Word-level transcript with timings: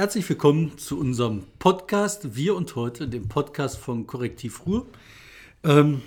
Herzlich 0.00 0.26
willkommen 0.30 0.78
zu 0.78 0.98
unserem 0.98 1.42
Podcast 1.58 2.34
Wir 2.34 2.56
und 2.56 2.74
heute, 2.74 3.06
dem 3.06 3.28
Podcast 3.28 3.76
von 3.76 4.06
Korrektiv 4.06 4.64
Ruhr. 4.64 4.86
Ähm, 5.62 6.00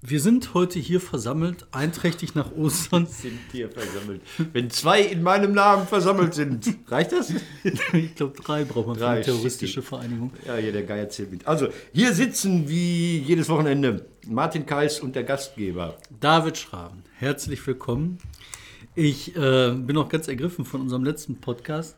wir 0.00 0.20
sind 0.20 0.54
heute 0.54 0.78
hier 0.78 1.00
versammelt, 1.00 1.66
einträchtig 1.72 2.36
nach 2.36 2.52
Ostern. 2.52 3.06
Sind 3.06 3.40
hier 3.50 3.68
versammelt. 3.68 4.22
Wenn 4.52 4.70
zwei 4.70 5.02
in 5.02 5.24
meinem 5.24 5.50
Namen 5.52 5.88
versammelt 5.88 6.32
sind, 6.32 6.64
reicht 6.86 7.10
das? 7.10 7.32
ich 7.92 8.14
glaube, 8.14 8.40
drei 8.40 8.62
braucht 8.62 8.86
man 8.86 8.94
für 8.94 9.00
Drei, 9.00 9.14
eine 9.14 9.22
terroristische. 9.22 9.82
Vereinigung. 9.82 10.30
Ja, 10.46 10.54
hier 10.54 10.70
der 10.70 10.84
Geier 10.84 11.08
zählt 11.08 11.32
mit. 11.32 11.48
Also, 11.48 11.70
hier 11.92 12.14
sitzen 12.14 12.68
wie 12.68 13.18
jedes 13.18 13.48
Wochenende 13.48 14.06
Martin 14.28 14.64
Kais 14.64 15.00
und 15.00 15.16
der 15.16 15.24
Gastgeber. 15.24 15.96
David 16.20 16.56
Schraben, 16.56 17.02
herzlich 17.16 17.66
willkommen. 17.66 18.18
Ich 18.94 19.34
äh, 19.34 19.72
bin 19.72 19.96
auch 19.96 20.08
ganz 20.08 20.28
ergriffen 20.28 20.64
von 20.64 20.82
unserem 20.82 21.02
letzten 21.02 21.40
Podcast. 21.40 21.96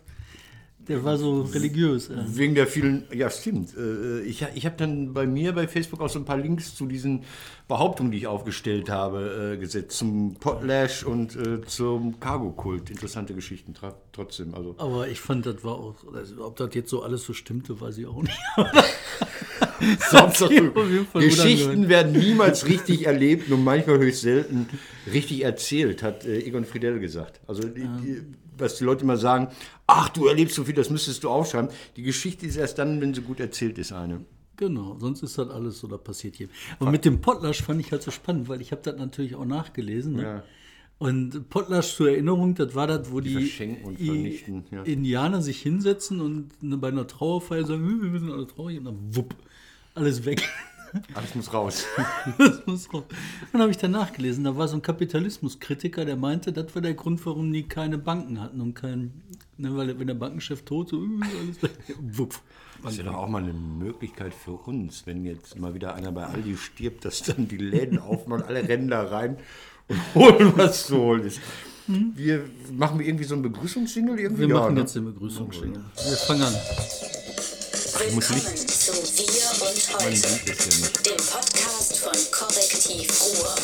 Der 0.89 1.05
war 1.05 1.17
so 1.17 1.43
religiös. 1.43 2.11
Äh. 2.11 2.17
Wegen 2.27 2.55
der 2.55 2.67
vielen, 2.67 3.05
ja 3.12 3.30
stimmt. 3.30 3.77
Äh, 3.77 4.20
Ich, 4.23 4.45
ich 4.55 4.66
habe 4.66 4.77
dann 4.77 5.12
bei 5.12 5.27
mir 5.27 5.52
bei 5.52 5.69
Facebook 5.69 6.01
auch 6.01 6.09
so 6.09 6.19
ein 6.19 6.25
paar 6.25 6.39
Links 6.39 6.75
zu 6.75 6.87
diesen 6.87 7.25
Behauptungen, 7.69 8.11
die 8.11 8.19
ich 8.19 8.27
aufgestellt 8.27 8.91
habe, 8.91 9.55
äh, 9.55 9.56
gesetzt. 9.59 9.97
Zum 9.97 10.34
Potlash 10.34 11.05
und 11.05 11.37
äh, 11.37 11.62
zum 11.66 12.19
Cargo-Kult. 12.19 12.91
Interessante 12.91 13.34
Geschichten 13.34 13.75
trotzdem. 14.12 14.55
Also, 14.55 14.75
Aber 14.79 15.09
ich 15.09 15.20
fand, 15.20 15.47
das 15.47 15.62
war 15.62 15.77
auch, 15.77 15.95
also, 16.12 16.45
ob 16.45 16.56
das 16.56 16.75
jetzt 16.75 16.91
so 16.91 17.03
alles 17.03 17.25
so 17.25 17.33
stimmte, 17.33 17.80
weiß 17.80 17.98
ich 17.98 18.06
auch 18.06 18.23
nicht. 18.23 18.39
Auf 20.12 20.41
jeden 20.41 21.06
Fall 21.06 21.23
Geschichten 21.23 21.89
werden 21.89 22.12
niemals 22.12 22.67
richtig 22.67 23.06
erlebt 23.06 23.51
und 23.51 23.64
manchmal 23.64 23.98
höchst 23.98 24.23
selten 24.23 24.69
richtig 25.12 25.45
erzählt, 25.45 26.03
hat 26.03 26.25
äh, 26.25 26.41
Egon 26.41 26.64
Friedel 26.64 27.01
gesagt. 27.01 27.41
Also, 27.47 27.62
die, 27.69 27.89
die, 28.03 28.23
was 28.59 28.77
die 28.77 28.84
Leute 28.84 29.05
immer 29.05 29.16
sagen, 29.16 29.48
ach, 29.87 30.09
du 30.09 30.27
erlebst 30.27 30.55
so 30.55 30.65
viel, 30.65 30.74
das 30.74 30.91
müsstest 30.91 31.24
du 31.24 31.30
aufschreiben. 31.30 31.70
Die 31.97 32.02
Geschichte 32.02 32.47
ist 32.47 32.56
erst 32.56 32.78
dann, 32.78 33.01
wenn 33.01 33.15
sie 33.15 33.23
gut 33.23 33.41
erzählt 33.41 33.78
ist, 33.78 33.92
eine. 33.92 34.25
Genau, 34.56 34.97
sonst 35.01 35.22
ist 35.22 35.39
das 35.39 35.48
alles 35.48 35.78
so, 35.78 35.89
da 35.89 35.97
passiert 35.97 36.36
hier. 36.36 36.48
Und 36.78 36.91
mit 36.91 37.05
dem 37.05 37.20
Potlasch 37.20 37.62
fand 37.62 37.80
ich 37.80 37.91
halt 37.91 38.03
so 38.03 38.11
spannend, 38.11 38.48
weil 38.48 38.61
ich 38.61 38.70
habe 38.70 38.83
das 38.83 38.97
natürlich 38.97 39.34
auch 39.34 39.45
nachgelesen. 39.45 40.14
Ne? 40.14 40.23
Ja. 40.23 40.42
Und 40.98 41.48
Potlasch 41.48 41.97
zur 41.97 42.11
Erinnerung, 42.11 42.55
das 42.55 42.75
war 42.77 42.86
das, 42.86 43.11
wo 43.11 43.19
die, 43.20 43.47
vernichten, 43.47 44.64
ja. 44.70 44.83
Indianer 44.83 45.42
sich 45.42 45.61
hinsetzen 45.61 46.20
und 46.20 46.62
ne, 46.62 46.77
bei 46.77 46.89
einer 46.89 47.08
Trauerfeier 47.08 47.64
sagen, 47.64 47.84
"Hm, 47.84 48.12
wir 48.12 48.20
sind 48.20 48.30
alle 48.30 48.47
traurig 48.47 48.78
und 48.78 48.84
dann 48.84 48.98
wupp, 49.11 49.34
alles 49.95 50.25
weg. 50.25 50.48
Alles 51.15 51.35
muss 51.35 51.53
raus. 51.53 51.85
das 52.39 52.67
muss 52.67 52.93
raus. 52.93 53.05
Dann 53.53 53.61
habe 53.62 53.71
ich 53.71 53.79
dann 53.79 53.91
nachgelesen, 53.93 54.45
da 54.45 54.57
war 54.57 54.69
so 54.69 54.77
ein 54.77 54.83
Kapitalismuskritiker, 54.83 56.05
der 56.05 56.17
meinte, 56.17 56.53
das 56.53 56.75
war 56.75 56.83
der 56.83 56.95
Grund, 56.95 57.25
warum 57.27 57.53
die 57.53 57.62
keine 57.65 57.98
Banken 57.98 58.41
hatten 58.41 58.61
und 58.61 58.75
kein, 58.75 59.13
ne, 59.57 59.75
weil 59.77 59.98
wenn 59.98 60.07
der 60.07 60.15
Bankenchef 60.15 60.63
tot 60.63 60.91
so, 60.91 60.98
"Hm, 60.98 61.23
alles 61.23 61.63
weg, 61.63 61.70
wupp. 62.01 62.39
Das 62.83 62.93
ist 62.93 62.98
ja 62.98 63.05
doch 63.05 63.15
auch 63.15 63.29
mal 63.29 63.43
eine 63.43 63.53
Möglichkeit 63.53 64.35
für 64.35 64.53
uns, 64.53 65.07
wenn 65.07 65.25
jetzt 65.25 65.59
mal 65.59 65.73
wieder 65.73 65.95
einer 65.95 66.11
bei 66.11 66.27
Aldi 66.27 66.57
stirbt, 66.57 67.05
dass 67.05 67.23
dann 67.23 67.47
die 67.47 67.57
Läden 67.59 67.98
aufmachen, 67.98 68.43
alle 68.45 68.67
rennen 68.69 68.89
da 68.89 69.03
rein 69.05 69.37
und 69.89 69.98
holen, 70.15 70.53
was 70.57 70.87
zu 70.89 70.97
holen 70.97 71.23
ist. 71.25 71.41
Wir 71.87 72.45
machen 72.73 72.98
wir 72.98 73.07
irgendwie 73.07 73.25
so 73.25 73.35
einen 73.35 73.43
Begrüßungssingle 73.43 74.19
irgendwie. 74.19 74.43
Wir 74.43 74.48
Ja, 74.48 74.61
machen 74.61 74.75
ne? 74.75 74.81
jetzt 74.81 74.95
den 74.97 75.05
Begrüßungsschwinge. 75.05 75.81
Wir 75.97 76.17
fangen 76.17 76.43
an. 76.43 76.55
Muss 77.93 78.31
Willkommen 78.31 78.69
zu 78.69 78.93
Wir 78.95 79.67
und 79.67 79.93
Man 79.93 80.07
Heute, 80.07 80.17
sieht 80.17 80.48
es 80.48 80.59
ja 80.59 80.67
nicht. 80.67 81.07
dem 81.07 81.17
Podcast 81.17 81.98
von 81.98 82.31
Korrektiv 82.31 83.21
Ruhr. 83.21 83.55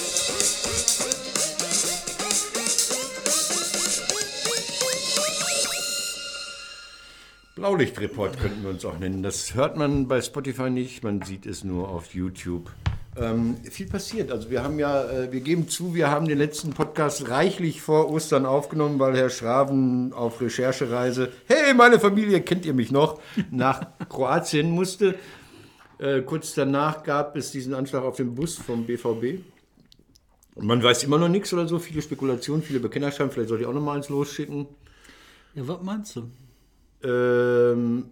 Blaulichtreport 7.59 8.39
könnten 8.39 8.62
wir 8.62 8.70
uns 8.70 8.84
auch 8.84 9.01
nennen. 9.01 9.25
Das 9.25 9.55
hört 9.55 9.77
man 9.77 10.06
bei 10.06 10.23
Spotify 10.23 10.70
nicht, 10.70 11.03
man 11.03 11.23
sieht 11.23 11.45
es 11.45 11.65
nur 11.65 11.89
auf 11.89 12.15
YouTube. 12.15 12.70
Ähm, 13.17 13.56
viel 13.69 13.89
passiert. 13.89 14.31
Also 14.31 14.48
wir 14.48 14.62
haben 14.62 14.78
ja, 14.78 15.11
äh, 15.11 15.33
wir 15.33 15.41
geben 15.41 15.69
zu, 15.69 15.93
wir 15.93 16.09
haben 16.09 16.28
den 16.28 16.38
letzten 16.38 16.71
Podcast 16.71 17.28
reichlich 17.28 17.82
vor 17.82 18.10
Ostern 18.12 18.47
aufgenommen, 18.47 19.00
weil 19.00 19.16
Herr 19.16 19.28
Schraven 19.28 20.12
auf 20.12 20.41
Recherchereise, 20.41 21.32
hey, 21.47 21.75
meine 21.75 21.99
Familie, 21.99 22.43
kennt 22.43 22.65
ihr 22.65 22.75
mich 22.75 22.93
noch, 22.93 23.21
nach 23.50 23.88
Kroatien 24.09 24.71
musste. 24.71 25.16
Äh, 25.99 26.22
kurz 26.22 26.55
danach 26.55 27.03
gab 27.03 27.34
es 27.34 27.50
diesen 27.50 27.75
Anschlag 27.75 28.05
auf 28.05 28.15
den 28.15 28.37
Bus 28.37 28.55
vom 28.55 28.87
BVB. 28.87 29.41
Man 30.61 30.81
weiß 30.81 31.03
immer 31.03 31.19
noch 31.19 31.28
nichts 31.28 31.53
oder 31.53 31.66
so, 31.66 31.81
viele 31.81 32.03
Spekulationen, 32.03 32.62
viele 32.62 32.78
Bekennerschreiben, 32.78 33.32
vielleicht 33.32 33.49
soll 33.49 33.61
ich 33.61 33.66
auch 33.66 33.75
noch 33.75 33.82
mal 33.82 33.97
eins 33.97 34.09
losschicken. 34.09 34.69
Ja, 35.55 35.66
was 35.66 35.82
meinst 35.82 36.15
du? 36.15 36.31
Ähm, 37.03 38.04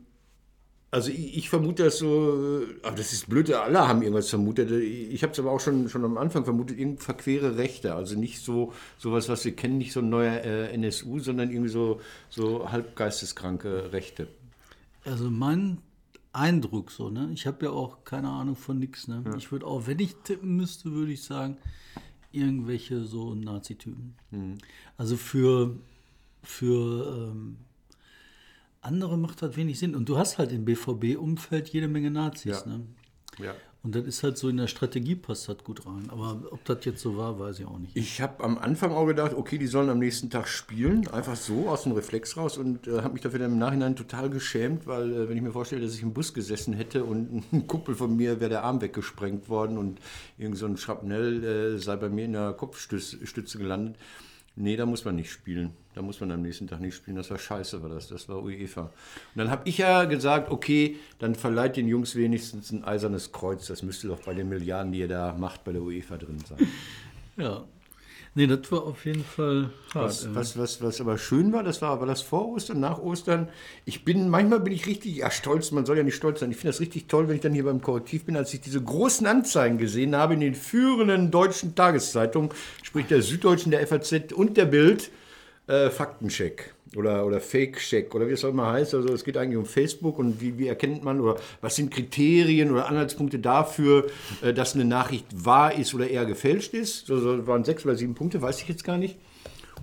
also 0.90 1.10
ich, 1.10 1.36
ich 1.36 1.50
vermute 1.50 1.84
das 1.84 1.98
so, 1.98 2.62
äh, 2.62 2.86
aber 2.86 2.96
das 2.96 3.12
ist 3.12 3.28
blöd, 3.28 3.52
alle 3.52 3.86
haben 3.86 4.02
irgendwas 4.02 4.30
vermutet. 4.30 4.70
Ich 4.70 5.22
habe 5.22 5.32
es 5.32 5.38
aber 5.38 5.50
auch 5.50 5.60
schon, 5.60 5.88
schon 5.88 6.04
am 6.04 6.16
Anfang 6.16 6.44
vermutet, 6.44 6.78
irgend 6.78 7.02
verquere 7.02 7.58
Rechte. 7.58 7.94
Also 7.94 8.18
nicht 8.18 8.40
so 8.40 8.72
sowas, 8.96 9.28
was 9.28 9.44
wir 9.44 9.54
kennen, 9.54 9.78
nicht 9.78 9.92
so 9.92 10.00
ein 10.00 10.08
neuer 10.08 10.42
äh, 10.44 10.72
NSU, 10.74 11.18
sondern 11.18 11.50
irgendwie 11.50 11.70
so, 11.70 12.00
so 12.30 12.70
halbgeisteskranke 12.70 13.92
Rechte. 13.92 14.28
Also 15.04 15.28
mein 15.30 15.78
Eindruck 16.32 16.90
so, 16.90 17.10
ne? 17.10 17.30
Ich 17.34 17.46
habe 17.46 17.66
ja 17.66 17.72
auch 17.72 18.04
keine 18.04 18.28
Ahnung 18.28 18.56
von 18.56 18.78
nix, 18.78 19.08
ne? 19.08 19.22
Ich 19.36 19.52
würde 19.52 19.66
auch, 19.66 19.86
wenn 19.86 19.98
ich 19.98 20.14
tippen 20.16 20.56
müsste, 20.56 20.92
würde 20.92 21.12
ich 21.12 21.22
sagen, 21.22 21.56
irgendwelche 22.32 23.04
so 23.04 23.34
Nazi-Typen. 23.34 24.14
Also 24.96 25.16
für, 25.16 25.76
für 26.42 27.32
ähm, 27.32 27.56
andere 28.86 29.18
macht 29.18 29.42
das 29.42 29.56
wenig 29.56 29.78
Sinn. 29.78 29.94
Und 29.94 30.08
du 30.08 30.16
hast 30.16 30.38
halt 30.38 30.52
im 30.52 30.64
BVB-Umfeld 30.64 31.68
jede 31.68 31.88
Menge 31.88 32.10
Nazis, 32.10 32.62
Ja. 32.64 32.72
ne? 32.72 32.80
Ja. 33.38 33.54
Und 33.82 33.94
das 33.94 34.04
ist 34.04 34.24
halt 34.24 34.36
so 34.36 34.48
in 34.48 34.56
der 34.56 34.66
Strategie 34.66 35.14
passt 35.14 35.48
das 35.48 35.58
gut 35.62 35.86
rein. 35.86 36.08
Aber 36.10 36.40
ob 36.50 36.64
das 36.64 36.84
jetzt 36.86 37.00
so 37.00 37.16
war, 37.16 37.38
weiß 37.38 37.60
ich 37.60 37.66
auch 37.66 37.78
nicht. 37.78 37.94
Ich 37.96 38.20
habe 38.20 38.42
am 38.42 38.58
Anfang 38.58 38.90
auch 38.90 39.06
gedacht, 39.06 39.32
okay, 39.32 39.58
die 39.58 39.68
sollen 39.68 39.90
am 39.90 40.00
nächsten 40.00 40.28
Tag 40.28 40.48
spielen, 40.48 41.06
einfach 41.06 41.36
so 41.36 41.68
aus 41.68 41.84
dem 41.84 41.92
Reflex 41.92 42.36
raus 42.36 42.58
und 42.58 42.88
äh, 42.88 43.02
habe 43.02 43.12
mich 43.12 43.22
dafür 43.22 43.38
dann 43.38 43.52
im 43.52 43.58
Nachhinein 43.58 43.94
total 43.94 44.28
geschämt, 44.28 44.88
weil 44.88 45.12
äh, 45.12 45.28
wenn 45.28 45.36
ich 45.36 45.42
mir 45.42 45.52
vorstelle, 45.52 45.82
dass 45.82 45.94
ich 45.94 46.02
im 46.02 46.14
Bus 46.14 46.34
gesessen 46.34 46.74
hätte 46.74 47.04
und 47.04 47.44
ein 47.52 47.68
Kumpel 47.68 47.94
von 47.94 48.16
mir 48.16 48.40
wäre 48.40 48.50
der 48.50 48.64
Arm 48.64 48.80
weggesprengt 48.80 49.48
worden 49.48 49.78
und 49.78 50.00
irgend 50.36 50.58
so 50.58 50.66
ein 50.66 50.76
Schrapnell 50.78 51.44
äh, 51.44 51.78
sei 51.78 51.94
bei 51.94 52.08
mir 52.08 52.24
in 52.24 52.32
der 52.32 52.54
Kopfstütze 52.54 53.24
Stütze 53.24 53.58
gelandet. 53.58 53.94
Nee, 54.58 54.76
da 54.76 54.86
muss 54.86 55.04
man 55.04 55.16
nicht 55.16 55.30
spielen. 55.30 55.72
Da 55.94 56.00
muss 56.00 56.18
man 56.20 56.30
am 56.30 56.40
nächsten 56.40 56.66
Tag 56.66 56.80
nicht 56.80 56.94
spielen. 56.94 57.16
Das 57.16 57.30
war 57.30 57.38
scheiße, 57.38 57.82
war 57.82 57.90
das. 57.90 58.08
Das 58.08 58.26
war 58.28 58.42
UEFA. 58.42 58.82
Und 58.82 58.90
dann 59.34 59.50
habe 59.50 59.68
ich 59.68 59.78
ja 59.78 60.04
gesagt, 60.04 60.50
okay, 60.50 60.96
dann 61.18 61.34
verleiht 61.34 61.76
den 61.76 61.86
Jungs 61.88 62.16
wenigstens 62.16 62.72
ein 62.72 62.82
eisernes 62.82 63.32
Kreuz. 63.32 63.66
Das 63.66 63.82
müsste 63.82 64.08
doch 64.08 64.20
bei 64.22 64.32
den 64.32 64.48
Milliarden, 64.48 64.92
die 64.92 65.00
ihr 65.00 65.08
da 65.08 65.34
macht, 65.34 65.62
bei 65.64 65.72
der 65.72 65.82
UEFA 65.82 66.16
drin 66.16 66.38
sein. 66.48 66.66
Ja. 67.36 67.64
Nee, 68.36 68.46
das 68.46 68.70
war 68.70 68.82
auf 68.82 69.06
jeden 69.06 69.24
Fall 69.24 69.70
hart. 69.94 70.04
Was, 70.04 70.34
was, 70.34 70.58
was, 70.58 70.82
was 70.82 71.00
aber 71.00 71.16
schön 71.16 71.54
war, 71.54 71.62
das 71.62 71.80
war, 71.80 72.00
war 72.00 72.06
das 72.06 72.20
vor 72.20 72.46
Ostern, 72.50 72.80
nach 72.80 72.98
Ostern. 72.98 73.48
Ich 73.86 74.04
bin, 74.04 74.28
manchmal 74.28 74.60
bin 74.60 74.74
ich 74.74 74.86
richtig, 74.86 75.16
ja 75.16 75.30
stolz, 75.30 75.70
man 75.70 75.86
soll 75.86 75.96
ja 75.96 76.02
nicht 76.02 76.16
stolz 76.16 76.40
sein. 76.40 76.50
Ich 76.50 76.58
finde 76.58 76.72
das 76.72 76.80
richtig 76.80 77.06
toll, 77.08 77.28
wenn 77.28 77.36
ich 77.36 77.40
dann 77.40 77.54
hier 77.54 77.64
beim 77.64 77.80
Korrektiv 77.80 78.26
bin, 78.26 78.36
als 78.36 78.52
ich 78.52 78.60
diese 78.60 78.82
großen 78.82 79.26
Anzeigen 79.26 79.78
gesehen 79.78 80.14
habe 80.14 80.34
in 80.34 80.40
den 80.40 80.54
führenden 80.54 81.30
deutschen 81.30 81.74
Tageszeitungen, 81.74 82.50
sprich 82.82 83.06
der 83.06 83.22
Süddeutschen, 83.22 83.70
der 83.70 83.86
FAZ 83.86 84.34
und 84.34 84.58
der 84.58 84.66
Bild, 84.66 85.10
äh, 85.66 85.88
Faktencheck 85.88 86.75
oder, 86.96 87.26
oder 87.26 87.40
Fake-Check 87.40 88.14
oder 88.14 88.28
wie 88.28 88.32
es 88.32 88.44
auch 88.44 88.50
immer 88.50 88.70
heißt. 88.72 88.94
Also 88.94 89.12
es 89.12 89.24
geht 89.24 89.36
eigentlich 89.36 89.58
um 89.58 89.66
Facebook 89.66 90.18
und 90.18 90.40
wie, 90.40 90.58
wie 90.58 90.68
erkennt 90.68 91.04
man 91.04 91.20
oder 91.20 91.36
was 91.60 91.76
sind 91.76 91.90
Kriterien 91.90 92.70
oder 92.70 92.88
Anhaltspunkte 92.88 93.38
dafür, 93.38 94.06
äh, 94.42 94.52
dass 94.52 94.74
eine 94.74 94.84
Nachricht 94.84 95.26
wahr 95.32 95.74
ist 95.74 95.94
oder 95.94 96.08
eher 96.08 96.26
gefälscht 96.26 96.74
ist. 96.74 97.06
So, 97.06 97.18
so 97.18 97.46
waren 97.46 97.64
sechs 97.64 97.84
oder 97.84 97.96
sieben 97.96 98.14
Punkte, 98.14 98.42
weiß 98.42 98.62
ich 98.62 98.68
jetzt 98.68 98.84
gar 98.84 98.98
nicht. 98.98 99.18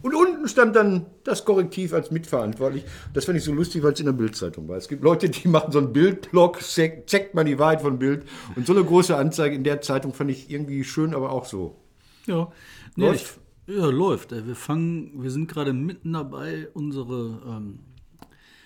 Und 0.01 0.13
unten 0.15 0.47
stand 0.49 0.75
dann 0.75 1.05
das 1.23 1.45
Korrektiv 1.45 1.93
als 1.93 2.11
mitverantwortlich. 2.11 2.83
Das 3.13 3.23
fand 3.23 3.37
ich 3.37 3.43
so 3.43 3.53
lustig, 3.53 3.83
weil 3.83 3.93
es 3.93 3.99
in 4.01 4.05
der 4.05 4.13
Bildzeitung 4.13 4.67
war. 4.67 4.75
Es 4.75 4.89
gibt 4.89 5.01
Leute, 5.01 5.29
die 5.29 5.47
machen 5.47 5.71
so 5.71 5.79
einen 5.79 5.93
Bildblog, 5.93 6.59
check, 6.59 7.07
checkt 7.07 7.33
man 7.35 7.45
die 7.45 7.57
Wahrheit 7.57 7.81
von 7.81 7.99
Bild. 7.99 8.23
Und 8.55 8.67
so 8.67 8.73
eine 8.73 8.83
große 8.83 9.15
Anzeige 9.15 9.55
in 9.55 9.63
der 9.63 9.79
Zeitung 9.79 10.13
fand 10.13 10.29
ich 10.29 10.51
irgendwie 10.51 10.83
schön, 10.83 11.13
aber 11.13 11.31
auch 11.31 11.45
so. 11.45 11.77
Ja, 12.25 12.51
nee? 12.97 13.13
Ich, 13.13 13.27
ja, 13.67 13.85
läuft. 13.87 14.31
ey. 14.31 14.45
Wir 14.45 14.55
fangen, 14.55 15.23
wir 15.23 15.31
sind 15.31 15.47
gerade 15.47 15.73
mitten 15.73 16.13
dabei, 16.13 16.67
unsere 16.73 17.41
ähm, 17.47 17.79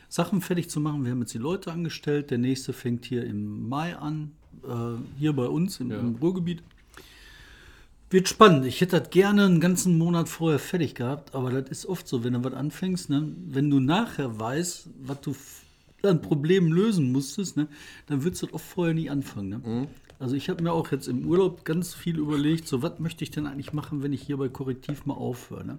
Sachen 0.09 0.41
fertig 0.41 0.69
zu 0.69 0.79
machen. 0.79 1.03
Wir 1.03 1.11
haben 1.11 1.21
jetzt 1.21 1.33
die 1.33 1.39
Leute 1.39 1.71
angestellt. 1.71 2.31
Der 2.31 2.37
nächste 2.37 2.73
fängt 2.73 3.05
hier 3.05 3.23
im 3.25 3.67
Mai 3.69 3.95
an, 3.95 4.31
äh, 4.63 5.19
hier 5.19 5.33
bei 5.33 5.45
uns 5.45 5.79
im, 5.79 5.91
im 5.91 6.15
Ruhrgebiet. 6.15 6.63
Wird 8.09 8.29
spannend. 8.29 8.65
Ich 8.65 8.79
hätte 8.79 8.99
das 8.99 9.09
gerne 9.09 9.45
einen 9.45 9.59
ganzen 9.59 9.97
Monat 9.97 10.29
vorher 10.29 10.59
fertig 10.59 10.95
gehabt, 10.95 11.35
aber 11.35 11.51
das 11.51 11.69
ist 11.69 11.85
oft 11.85 12.07
so, 12.07 12.23
wenn 12.23 12.33
du 12.33 12.43
was 12.43 12.53
anfängst, 12.53 13.09
ne? 13.09 13.35
wenn 13.47 13.69
du 13.69 13.81
nachher 13.81 14.39
weißt, 14.39 14.89
was 15.01 15.21
du 15.21 15.35
an 16.03 16.21
Problemen 16.21 16.71
lösen 16.71 17.11
musstest, 17.11 17.57
ne? 17.57 17.67
dann 18.05 18.23
würdest 18.23 18.43
du 18.43 18.45
das 18.45 18.55
oft 18.55 18.65
vorher 18.65 18.93
nie 18.93 19.09
anfangen. 19.09 19.49
Ne? 19.49 19.87
Also 20.19 20.35
ich 20.35 20.49
habe 20.49 20.63
mir 20.63 20.71
auch 20.71 20.91
jetzt 20.91 21.07
im 21.07 21.27
Urlaub 21.27 21.63
ganz 21.63 21.93
viel 21.93 22.17
überlegt, 22.17 22.67
so 22.67 22.81
was 22.81 22.99
möchte 22.99 23.23
ich 23.23 23.31
denn 23.31 23.45
eigentlich 23.45 23.73
machen, 23.73 24.01
wenn 24.01 24.13
ich 24.13 24.21
hier 24.23 24.37
bei 24.37 24.49
Korrektiv 24.49 25.05
mal 25.05 25.13
aufhöre. 25.13 25.65
Ne? 25.65 25.77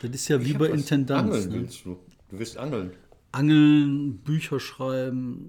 Das 0.00 0.10
ist 0.10 0.28
ja 0.28 0.40
wie 0.40 0.46
Ich 0.48 0.52
hab 0.54 0.60
bei. 0.60 0.68
Intendanz. 0.70 1.34
Angeln 1.34 1.48
Ne? 1.50 1.60
willst 1.60 1.84
du. 1.84 1.98
Du 2.30 2.38
willst 2.38 2.56
angeln. 2.56 2.92
Angeln, 3.32 4.18
Bücher 4.18 4.60
schreiben, 4.60 5.48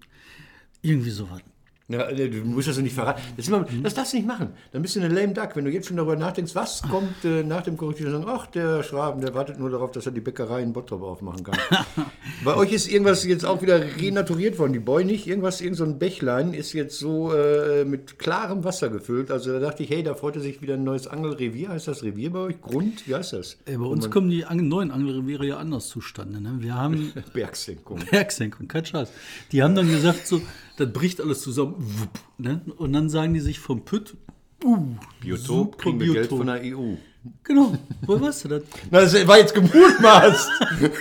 irgendwie 0.82 1.12
sowas. 1.12 1.42
Ja, 1.88 2.12
nee, 2.12 2.30
du 2.30 2.38
musst 2.38 2.68
das 2.68 2.80
nicht 2.80 2.96
verraten. 2.96 3.22
Das, 3.38 3.48
immer, 3.48 3.64
das 3.84 3.94
darfst 3.94 4.14
du 4.14 4.18
nicht 4.18 4.26
machen. 4.26 4.50
Dann 4.72 4.82
bist 4.82 4.96
du 4.96 5.02
eine 5.02 5.14
lame 5.14 5.34
duck. 5.34 5.56
Wenn 5.56 5.66
du 5.66 5.72
jetzt 5.72 5.88
schon 5.88 5.98
darüber 5.98 6.16
nachdenkst, 6.16 6.56
was 6.56 6.82
kommt 6.82 7.24
äh, 7.24 7.44
nach 7.44 7.62
dem 7.62 7.78
Korrektiv, 7.78 8.06
dann 8.06 8.24
sagen, 8.24 8.26
ach, 8.28 8.48
der 8.48 8.82
Schraben, 8.82 9.22
der 9.22 9.36
wartet 9.36 9.60
nur 9.60 9.70
darauf, 9.70 9.92
dass 9.92 10.08
er 10.08 10.12
die 10.12 10.20
Bäckerei 10.22 10.64
in 10.64 10.74
Bottrop 10.74 11.04
aufmachen 11.04 11.44
kann. 11.44 11.60
Bei 12.44 12.56
euch 12.56 12.74
ist 12.74 12.88
irgendwas 12.88 13.24
jetzt 13.24 13.46
auch 13.46 13.62
wieder 13.62 13.80
renaturiert 13.80 14.58
worden. 14.58 14.74
Die 14.74 14.80
Boy 14.80 15.06
nicht, 15.06 15.28
irgendwas, 15.28 15.62
irgend 15.62 15.78
so 15.78 15.84
ein 15.84 16.00
Bächlein 16.00 16.56
ist 16.56 16.74
jetzt 16.74 16.98
so 16.98 17.32
äh, 17.32 17.86
mit 17.86 18.18
klarem 18.18 18.64
Wasser 18.64 18.90
gefüllt. 18.90 19.30
Also 19.30 19.54
da 19.54 19.60
dachte 19.60 19.84
ich, 19.84 19.92
hey, 19.92 20.02
da 20.02 20.16
freute 20.16 20.40
sich 20.40 20.64
wieder 20.64 20.74
ein 20.74 20.84
neues 20.84 21.06
Angelrevier. 21.06 21.70
Heißt 21.70 21.88
das 21.88 22.02
Revier 22.02 22.32
bei 22.32 22.40
euch? 22.40 22.62
Grund? 22.62 23.08
Wie 23.08 23.14
heißt 23.14 23.34
das? 23.34 23.58
Ey, 23.66 23.78
bei 23.78 23.86
uns 23.86 24.10
kommen 24.10 24.32
die 24.32 24.44
neuen 24.50 24.90
Angelreviere 24.90 25.46
ja 25.46 25.58
anders 25.58 25.88
zustande. 25.90 26.42
Ne? 26.42 26.56
Wir 26.58 26.74
haben 26.74 27.14
Bergsenkung. 27.34 28.00
Bergsenkung, 28.10 28.68
kein 28.68 28.86
Scheiß. 28.86 29.12
Die 29.52 29.62
haben 29.62 29.76
dann 29.76 29.88
gesagt, 29.88 30.26
so, 30.26 30.42
das 30.78 30.92
bricht 30.92 31.22
alles 31.22 31.42
zusammen. 31.42 31.76
wupp, 31.78 32.20
Ne? 32.38 32.62
Und 32.78 32.94
dann 32.94 33.10
sagen 33.10 33.34
die 33.34 33.40
sich 33.40 33.60
vom 33.60 33.86
Pütt, 33.86 34.16
uh, 34.64 34.96
Biotop, 35.22 35.78
kriegen 35.78 36.00
wir 36.00 36.14
Geld 36.14 36.30
von 36.30 36.48
der 36.48 36.62
EU. 36.64 36.96
Genau, 37.44 37.74
woher 38.02 38.22
weißt 38.22 38.46
du 38.46 38.48
das? 38.50 38.64
Na, 38.92 39.02
das 39.02 39.28
war 39.28 39.40
jetzt 39.40 39.54
gemutmaßt. 39.56 40.50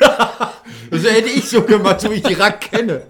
das 0.90 1.04
hätte 1.04 1.28
ich 1.28 1.48
so 1.48 1.62
gemacht, 1.62 2.00
so 2.00 2.10
wie 2.10 2.14
ich 2.14 2.22
die 2.22 2.34
Rack 2.34 2.62
kenne. 2.62 3.02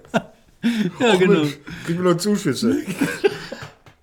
Ja, 0.98 1.14
genau. 1.16 1.46
Kriegen 1.84 2.02
wir 2.02 2.12
noch 2.12 2.18
Zuschüsse. 2.18 2.82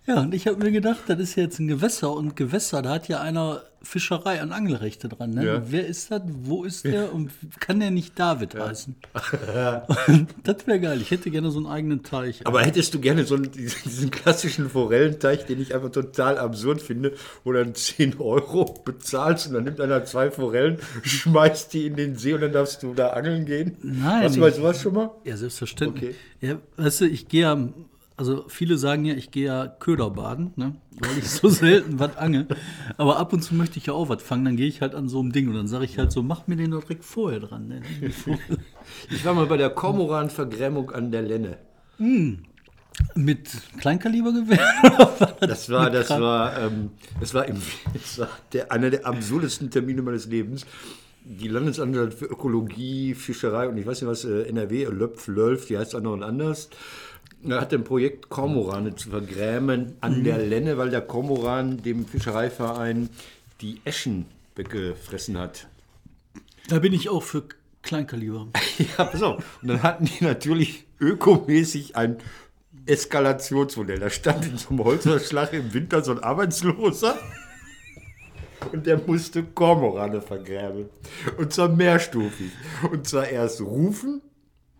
Ja, 0.07 0.21
und 0.21 0.33
ich 0.33 0.47
habe 0.47 0.57
mir 0.63 0.71
gedacht, 0.71 1.01
das 1.07 1.19
ist 1.19 1.35
jetzt 1.35 1.59
ein 1.59 1.67
Gewässer 1.67 2.11
und 2.11 2.35
Gewässer, 2.35 2.81
da 2.81 2.89
hat 2.95 3.07
ja 3.07 3.21
einer 3.21 3.61
Fischerei 3.83 4.41
und 4.43 4.51
Angelrechte 4.51 5.07
dran. 5.09 5.31
Ne? 5.31 5.45
Ja. 5.45 5.61
Wer 5.65 5.85
ist 5.87 6.11
das? 6.11 6.21
Wo 6.25 6.63
ist 6.63 6.85
der? 6.85 7.13
Und 7.13 7.31
kann 7.59 7.79
der 7.79 7.89
nicht 7.91 8.17
David 8.19 8.53
heißen? 8.55 8.95
das 10.43 10.67
wäre 10.67 10.79
geil. 10.79 11.01
Ich 11.01 11.11
hätte 11.11 11.31
gerne 11.31 11.49
so 11.51 11.57
einen 11.59 11.67
eigenen 11.67 12.03
Teich. 12.03 12.45
Aber 12.45 12.61
hättest 12.61 12.93
du 12.93 12.99
gerne 12.99 13.25
so 13.25 13.35
einen, 13.35 13.51
diesen 13.51 14.11
klassischen 14.11 14.69
Forellenteich, 14.69 15.45
den 15.45 15.61
ich 15.61 15.73
einfach 15.73 15.91
total 15.91 16.37
absurd 16.37 16.81
finde, 16.81 17.13
wo 17.43 17.51
dann 17.53 17.73
10 17.73 18.19
Euro 18.19 18.65
bezahlst 18.85 19.47
und 19.47 19.53
dann 19.53 19.63
nimmt 19.63 19.79
einer 19.79 20.03
zwei 20.05 20.29
Forellen, 20.31 20.77
schmeißt 21.03 21.73
die 21.73 21.85
in 21.87 21.95
den 21.95 22.15
See 22.17 22.33
und 22.33 22.41
dann 22.41 22.51
darfst 22.53 22.83
du 22.83 22.93
da 22.93 23.09
angeln 23.09 23.45
gehen? 23.45 23.77
Nein, 23.81 24.23
Hast 24.23 24.35
du 24.35 24.45
ich- 24.45 24.55
sowas 24.55 24.81
schon 24.81 24.93
mal? 24.93 25.11
Ja, 25.23 25.37
selbstverständlich. 25.37 26.15
Okay. 26.39 26.47
Ja, 26.47 26.59
weißt 26.77 27.01
du, 27.01 27.05
ich 27.07 27.27
gehe 27.27 27.41
ja, 27.43 27.69
also 28.21 28.45
viele 28.47 28.77
sagen 28.77 29.03
ja, 29.03 29.15
ich 29.15 29.31
gehe 29.31 29.47
ja 29.47 29.67
Köderbaden, 29.67 30.53
ne? 30.55 30.75
weil 30.99 31.17
ich 31.17 31.27
so 31.27 31.49
selten 31.49 31.97
was 31.97 32.17
angel. 32.17 32.45
Aber 32.97 33.17
ab 33.17 33.33
und 33.33 33.41
zu 33.41 33.55
möchte 33.55 33.79
ich 33.79 33.87
ja 33.87 33.93
auch 33.93 34.09
was 34.09 34.21
fangen, 34.21 34.45
dann 34.45 34.57
gehe 34.57 34.67
ich 34.67 34.81
halt 34.81 34.93
an 34.93 35.09
so 35.09 35.19
einem 35.19 35.31
Ding 35.31 35.47
und 35.47 35.55
dann 35.55 35.67
sage 35.67 35.85
ich 35.85 35.97
halt 35.97 36.11
so, 36.11 36.21
mach 36.21 36.45
mir 36.45 36.55
den 36.55 36.69
doch 36.69 36.83
direkt 36.83 37.03
vorher 37.03 37.39
dran. 37.39 37.67
Ne? 37.67 37.81
Ich 39.09 39.25
war 39.25 39.33
mal 39.33 39.47
bei 39.47 39.57
der 39.57 39.71
Kormoran-Vergrämung 39.71 40.91
an 40.91 41.11
der 41.11 41.23
Lenne. 41.23 41.57
Mit 43.15 43.49
Kleinkalibergewehr? 43.79 44.59
Das 45.39 45.71
war, 45.71 45.89
das 45.89 46.11
war, 46.11 46.59
ähm, 46.59 46.91
das 47.19 47.33
war, 47.33 47.47
im, 47.47 47.59
das 47.91 48.19
war 48.19 48.29
der, 48.53 48.71
einer 48.71 48.91
der 48.91 49.07
absurdesten 49.07 49.71
Termine 49.71 50.03
meines 50.03 50.27
Lebens. 50.27 50.67
Die 51.23 51.47
Landesanstalt 51.47 52.13
für 52.13 52.25
Ökologie, 52.25 53.15
Fischerei 53.15 53.67
und 53.67 53.77
ich 53.77 53.87
weiß 53.87 54.01
nicht 54.01 54.11
was, 54.11 54.25
äh, 54.25 54.43
NRW, 54.43 54.85
Löpf, 54.85 55.27
Lölf, 55.27 55.65
die 55.65 55.79
heißt 55.79 55.95
auch 55.95 56.01
noch 56.01 56.21
anders. 56.21 56.69
Er 57.43 57.61
hat 57.61 57.73
ein 57.73 57.83
Projekt 57.83 58.29
Kormorane 58.29 58.95
zu 58.95 59.09
vergrämen 59.09 59.95
an 60.01 60.23
der 60.23 60.37
Lenne, 60.37 60.77
weil 60.77 60.91
der 60.91 61.01
Kormoran 61.01 61.81
dem 61.81 62.05
Fischereiverein 62.05 63.09
die 63.61 63.81
Eschen 63.83 64.25
weggefressen 64.55 65.37
hat. 65.37 65.67
Da 66.69 66.79
bin 66.79 66.93
ich 66.93 67.09
auch 67.09 67.23
für 67.23 67.43
Kleinkaliber. 67.81 68.47
Ja, 68.97 69.05
pass 69.05 69.21
auf. 69.21 69.59
Und 69.61 69.67
dann 69.67 69.83
hatten 69.83 70.05
die 70.05 70.23
natürlich 70.23 70.85
ökomäßig 70.99 71.95
ein 71.95 72.17
Eskalationsmodell. 72.85 73.99
Da 73.99 74.09
stand 74.09 74.45
in 74.45 74.57
so 74.57 74.69
einem 74.69 74.83
Holzverschlag 74.83 75.53
im 75.53 75.73
Winter 75.73 76.03
so 76.03 76.11
ein 76.11 76.19
Arbeitsloser. 76.19 77.17
Und 78.71 78.85
der 78.85 78.99
musste 78.99 79.43
Kormorane 79.43 80.21
vergräben. 80.21 80.89
Und 81.37 81.53
zwar 81.53 81.69
mehrstufig. 81.69 82.51
Und 82.91 83.07
zwar 83.07 83.27
erst 83.27 83.61
rufen. 83.61 84.21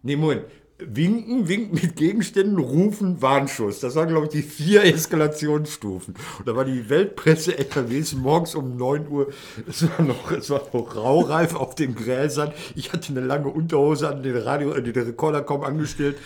Nee, 0.03 0.15
Moment. 0.15 0.45
Winken, 0.85 1.47
winken 1.47 1.79
mit 1.81 1.95
Gegenständen, 1.95 2.57
rufen, 2.57 3.21
Warnschuss. 3.21 3.79
Das 3.79 3.95
waren, 3.95 4.09
glaube 4.09 4.25
ich, 4.25 4.31
die 4.31 4.41
vier 4.41 4.83
Eskalationsstufen. 4.93 6.15
Und 6.39 6.47
da 6.47 6.55
war 6.55 6.65
die 6.65 6.89
Weltpresse 6.89 7.57
NRWs 7.57 8.13
morgens 8.13 8.55
um 8.55 8.77
9 8.77 9.07
Uhr. 9.07 9.27
Es 9.67 9.83
war 9.83 10.05
noch, 10.05 10.31
es 10.31 10.49
war 10.49 10.61
noch 10.73 10.95
raureif 10.95 11.55
auf 11.55 11.75
den 11.75 11.95
Gräsern. 11.95 12.51
Ich 12.75 12.93
hatte 12.93 13.11
eine 13.11 13.21
lange 13.21 13.47
Unterhose 13.47 14.09
an 14.09 14.23
den 14.23 14.37
Radio, 14.37 14.71
äh, 14.73 14.81
den 14.81 15.03
Rekorder 15.03 15.41
kaum 15.41 15.63
angestellt. 15.63 16.17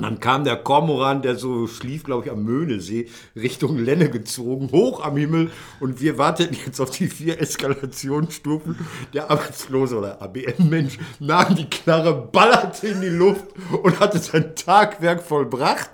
Und 0.00 0.06
dann 0.06 0.18
kam 0.18 0.44
der 0.44 0.56
Kormoran, 0.56 1.20
der 1.20 1.36
so 1.36 1.66
schlief, 1.66 2.04
glaube 2.04 2.24
ich, 2.24 2.32
am 2.32 2.42
Möhnesee, 2.42 3.10
Richtung 3.36 3.76
Lenne 3.76 4.08
gezogen, 4.08 4.70
hoch 4.72 5.04
am 5.04 5.18
Himmel. 5.18 5.50
Und 5.78 6.00
wir 6.00 6.16
warteten 6.16 6.56
jetzt 6.64 6.80
auf 6.80 6.90
die 6.90 7.06
vier 7.06 7.38
Eskalationsstufen. 7.38 8.78
Der 9.12 9.30
Arbeitslose 9.30 9.98
oder 9.98 10.22
ABM-Mensch 10.22 10.98
nahm 11.18 11.54
die 11.54 11.68
Knarre, 11.68 12.14
ballerte 12.14 12.88
in 12.88 13.02
die 13.02 13.08
Luft 13.08 13.44
und 13.82 14.00
hatte 14.00 14.18
sein 14.20 14.56
Tagwerk 14.56 15.22
vollbracht. 15.22 15.90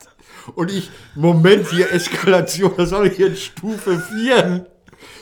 Und 0.54 0.70
ich, 0.70 0.88
Moment, 1.16 1.68
hier 1.70 1.92
Eskalation, 1.92 2.74
das 2.76 2.92
war 2.92 3.04
doch 3.04 3.12
hier 3.12 3.34
Stufe 3.34 3.98
4. 3.98 4.68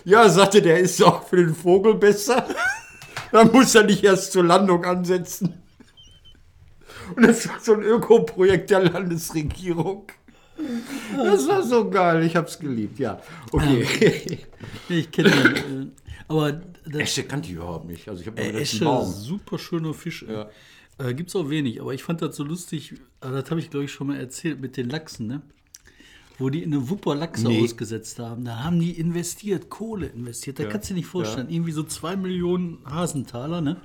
Ja, 0.04 0.28
sagte 0.28 0.60
der, 0.60 0.80
ist 0.80 1.02
auch 1.02 1.26
für 1.26 1.36
den 1.36 1.54
Vogel 1.54 1.94
besser. 1.94 2.46
Dann 3.32 3.50
muss 3.50 3.74
er 3.74 3.84
nicht 3.84 4.04
erst 4.04 4.32
zur 4.32 4.44
Landung 4.44 4.84
ansetzen. 4.84 5.63
Und 7.16 7.26
das 7.26 7.48
war 7.48 7.60
so 7.60 7.74
ein 7.74 7.82
Ökoprojekt 7.82 8.70
der 8.70 8.80
Landesregierung. 8.84 10.06
Das 11.16 11.48
war 11.48 11.62
so 11.62 11.90
geil, 11.90 12.22
ich 12.24 12.36
hab's 12.36 12.58
geliebt, 12.58 12.98
ja. 12.98 13.20
Okay. 13.52 14.38
Ich 14.88 15.10
kenne 15.10 15.30
den. 15.30 15.82
Äh, 15.82 15.86
aber 16.28 16.52
das 16.52 16.94
Esche 17.02 17.24
kannte 17.24 17.48
ich 17.48 17.54
überhaupt 17.56 17.86
nicht. 17.86 18.08
Also 18.08 18.20
ich 18.22 18.26
habe 18.28 18.40
Äh, 18.40 18.60
Esche, 18.60 18.84
Baum. 18.84 19.10
super 19.10 19.58
schöner 19.58 19.92
Fisch. 19.94 20.24
Ja. 20.28 20.48
Äh, 20.98 21.12
Gibt 21.14 21.28
es 21.30 21.36
auch 21.36 21.50
wenig, 21.50 21.80
aber 21.80 21.92
ich 21.92 22.02
fand 22.04 22.22
das 22.22 22.36
so 22.36 22.44
lustig, 22.44 22.92
äh, 22.92 22.96
das 23.30 23.50
habe 23.50 23.60
ich 23.60 23.70
glaube 23.70 23.84
ich 23.86 23.92
schon 23.92 24.06
mal 24.06 24.16
erzählt 24.18 24.60
mit 24.60 24.76
den 24.76 24.88
Lachsen, 24.88 25.26
ne? 25.26 25.42
Wo 26.38 26.50
die 26.50 26.62
in 26.62 26.72
eine 26.74 26.88
Wupper 26.90 27.14
Lachse 27.14 27.46
Nee. 27.48 27.62
ausgesetzt 27.62 28.18
haben. 28.18 28.44
Da 28.44 28.64
haben 28.64 28.80
die 28.80 28.92
investiert, 28.98 29.70
Kohle 29.70 30.06
investiert. 30.06 30.58
Da 30.58 30.64
kannst 30.64 30.90
du 30.90 30.94
dir 30.94 30.98
nicht 31.00 31.06
vorstellen. 31.08 31.48
Irgendwie 31.48 31.72
so 31.72 31.82
zwei 31.84 32.16
Millionen 32.16 32.78
Hasentaler, 32.84 33.60
ne? 33.60 33.76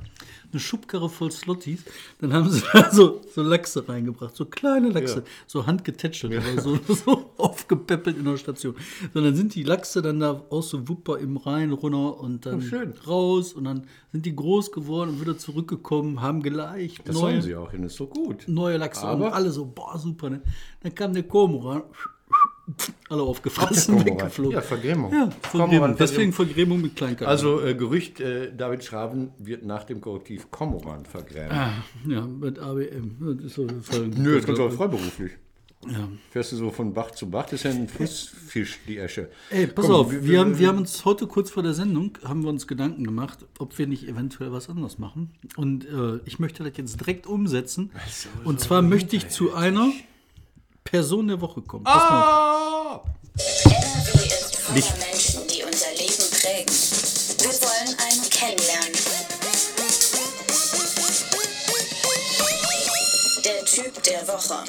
eine 0.51 0.59
Schubkarre 0.59 1.09
voll 1.09 1.31
Slotties. 1.31 1.83
Dann 2.19 2.33
haben 2.33 2.49
sie 2.49 2.63
da 2.73 2.91
so, 2.91 3.21
so 3.35 3.43
Lachse 3.43 3.87
reingebracht, 3.87 4.35
so 4.35 4.45
kleine 4.45 4.89
Lachse, 4.89 5.17
Ja. 5.19 5.23
so 5.45 5.67
handgetätschelt, 5.67 6.33
aber 6.43 6.59
so, 6.59 6.79
so 6.87 7.29
aufgepäppelt 7.37 8.17
in 8.17 8.25
der 8.25 8.37
Station. 8.37 8.73
Und 9.13 9.23
dann 9.23 9.35
sind 9.35 9.53
die 9.53 9.61
Lachse 9.61 10.01
dann 10.01 10.19
da 10.19 10.43
aus 10.49 10.69
so 10.69 10.87
Wupper 10.89 11.19
im 11.19 11.37
Rhein 11.37 11.71
runter 11.71 12.19
und 12.19 12.47
dann 12.47 12.63
Oh, 12.73 13.09
raus 13.09 13.53
und 13.53 13.65
dann 13.65 13.83
sind 14.11 14.25
die 14.25 14.35
groß 14.35 14.71
geworden 14.71 15.11
und 15.11 15.21
wieder 15.21 15.37
zurückgekommen, 15.37 16.19
haben 16.21 16.41
geleicht. 16.41 17.07
Das 17.07 17.15
sollen 17.15 17.43
sie 17.43 17.55
auch 17.55 17.69
hin, 17.69 17.83
ist 17.83 17.97
so 17.97 18.07
gut. 18.07 18.45
neue 18.47 18.77
Lachse 18.77 19.03
Aber- 19.05 19.27
und 19.27 19.33
alle 19.33 19.51
so, 19.51 19.65
boah, 19.67 19.99
super. 19.99 20.31
Ne? 20.31 20.41
Dann 20.81 20.95
kam 20.95 21.13
der 21.13 21.23
Kormoran, 21.23 21.83
alle 23.09 23.23
aufgefressen, 23.23 24.05
weggeflogen. 24.05 24.53
Ja, 24.53 24.61
Vergrämung. 24.61 25.13
Ja, 25.13 25.29
Vergrämung. 25.41 25.95
Deswegen 25.97 26.33
Vergrämung 26.33 26.81
mit 26.81 26.95
Kleinkaliber. 26.95 27.29
Also 27.29 27.61
äh, 27.61 27.73
Gerücht, 27.75 28.19
äh, 28.19 28.51
David 28.55 28.83
Schraven 28.83 29.31
wird 29.37 29.65
nach 29.65 29.83
dem 29.83 30.01
Korrektiv 30.01 30.51
Kormoran 30.51 31.05
vergräben. 31.05 31.57
ja, 32.07 32.21
mit 32.21 32.59
ABM. 32.59 33.37
Das 33.37 33.45
ist 33.45 33.55
so 33.55 33.67
Nö, 34.05 34.35
das 34.37 34.45
kannst 34.45 34.59
du 34.59 34.65
auch 34.65 34.71
freiberuflich. 34.71 35.31
ja. 35.87 36.09
Fährst 36.31 36.51
du 36.51 36.57
so 36.57 36.69
von 36.71 36.93
Bach 36.93 37.11
zu 37.11 37.29
Bach, 37.29 37.45
das 37.45 37.53
ist 37.53 37.63
ja 37.63 37.71
ein 37.71 37.87
Flussfisch, 37.87 38.79
die 38.87 38.97
Esche. 38.97 39.29
Ey, 39.49 39.65
pass 39.67 39.85
Komm, 39.85 39.95
auf, 39.95 40.11
wir, 40.11 40.39
haben, 40.39 40.59
wir 40.59 40.67
haben 40.67 40.77
uns 40.79 41.05
heute 41.05 41.25
kurz 41.25 41.49
vor 41.51 41.63
der 41.63 41.73
Sendung, 41.73 42.17
haben 42.23 42.43
wir 42.43 42.49
uns 42.49 42.67
Gedanken 42.67 43.03
gemacht, 43.05 43.39
ob 43.59 43.77
wir 43.79 43.87
nicht 43.87 44.07
eventuell 44.07 44.51
was 44.51 44.69
anderes 44.69 44.99
machen. 44.99 45.31
Und 45.55 45.85
äh, 45.85 46.19
ich 46.25 46.37
möchte 46.37 46.63
das 46.63 46.73
jetzt 46.75 46.99
direkt 46.99 47.27
umsetzen. 47.27 47.91
Und 48.43 48.59
zwar 48.59 48.81
möchte 48.81 49.15
ich 49.15 49.29
zu 49.29 49.53
einer 49.53 49.89
Person 50.89 51.27
der 51.27 51.39
Woche 51.39 51.61
kommen. 51.61 51.83
Pass 51.83 52.09
mal 52.09 52.21
auf. 52.23 53.01
Ah! 53.01 53.03
NRW 53.35 54.25
ist 54.25 54.55
voller 54.55 54.97
Menschen, 55.05 55.41
die 55.47 55.63
unser 55.63 55.91
Leben 55.95 56.25
prägen. 56.41 56.73
Wir 57.39 57.53
wollen 57.61 57.95
einen 57.99 58.29
kennenlernen. 58.29 59.99
Der 63.45 63.65
Typ 63.65 64.03
der 64.03 64.27
Woche. 64.27 64.63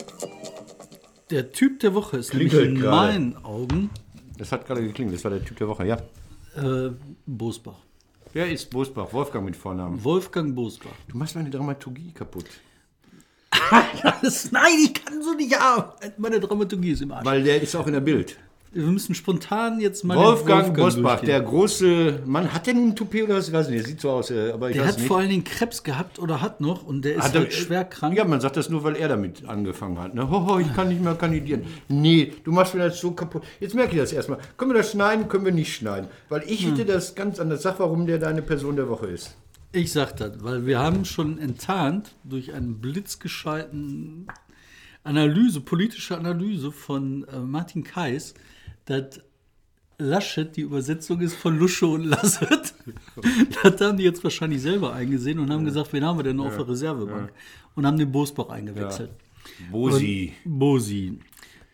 Der 1.30 1.52
Typ 1.52 1.80
der 1.80 1.94
Woche 1.94 2.16
ist 2.18 2.30
Klingelt 2.30 2.52
nämlich 2.52 2.68
in 2.76 2.80
gerade. 2.80 2.96
meinen 3.12 3.44
Augen 3.44 3.90
Das 4.38 4.50
hat 4.52 4.66
gerade 4.66 4.82
geklingelt, 4.82 5.16
das 5.16 5.24
war 5.24 5.30
der 5.30 5.44
Typ 5.44 5.56
der 5.58 5.68
Woche, 5.68 5.86
ja. 5.86 5.96
äh, 6.56 6.90
Bosbach. 7.26 7.76
Wer 8.32 8.50
ist 8.50 8.70
Bosbach? 8.70 9.12
Wolfgang 9.12 9.44
mit 9.44 9.56
Vornamen. 9.56 10.02
Wolfgang 10.02 10.54
Bosbach. 10.54 10.90
Du 11.08 11.16
machst 11.16 11.34
meine 11.34 11.50
Dramaturgie 11.50 12.12
kaputt. 12.12 12.46
Das, 14.22 14.50
nein, 14.52 14.62
ich 14.84 14.94
kann 14.94 15.22
so 15.22 15.32
nicht 15.34 15.58
arbeiten. 15.58 16.12
Meine 16.18 16.40
Dramaturgie 16.40 16.90
ist 16.92 17.02
im 17.02 17.12
Arsch. 17.12 17.24
Weil 17.24 17.42
der 17.42 17.62
ist 17.62 17.74
auch 17.74 17.86
in 17.86 17.92
der 17.94 18.00
Bild. 18.00 18.36
Wir 18.72 18.84
müssen 18.84 19.16
spontan 19.16 19.80
jetzt 19.80 20.04
mal 20.04 20.16
Wolfgang, 20.16 20.66
den 20.66 20.74
Bosbach, 20.74 21.18
durchgehen. 21.20 21.26
der 21.30 21.40
große 21.40 22.20
Mann, 22.24 22.52
hat 22.54 22.66
der 22.68 22.74
nun 22.74 22.90
ein 22.90 22.96
Toupet 22.96 23.24
oder 23.24 23.34
was? 23.36 23.48
Ich 23.48 23.52
weiß 23.54 23.68
nicht, 23.68 23.80
der 23.80 23.86
sieht 23.88 24.00
so 24.00 24.10
aus, 24.10 24.30
äh, 24.30 24.52
aber 24.52 24.68
ich 24.70 24.76
Der 24.76 24.84
weiß 24.84 24.92
hat 24.92 24.98
nicht. 24.98 25.08
vor 25.08 25.18
allen 25.18 25.28
Dingen 25.28 25.42
Krebs 25.42 25.82
gehabt 25.82 26.20
oder 26.20 26.40
hat 26.40 26.60
noch 26.60 26.84
und 26.86 27.04
der 27.04 27.16
ist 27.16 27.24
Hat 27.24 27.34
er- 27.34 27.40
halt 27.40 27.52
schwer 27.52 27.84
krank. 27.84 28.16
Ja, 28.16 28.24
man 28.24 28.40
sagt 28.40 28.56
das 28.56 28.68
nur, 28.70 28.84
weil 28.84 28.94
er 28.94 29.08
damit 29.08 29.44
angefangen 29.48 29.98
hat. 29.98 30.14
Ne? 30.14 30.30
Hoho, 30.30 30.60
ich 30.60 30.72
kann 30.72 30.86
nicht 30.88 31.02
mehr 31.02 31.14
kandidieren. 31.16 31.64
Nee, 31.88 32.32
du 32.44 32.52
machst 32.52 32.74
mir 32.74 32.84
das 32.88 33.00
so 33.00 33.10
kaputt. 33.10 33.42
Jetzt 33.58 33.74
merke 33.74 33.96
ich 33.96 34.00
das 34.00 34.12
erstmal. 34.12 34.38
Können 34.56 34.70
wir 34.70 34.78
das 34.78 34.92
schneiden, 34.92 35.26
können 35.28 35.44
wir 35.44 35.52
nicht 35.52 35.74
schneiden. 35.74 36.06
Weil 36.28 36.44
ich 36.46 36.62
Hm. 36.64 36.70
hätte 36.76 36.84
das 36.84 37.16
ganz 37.16 37.40
anders. 37.40 37.62
Sag, 37.62 37.80
warum 37.80 38.06
der 38.06 38.18
deine 38.18 38.42
Person 38.42 38.76
der 38.76 38.88
Woche 38.88 39.06
ist. 39.08 39.34
Ich 39.72 39.92
sag 39.92 40.16
das, 40.16 40.42
weil 40.42 40.66
wir 40.66 40.80
haben 40.80 41.04
schon 41.04 41.38
enttarnt 41.38 42.16
durch 42.24 42.52
einen 42.52 42.80
blitzgescheiten 42.80 44.26
Analyse, 45.04 45.60
politische 45.60 46.18
Analyse 46.18 46.72
von 46.72 47.24
äh, 47.28 47.38
Martin 47.38 47.84
Kais, 47.84 48.34
dass 48.86 49.20
Laschet 49.98 50.56
die 50.56 50.62
Übersetzung 50.62 51.20
ist 51.20 51.34
von 51.34 51.58
Lusche 51.58 51.86
und 51.86 52.04
Lasset. 52.04 52.74
das 53.62 53.80
haben 53.80 53.98
die 53.98 54.04
jetzt 54.04 54.24
wahrscheinlich 54.24 54.62
selber 54.62 54.92
eingesehen 54.92 55.38
und 55.38 55.50
haben 55.50 55.64
gesagt, 55.64 55.92
wen 55.92 56.04
haben 56.04 56.18
wir 56.18 56.24
denn 56.24 56.36
noch 56.36 56.46
auf 56.46 56.56
der 56.56 56.68
Reservebank? 56.68 57.32
Und 57.76 57.86
haben 57.86 57.98
den 57.98 58.10
Bosbach 58.10 58.48
eingewechselt. 58.48 59.10
Bosi. 59.70 60.32
Und 60.44 60.58
Bosi. 60.58 61.18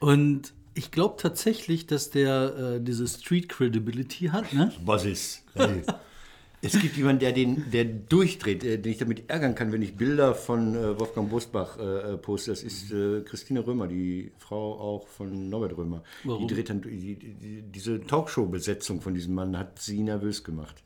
Und 0.01 0.53
ich 0.75 0.91
glaube 0.91 1.17
tatsächlich, 1.19 1.87
dass 1.87 2.11
der 2.11 2.77
äh, 2.77 2.81
diese 2.81 3.09
Street 3.09 3.49
Credibility 3.49 4.27
hat, 4.27 4.53
ne? 4.53 4.73
Bossis. 4.85 5.43
Es 6.63 6.81
gibt 6.81 6.97
jemanden, 6.97 7.21
der 7.21 7.33
den, 7.33 7.71
der 7.71 7.85
durchdreht, 7.85 8.65
äh, 8.65 8.79
den 8.79 8.93
ich 8.93 8.99
damit 8.99 9.29
ärgern 9.29 9.55
kann, 9.55 9.73
wenn 9.73 9.83
ich 9.83 9.97
Bilder 9.97 10.35
von 10.35 10.75
äh, 10.75 10.99
Wolfgang 10.99 11.31
Bosbach 11.31 11.79
äh, 11.79 12.15
äh, 12.15 12.17
poste. 12.17 12.51
Das 12.51 12.63
ist 12.63 12.93
äh, 12.93 13.21
Christine 13.23 13.67
Römer, 13.67 13.87
die 13.87 14.33
Frau 14.39 14.79
auch 14.79 15.07
von 15.07 15.49
Norbert 15.49 15.77
Römer. 15.77 16.03
Warum? 16.25 16.47
Die 16.47 16.55
dreht 16.55 16.71
dann, 16.71 16.83
die, 16.83 17.17
die, 17.17 17.63
diese 17.63 18.01
Talkshow-Besetzung 18.01 19.01
von 19.01 19.15
diesem 19.15 19.35
Mann 19.35 19.57
hat 19.57 19.79
sie 19.81 20.03
nervös 20.03 20.45
gemacht. 20.45 20.83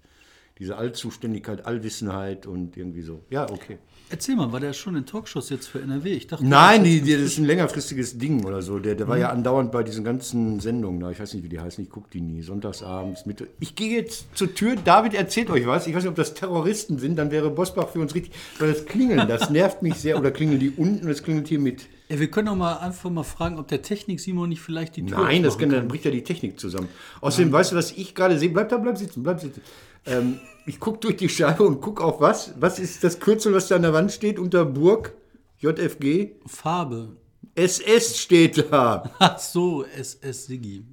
Diese 0.58 0.76
Allzuständigkeit, 0.76 1.64
Allwissenheit 1.64 2.46
und 2.46 2.76
irgendwie 2.76 3.02
so. 3.02 3.22
Ja, 3.30 3.48
okay. 3.50 3.78
Erzähl 4.12 4.34
mal, 4.34 4.50
war 4.52 4.58
der 4.58 4.72
schon 4.72 4.96
in 4.96 5.06
Talkshows 5.06 5.50
jetzt 5.50 5.66
für 5.68 5.80
NRW? 5.80 6.10
Ich 6.12 6.26
dachte, 6.26 6.44
Nein, 6.44 6.80
das 6.80 6.88
die, 6.90 6.96
ist- 6.98 7.06
die, 7.06 7.12
das 7.12 7.22
ist 7.22 7.38
ein 7.38 7.44
längerfristiges 7.44 8.18
Ding 8.18 8.44
oder 8.44 8.60
so. 8.60 8.78
Der, 8.80 8.96
der 8.96 9.06
war 9.06 9.16
ja 9.16 9.30
andauernd 9.30 9.70
bei 9.70 9.82
diesen 9.84 10.02
ganzen 10.02 10.58
Sendungen 10.58 10.98
da. 11.00 11.10
Ich 11.10 11.20
weiß 11.20 11.32
nicht, 11.34 11.44
wie 11.44 11.48
die 11.48 11.60
heißen. 11.60 11.84
Ich 11.84 11.90
gucke 11.90 12.08
die 12.12 12.20
nie. 12.20 12.42
Sonntagsabends. 12.42 13.24
Mitte. 13.26 13.46
Ich 13.60 13.76
gehe 13.76 13.96
jetzt 14.00 14.26
zur 14.36 14.52
Tür. 14.54 14.74
David 14.76 15.14
erzählt 15.14 15.48
euch 15.48 15.66
was. 15.66 15.86
Ich 15.86 15.94
weiß 15.94 16.02
nicht, 16.02 16.10
ob 16.10 16.16
das 16.16 16.34
Terroristen 16.34 16.98
sind. 16.98 17.16
Dann 17.16 17.30
wäre 17.30 17.50
Bosbach 17.50 17.88
für 17.88 18.00
uns 18.00 18.14
richtig. 18.14 18.32
Weil 18.58 18.72
das 18.72 18.84
Klingeln, 18.84 19.28
das 19.28 19.48
nervt 19.50 19.82
mich 19.82 19.94
sehr. 19.94 20.18
Oder 20.18 20.32
klingeln 20.32 20.58
die 20.58 20.70
unten 20.70 21.04
und 21.06 21.10
es 21.12 21.22
klingelt 21.22 21.46
hier 21.48 21.60
mit. 21.60 21.86
Ja, 22.08 22.18
wir 22.18 22.28
können 22.28 22.46
doch 22.48 22.56
mal 22.56 22.78
einfach 22.78 23.08
mal 23.10 23.22
fragen, 23.22 23.58
ob 23.60 23.68
der 23.68 23.82
Technik 23.82 24.18
Simon 24.18 24.48
nicht 24.48 24.60
vielleicht 24.60 24.96
die 24.96 25.06
Tür 25.06 25.18
Nein, 25.18 25.44
das 25.44 25.54
aufmachen 25.54 25.70
kann, 25.70 25.78
dann 25.82 25.88
bricht 25.88 26.04
ja 26.04 26.10
die 26.10 26.24
Technik 26.24 26.58
zusammen. 26.58 26.88
Außerdem, 27.20 27.52
weißt 27.52 27.70
du, 27.70 27.76
was 27.76 27.92
ich 27.92 28.16
gerade 28.16 28.36
sehe? 28.36 28.48
Bleib 28.48 28.68
da, 28.70 28.78
bleib 28.78 28.98
sitzen, 28.98 29.22
bleib 29.22 29.38
sitzen. 29.38 29.60
Ähm, 30.06 30.38
ich 30.66 30.78
gucke 30.80 30.98
durch 30.98 31.16
die 31.16 31.28
Scheibe 31.28 31.64
und 31.64 31.80
gucke 31.80 32.02
auf 32.04 32.20
was? 32.20 32.54
Was 32.60 32.78
ist 32.78 33.02
das 33.04 33.20
Kürzel, 33.20 33.52
was 33.54 33.68
da 33.68 33.76
an 33.76 33.82
der 33.82 33.92
Wand 33.92 34.12
steht? 34.12 34.38
Unter 34.38 34.64
Burg? 34.64 35.14
JFG? 35.58 36.32
Farbe. 36.46 37.16
SS 37.54 38.18
steht 38.18 38.72
da. 38.72 39.10
Ach 39.18 39.38
so, 39.38 39.84
SS 39.84 40.46
Sigi. 40.46 40.84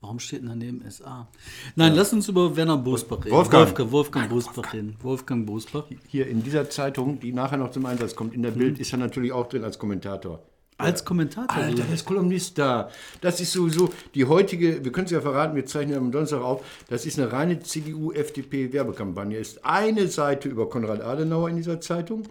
Warum 0.00 0.18
steht 0.18 0.40
denn 0.42 0.48
daneben 0.50 0.88
SA? 0.90 1.26
Nein, 1.74 1.94
lass 1.94 2.12
uns 2.12 2.28
über 2.28 2.54
Werner 2.54 2.76
Bosbach 2.76 3.24
reden. 3.24 3.34
Wolfgang. 3.34 3.66
Wolfgang, 3.66 3.92
Wolfgang 3.92 4.28
Bosbach 4.28 4.72
reden. 4.72 4.96
Wolfgang 5.02 5.46
Bosbach. 5.46 5.84
Hier 6.08 6.26
in 6.28 6.42
dieser 6.42 6.68
Zeitung, 6.70 7.18
die 7.18 7.32
nachher 7.32 7.56
noch 7.56 7.70
zum 7.70 7.86
Einsatz 7.86 8.14
kommt, 8.14 8.34
in 8.34 8.42
der 8.42 8.52
Mhm. 8.52 8.58
Bild, 8.58 8.78
ist 8.78 8.92
er 8.92 8.98
natürlich 8.98 9.32
auch 9.32 9.48
drin 9.48 9.64
als 9.64 9.78
Kommentator. 9.78 10.42
Als 10.78 11.04
Kommentator. 11.04 11.56
Alter, 11.56 11.84
der 11.84 11.94
ist 11.94 12.04
Kolumnist 12.04 12.58
da. 12.58 12.90
Das 13.22 13.40
ist 13.40 13.52
sowieso 13.52 13.90
die 14.14 14.26
heutige, 14.26 14.84
wir 14.84 14.92
können 14.92 15.06
es 15.06 15.10
ja 15.10 15.22
verraten, 15.22 15.56
wir 15.56 15.64
zeichnen 15.64 15.96
am 15.96 16.12
Donnerstag 16.12 16.42
auf, 16.42 16.64
das 16.88 17.06
ist 17.06 17.18
eine 17.18 17.32
reine 17.32 17.60
CDU-FDP-Werbekampagne. 17.60 19.38
Ist 19.38 19.64
eine 19.64 20.08
Seite 20.08 20.48
über 20.50 20.68
Konrad 20.68 21.00
Adenauer 21.00 21.48
in 21.48 21.56
dieser 21.56 21.80
Zeitung, 21.80 22.24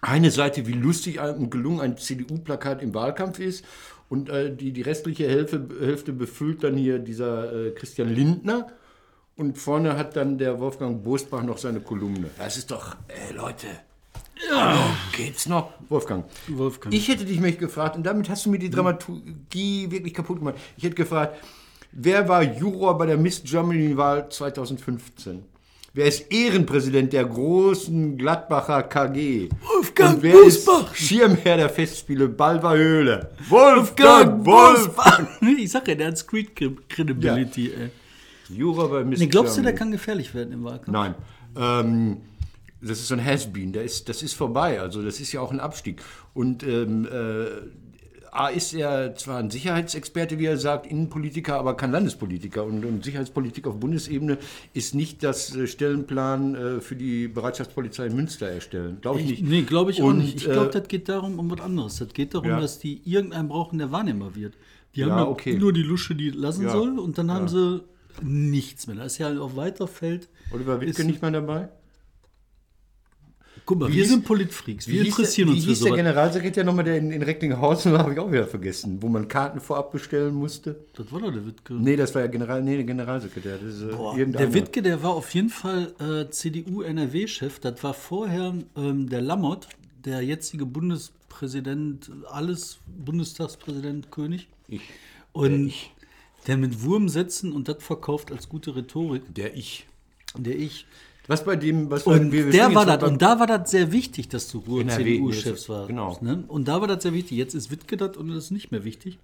eine 0.00 0.30
Seite, 0.30 0.66
wie 0.66 0.72
lustig 0.72 1.18
und 1.20 1.50
gelungen 1.50 1.80
ein 1.80 1.96
CDU-Plakat 1.96 2.82
im 2.82 2.94
Wahlkampf 2.94 3.38
ist 3.38 3.64
und 4.08 4.28
äh, 4.28 4.54
die, 4.54 4.72
die 4.72 4.82
restliche 4.82 5.28
Hälfte, 5.28 5.66
Hälfte 5.80 6.12
befüllt 6.12 6.62
dann 6.62 6.76
hier 6.76 6.98
dieser 6.98 7.52
äh, 7.52 7.70
Christian 7.72 8.14
Lindner 8.14 8.68
und 9.36 9.58
vorne 9.58 9.96
hat 9.96 10.16
dann 10.16 10.38
der 10.38 10.60
Wolfgang 10.60 11.02
Bosbach 11.02 11.42
noch 11.42 11.58
seine 11.58 11.80
Kolumne. 11.80 12.30
Das 12.38 12.56
ist 12.56 12.70
doch, 12.70 12.96
ey 13.08 13.34
Leute, 13.34 13.66
Geht's 15.12 15.46
noch? 15.48 15.70
Wolfgang. 15.88 16.24
Wolfgang. 16.48 16.94
Ich 16.94 17.08
hätte 17.08 17.24
dich 17.24 17.40
mich 17.40 17.58
gefragt, 17.58 17.96
und 17.96 18.04
damit 18.04 18.28
hast 18.28 18.46
du 18.46 18.50
mir 18.50 18.58
die 18.58 18.70
Dramaturgie 18.70 19.90
wirklich 19.90 20.12
kaputt 20.14 20.38
gemacht. 20.38 20.56
Ich 20.76 20.84
hätte 20.84 20.94
gefragt, 20.94 21.36
wer 21.92 22.28
war 22.28 22.42
Juror 22.42 22.98
bei 22.98 23.06
der 23.06 23.16
Miss 23.16 23.42
Germany-Wahl 23.42 24.28
2015? 24.28 25.42
Wer 25.94 26.04
ist 26.06 26.30
Ehrenpräsident 26.30 27.14
der 27.14 27.24
großen 27.24 28.18
Gladbacher 28.18 28.82
KG? 28.82 29.48
Wolfgang 29.62 30.16
Und 30.16 30.22
wer 30.22 30.32
Bosbach. 30.34 30.92
ist 30.92 30.98
Schirmherr 31.00 31.56
der 31.56 31.70
Festspiele 31.70 32.28
Balver 32.28 32.76
Höhle? 32.76 33.30
Wolfgang 33.48 34.44
Wolfgang! 34.44 35.28
Ich 35.58 35.70
sag 35.70 35.88
ja, 35.88 35.94
der 35.94 36.08
hat 36.08 36.18
Street 36.18 36.50
Credibility, 36.90 37.72
ey. 37.72 37.90
Juror 38.54 38.90
bei 38.90 39.04
Miss 39.04 39.18
Nee, 39.18 39.26
glaubst 39.26 39.56
du, 39.56 39.62
der 39.62 39.72
Germany. 39.72 39.78
kann 39.78 39.90
gefährlich 39.92 40.34
werden 40.34 40.52
im 40.52 40.64
Wahlkampf? 40.64 40.88
Nein. 40.88 41.14
Ähm, 41.58 42.16
das 42.86 42.98
ist 43.00 43.08
so 43.08 43.14
ein 43.14 43.24
Has-Been, 43.24 43.72
der 43.72 43.84
ist, 43.84 44.08
das 44.08 44.22
ist 44.22 44.34
vorbei. 44.34 44.80
Also 44.80 45.02
das 45.02 45.20
ist 45.20 45.32
ja 45.32 45.40
auch 45.40 45.50
ein 45.52 45.60
Abstieg. 45.60 46.02
Und 46.34 46.62
ähm, 46.62 47.06
äh, 47.10 47.46
A 48.32 48.48
ist 48.48 48.74
er 48.74 49.14
zwar 49.14 49.38
ein 49.38 49.50
Sicherheitsexperte, 49.50 50.38
wie 50.38 50.44
er 50.44 50.58
sagt, 50.58 50.84
Innenpolitiker, 50.86 51.54
aber 51.58 51.74
kein 51.74 51.90
Landespolitiker. 51.90 52.64
Und, 52.64 52.84
und 52.84 53.02
Sicherheitspolitik 53.02 53.66
auf 53.66 53.80
Bundesebene 53.80 54.36
ist 54.74 54.94
nicht 54.94 55.22
das 55.22 55.56
äh, 55.56 55.66
Stellenplan 55.66 56.54
äh, 56.54 56.80
für 56.82 56.96
die 56.96 57.28
Bereitschaftspolizei 57.28 58.06
in 58.06 58.16
Münster 58.16 58.46
erstellen. 58.48 58.98
Glaube 59.00 59.20
ich 59.20 59.30
Ich, 59.30 59.40
nicht. 59.40 59.50
nee, 59.50 59.62
glaube 59.62 59.90
ich 59.90 60.02
auch 60.02 60.06
Und, 60.08 60.18
nicht. 60.18 60.36
Ich 60.36 60.44
glaube, 60.44 60.68
äh, 60.68 60.72
das 60.80 60.86
geht 60.88 61.08
darum, 61.08 61.38
um 61.38 61.50
was 61.50 61.60
anderes. 61.60 61.96
Das 61.96 62.12
geht 62.12 62.34
darum, 62.34 62.48
Ja. 62.50 62.60
dass 62.60 62.78
die 62.78 63.00
irgendeinen 63.04 63.48
brauchen, 63.48 63.78
der 63.78 63.90
Wahrnehmbar 63.90 64.34
wird. 64.34 64.54
Die 64.94 65.02
haben 65.02 65.10
Ja, 65.10 65.18
ja 65.20 65.26
okay. 65.28 65.56
nur 65.58 65.72
die 65.72 65.82
Lusche, 65.82 66.14
die 66.14 66.28
lassen 66.30 66.64
Ja. 66.64 66.72
soll, 66.72 66.98
und 66.98 67.16
dann 67.16 67.30
haben 67.30 67.48
sie 67.48 67.82
nichts 68.22 68.86
mehr. 68.86 68.96
Da 68.96 69.04
ist 69.04 69.16
ja 69.18 69.38
auf 69.38 69.56
weiter 69.56 69.86
Feld. 69.86 70.28
Oliver 70.50 70.80
Wittke 70.80 71.00
ist- 71.02 71.06
nicht 71.06 71.22
mehr 71.22 71.30
dabei? 71.30 71.68
Guck 73.66 73.80
mal, 73.80 73.92
wir 73.92 74.04
hieß- 74.04 74.08
sind 74.08 74.24
Politfreaks. 74.24 74.86
Wir 74.86 75.02
hieß 75.02 75.08
interessieren 75.18 75.48
der, 75.48 75.54
uns 75.56 75.64
Wie 75.64 75.66
für 75.66 75.74
hieß 75.74 75.84
der. 75.84 75.96
Generalsekretär 75.96 76.64
nochmal, 76.64 76.84
der 76.84 76.98
in, 76.98 77.10
in 77.10 77.20
Recklinghausen 77.22 77.92
war, 77.92 77.98
habe 78.04 78.12
ich 78.12 78.18
auch 78.20 78.30
wieder 78.30 78.46
vergessen, 78.46 79.02
wo 79.02 79.08
man 79.08 79.26
Karten 79.26 79.60
vorab 79.60 79.90
bestellen 79.90 80.34
musste? 80.34 80.76
Das 80.94 81.10
war 81.10 81.20
doch 81.20 81.32
der 81.32 81.44
Wittke. 81.44 81.74
Nee, 81.74 81.96
das 81.96 82.14
war 82.14 82.22
ja 82.22 82.28
General, 82.28 82.62
nee, 82.62 82.76
der 82.76 82.84
Generalsekretär. 82.84 83.58
Das 83.58 83.74
ist, 83.74 83.82
äh, 83.82 83.86
Boah, 83.86 84.16
der 84.16 84.54
Wittke, 84.54 84.82
der 84.82 85.02
war 85.02 85.10
auf 85.14 85.34
jeden 85.34 85.50
Fall 85.50 85.92
äh, 85.98 86.30
CDU-NRW-Chef. 86.30 87.58
Das 87.58 87.82
war 87.82 87.92
vorher 87.92 88.54
ähm, 88.76 89.08
der 89.08 89.20
Lammert, 89.20 89.68
der 90.04 90.22
jetzige 90.22 90.64
Bundespräsident, 90.64 92.10
alles 92.30 92.78
Bundestagspräsident 92.86 94.10
König. 94.10 94.48
Ich. 94.68 94.80
Und 95.32 95.72
der 96.46 96.56
mit 96.56 96.82
Wurmsätzen 96.84 97.52
und 97.52 97.66
das 97.68 97.82
verkauft 97.82 98.30
als 98.30 98.48
gute 98.48 98.76
Rhetorik. 98.76 99.22
Der 99.34 99.56
ich. 99.56 99.86
Der 100.36 100.56
ich. 100.56 100.86
Was 101.28 101.44
bei 101.44 101.56
dem, 101.56 101.90
was 101.90 102.04
Und 102.04 102.30
wir- 102.32 102.44
wir 102.46 102.52
der 102.52 102.74
war 102.74 102.86
das. 102.86 103.02
Und 103.02 103.20
da 103.20 103.38
war 103.40 103.46
das 103.46 103.70
sehr 103.70 103.90
wichtig, 103.92 104.28
dass 104.28 104.50
du 104.50 104.58
Ruhe 104.58 104.86
CDU-Chefs 104.86 105.68
warst. 105.68 105.88
genau. 105.88 106.16
Ne? 106.20 106.44
Und 106.48 106.68
da 106.68 106.80
war 106.80 106.88
das 106.88 107.02
sehr 107.02 107.12
wichtig. 107.12 107.36
Jetzt 107.38 107.54
ist 107.54 107.70
Wittke 107.70 107.96
das 107.96 108.16
und 108.16 108.28
das 108.28 108.44
ist 108.44 108.50
nicht 108.52 108.70
mehr 108.70 108.84
wichtig. 108.84 109.18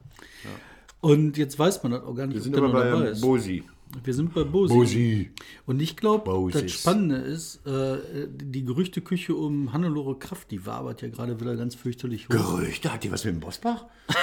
Und 1.00 1.36
jetzt 1.36 1.58
weiß 1.58 1.82
man 1.82 1.92
das 1.92 2.02
auch 2.04 2.14
gar 2.14 2.26
nicht, 2.26 2.34
wir 2.36 2.42
sind 2.42 2.56
aber 2.56 2.72
bei 2.72 3.08
ist. 3.10 3.20
Bosi. 3.20 3.64
Wir 4.04 4.14
sind 4.14 4.32
bei 4.32 4.42
Bosi. 4.44 4.72
Bosi. 4.74 5.30
Und 5.66 5.82
ich 5.82 5.96
glaube, 5.96 6.50
das 6.52 6.70
Spannende 6.72 7.16
ist, 7.16 7.64
äh, 7.66 7.98
die 8.32 8.64
Gerüchteküche 8.64 9.34
um 9.34 9.72
Hannelore 9.72 10.18
Kraft, 10.18 10.50
die 10.50 10.64
wabert 10.64 11.02
ja 11.02 11.08
gerade 11.08 11.38
wieder 11.40 11.56
ganz 11.56 11.74
fürchterlich 11.74 12.24
hoch. 12.28 12.30
Gerüchte, 12.30 12.92
hat 12.92 13.04
die 13.04 13.12
was 13.12 13.24
mit 13.24 13.34
dem 13.34 13.40
Bosbach? 13.40 13.84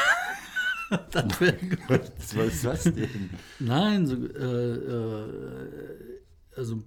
Das 1.12 1.40
wär- 1.40 1.56
Was 1.88 2.54
ist 2.54 2.66
das 2.66 2.84
denn? 2.86 3.30
Nein, 3.60 4.08
so, 4.08 4.16
äh, 4.16 4.74
äh, 4.74 5.24
also 6.56 6.82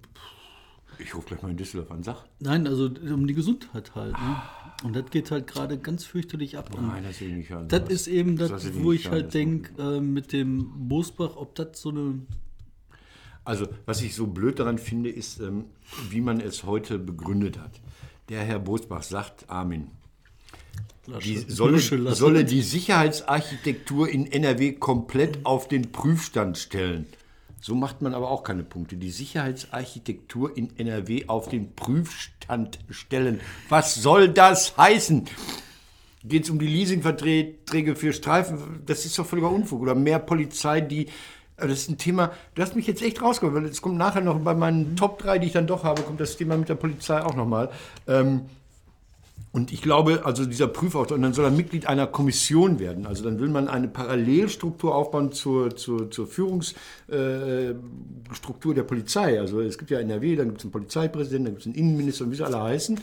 Ich 0.99 1.15
rufe 1.15 1.27
gleich 1.27 1.41
mal 1.41 1.51
in 1.51 1.57
Düsseldorf 1.57 1.91
an, 1.91 2.03
sag. 2.03 2.23
nein, 2.39 2.67
also 2.67 2.85
um 2.85 3.27
die 3.27 3.33
Gesundheit 3.33 3.95
halt. 3.95 4.13
Ne? 4.13 4.41
Und 4.83 4.95
das 4.95 5.09
geht 5.11 5.31
halt 5.31 5.47
gerade 5.47 5.77
ganz 5.77 6.03
fürchterlich 6.05 6.57
ab. 6.57 6.69
Nein, 6.79 7.03
das 7.03 7.21
will 7.21 7.29
ich 7.29 7.35
nicht 7.35 7.49
hören. 7.49 7.67
das 7.67 7.89
ist 7.89 8.07
eben 8.07 8.35
das, 8.37 8.65
ich 8.65 8.83
wo 8.83 8.91
ich 8.91 9.09
halt 9.09 9.27
das 9.27 9.33
denke, 9.33 9.81
äh, 9.81 9.99
mit 10.01 10.33
dem 10.33 10.87
Bosbach, 10.87 11.35
ob 11.35 11.55
das 11.55 11.81
so 11.81 11.89
eine 11.89 12.19
Also, 13.45 13.67
was 13.85 14.01
ich 14.01 14.15
so 14.15 14.27
blöd 14.27 14.59
daran 14.59 14.77
finde, 14.77 15.09
ist, 15.09 15.39
ähm, 15.39 15.65
wie 16.09 16.21
man 16.21 16.39
es 16.39 16.63
heute 16.63 16.99
begründet 16.99 17.59
hat. 17.59 17.79
Der 18.29 18.41
Herr 18.41 18.59
Bosbach 18.59 19.03
sagt, 19.03 19.49
Armin, 19.49 19.91
die 21.23 21.37
solle, 21.47 21.79
solle 21.79 22.45
die 22.45 22.61
Sicherheitsarchitektur 22.61 24.07
in 24.07 24.31
NRW 24.31 24.73
komplett 24.73 25.45
auf 25.45 25.67
den 25.67 25.91
Prüfstand 25.91 26.57
stellen. 26.57 27.05
So 27.65 27.75
macht 27.75 28.01
man 28.01 28.13
aber 28.13 28.29
auch 28.29 28.43
keine 28.43 28.63
Punkte. 28.63 28.97
Die 28.97 29.09
Sicherheitsarchitektur 29.09 30.57
in 30.57 30.77
NRW 30.77 31.27
auf 31.27 31.47
den 31.47 31.73
Prüfstand 31.73 32.77
stellen. 32.89 33.39
Was 33.69 33.95
soll 33.95 34.27
das 34.27 34.75
heißen? 34.75 35.29
geht 36.25 36.43
es 36.43 36.49
um 36.49 36.59
die 36.59 36.67
Leasingverträge 36.67 37.95
für 37.95 38.11
Streifen. 38.11 38.81
Das 38.85 39.05
ist 39.05 39.17
doch 39.17 39.25
völliger 39.25 39.49
Unfug. 39.49 39.81
Oder 39.81 39.95
mehr 39.95 40.19
Polizei, 40.19 40.81
die. 40.81 41.07
Also 41.55 41.69
das 41.69 41.83
ist 41.83 41.89
ein 41.89 41.97
Thema, 41.97 42.31
du 42.55 42.61
hast 42.63 42.75
mich 42.75 42.85
jetzt 42.85 43.01
echt 43.01 43.21
rausgeholt, 43.21 43.55
weil 43.55 43.65
es 43.65 43.81
kommt 43.81 43.95
nachher 43.95 44.19
noch 44.19 44.39
bei 44.39 44.55
meinen 44.55 44.97
Top 44.97 45.19
3, 45.19 45.39
die 45.39 45.47
ich 45.47 45.53
dann 45.53 45.67
doch 45.67 45.85
habe, 45.85 46.01
kommt 46.01 46.19
das 46.19 46.35
Thema 46.35 46.57
mit 46.57 46.67
der 46.67 46.75
Polizei 46.75 47.21
auch 47.21 47.35
nochmal. 47.35 47.69
Ähm, 48.07 48.47
und 49.53 49.71
ich 49.71 49.81
glaube, 49.83 50.25
also 50.25 50.47
dieser 50.47 50.67
Prüfautor, 50.67 51.15
und 51.15 51.21
dann 51.21 51.33
soll 51.33 51.45
er 51.45 51.51
Mitglied 51.51 51.85
einer 51.85 52.07
Kommission 52.07 52.79
werden. 52.79 53.05
Also 53.05 53.23
dann 53.23 53.39
will 53.39 53.49
man 53.49 53.67
eine 53.67 53.87
Parallelstruktur 53.87 54.95
aufbauen 54.95 55.31
zur, 55.31 55.75
zur, 55.75 56.09
zur 56.09 56.25
Führungsstruktur 56.25 58.73
der 58.73 58.81
Polizei. 58.81 59.39
Also 59.39 59.61
es 59.61 59.77
gibt 59.77 59.91
ja 59.91 59.99
NRW, 59.99 60.37
dann 60.37 60.47
gibt 60.47 60.61
es 60.61 60.65
einen 60.65 60.71
Polizeipräsidenten, 60.71 61.45
dann 61.45 61.53
gibt 61.53 61.61
es 61.61 61.67
einen 61.67 61.75
Innenminister 61.75 62.25
und 62.25 62.31
wie 62.31 62.35
sie 62.35 62.43
alle 62.43 62.63
heißen. 62.63 62.99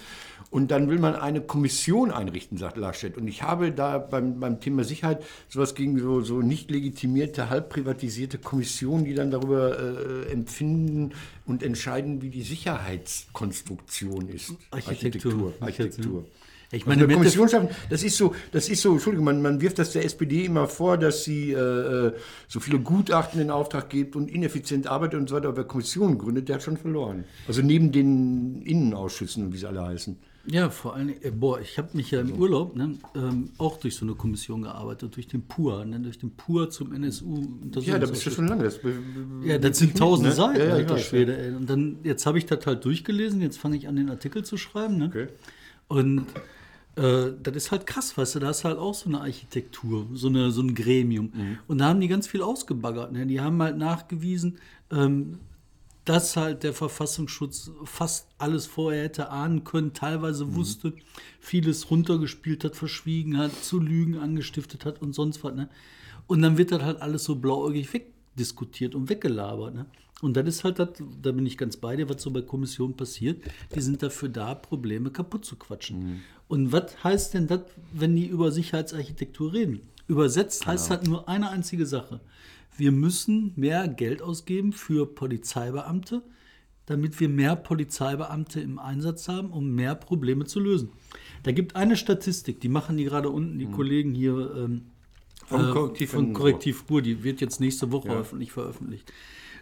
Und 0.50 0.72
dann 0.72 0.90
will 0.90 0.98
man 0.98 1.14
eine 1.14 1.40
Kommission 1.40 2.10
einrichten, 2.10 2.58
sagt 2.58 2.76
Laschet. 2.76 3.16
Und 3.16 3.28
ich 3.28 3.42
habe 3.42 3.70
da 3.70 3.98
beim, 3.98 4.40
beim 4.40 4.60
Thema 4.60 4.82
Sicherheit 4.82 5.22
sowas 5.48 5.76
gegen 5.76 5.98
so, 5.98 6.22
so 6.22 6.42
nicht 6.42 6.70
legitimierte, 6.70 7.50
halb 7.50 7.68
privatisierte 7.68 8.38
Kommissionen, 8.38 9.04
die 9.04 9.14
dann 9.14 9.30
darüber 9.30 9.78
äh, 9.78 10.32
empfinden 10.32 11.12
und 11.46 11.62
entscheiden, 11.62 12.20
wie 12.20 12.30
die 12.30 12.42
Sicherheitskonstruktion 12.42 14.28
ist. 14.28 14.54
Architektur. 14.72 15.54
Architektur. 15.60 16.24
Ich 16.72 16.82
Also 16.82 16.90
meine, 16.90 17.02
eine 17.02 17.12
im 17.12 17.18
Kommission 17.18 17.48
schaffen, 17.48 17.68
das 17.88 18.04
ist 18.04 18.16
so, 18.16 18.32
das 18.52 18.68
ist 18.68 18.82
so, 18.82 18.92
Entschuldigung, 18.92 19.24
man, 19.24 19.42
man 19.42 19.60
wirft 19.60 19.80
das 19.80 19.92
der 19.92 20.04
SPD 20.04 20.44
immer 20.44 20.68
vor, 20.68 20.98
dass 20.98 21.24
sie 21.24 21.50
äh, 21.50 21.56
äh, 21.56 22.12
so 22.46 22.60
viele 22.60 22.78
Gutachten 22.78 23.40
in 23.40 23.50
Auftrag 23.50 23.90
gibt 23.90 24.14
und 24.14 24.30
ineffizient 24.30 24.86
arbeitet 24.86 25.18
und 25.18 25.28
so 25.28 25.34
weiter, 25.34 25.48
aber 25.48 25.58
wer 25.58 25.64
Kommissionen 25.64 26.16
gründet, 26.16 26.48
der 26.48 26.56
hat 26.56 26.62
schon 26.62 26.76
verloren. 26.76 27.24
Also 27.48 27.62
neben 27.62 27.90
den 27.90 28.62
Innenausschüssen 28.62 29.46
und 29.46 29.52
wie 29.52 29.58
sie 29.58 29.66
alle 29.66 29.84
heißen. 29.84 30.16
Ja, 30.46 30.70
vor 30.70 30.94
allem, 30.94 31.10
äh, 31.20 31.30
boah, 31.30 31.60
ich 31.60 31.76
habe 31.76 31.90
mich 31.92 32.10
ja 32.10 32.20
im 32.20 32.32
Urlaub 32.32 32.74
ne, 32.74 32.96
ähm, 33.14 33.50
auch 33.58 33.76
durch 33.76 33.96
so 33.96 34.06
eine 34.06 34.14
Kommission 34.14 34.62
gearbeitet, 34.62 35.14
durch 35.14 35.28
den 35.28 35.42
PUR, 35.42 35.84
ne, 35.84 36.00
durch 36.00 36.18
den 36.18 36.30
PUR 36.30 36.70
zum 36.70 36.92
NSU. 36.92 37.42
Ja, 37.80 37.98
da 37.98 38.06
bist 38.06 38.24
du 38.24 38.30
schon 38.30 38.48
lange. 38.48 38.64
Das 38.64 38.80
Ja, 39.44 39.58
das 39.58 39.78
sind 39.78 39.98
tausend 39.98 40.28
ne? 40.28 40.34
Seiten, 40.34 40.58
Ja, 40.60 40.78
ja, 40.78 40.98
Schwede. 40.98 41.36
Ey. 41.36 41.54
Und 41.54 41.68
dann, 41.68 41.98
jetzt 42.04 42.24
habe 42.24 42.38
ich 42.38 42.46
das 42.46 42.64
halt 42.66 42.84
durchgelesen, 42.84 43.40
jetzt 43.42 43.58
fange 43.58 43.76
ich 43.76 43.86
an, 43.86 43.96
den 43.96 44.08
Artikel 44.08 44.44
zu 44.44 44.56
schreiben. 44.56 44.96
Ne? 44.96 45.06
Okay. 45.06 45.28
Und 45.88 46.26
äh, 46.96 47.32
das 47.42 47.56
ist 47.56 47.70
halt 47.70 47.86
krass, 47.86 48.16
weißt 48.16 48.36
du, 48.36 48.38
da 48.40 48.50
ist 48.50 48.64
halt 48.64 48.78
auch 48.78 48.94
so 48.94 49.08
eine 49.08 49.20
Architektur, 49.20 50.06
so, 50.14 50.28
eine, 50.28 50.50
so 50.50 50.62
ein 50.62 50.74
Gremium. 50.74 51.32
Mhm. 51.34 51.58
Und 51.68 51.78
da 51.78 51.86
haben 51.86 52.00
die 52.00 52.08
ganz 52.08 52.26
viel 52.26 52.42
ausgebaggert. 52.42 53.12
Ne? 53.12 53.26
Die 53.26 53.40
haben 53.40 53.60
halt 53.62 53.76
nachgewiesen, 53.76 54.58
ähm, 54.90 55.38
dass 56.04 56.36
halt 56.36 56.62
der 56.62 56.72
Verfassungsschutz 56.72 57.70
fast 57.84 58.28
alles 58.38 58.66
vorher 58.66 59.04
hätte 59.04 59.30
ahnen 59.30 59.64
können, 59.64 59.92
teilweise 59.92 60.46
Mhm. 60.46 60.54
wusste, 60.54 60.92
vieles 61.40 61.90
runtergespielt 61.90 62.64
hat, 62.64 62.74
verschwiegen 62.76 63.36
hat, 63.36 63.52
zu 63.62 63.78
Lügen 63.80 64.18
angestiftet 64.18 64.84
hat 64.84 65.02
und 65.02 65.14
sonst 65.14 65.44
was. 65.44 65.54
Ne? 65.54 65.68
Und 66.26 66.42
dann 66.42 66.56
wird 66.58 66.72
das 66.72 66.82
halt 66.82 67.02
alles 67.02 67.24
so 67.24 67.36
blauäugig 67.36 67.92
wegdiskutiert 67.92 68.94
und 68.94 69.08
weggelabert. 69.08 69.74
Ne? 69.74 69.86
Und 70.22 70.36
das 70.36 70.46
ist 70.46 70.64
halt 70.64 70.78
das, 70.78 70.88
da 71.22 71.32
bin 71.32 71.46
ich 71.46 71.56
ganz 71.58 71.76
bei 71.76 71.96
dir, 71.96 72.08
was 72.08 72.22
so 72.22 72.30
bei 72.30 72.42
Kommissionen 72.42 72.94
passiert. 72.94 73.42
Die 73.74 73.80
sind 73.80 74.02
dafür 74.02 74.28
da, 74.28 74.54
Probleme 74.54 75.10
kaputt 75.10 75.44
zu 75.44 75.56
quatschen. 75.56 76.22
Und 76.48 76.72
was 76.72 77.02
heißt 77.04 77.34
denn 77.34 77.46
das, 77.46 77.60
wenn 77.92 78.14
die 78.16 78.26
über 78.26 78.52
Sicherheitsarchitektur 78.52 79.52
reden? 79.52 79.80
Übersetzt 80.08 80.66
heißt 80.66 80.90
halt 80.90 81.06
nur 81.06 81.28
eine 81.28 81.50
einzige 81.50 81.86
Sache. 81.86 82.20
Wir 82.80 82.92
müssen 82.92 83.52
mehr 83.56 83.86
Geld 83.88 84.22
ausgeben 84.22 84.72
für 84.72 85.04
Polizeibeamte, 85.04 86.22
damit 86.86 87.20
wir 87.20 87.28
mehr 87.28 87.54
Polizeibeamte 87.54 88.58
im 88.60 88.78
Einsatz 88.78 89.28
haben, 89.28 89.50
um 89.50 89.74
mehr 89.74 89.94
Probleme 89.94 90.46
zu 90.46 90.60
lösen. 90.60 90.88
Da 91.42 91.52
gibt 91.52 91.76
eine 91.76 91.94
Statistik, 91.94 92.58
die 92.62 92.70
machen 92.70 92.96
die 92.96 93.04
gerade 93.04 93.28
unten, 93.28 93.58
die 93.58 93.66
Kollegen 93.66 94.14
hier 94.14 94.54
ähm, 94.56 94.86
Vom 95.44 95.68
äh, 95.68 95.72
Korrektiv 95.72 96.10
von 96.12 96.32
Korrektiv 96.32 96.84
Ruhr, 96.88 97.02
die 97.02 97.22
wird 97.22 97.42
jetzt 97.42 97.60
nächste 97.60 97.92
Woche 97.92 98.08
öffentlich 98.08 98.50
veröffentlicht. 98.50 99.12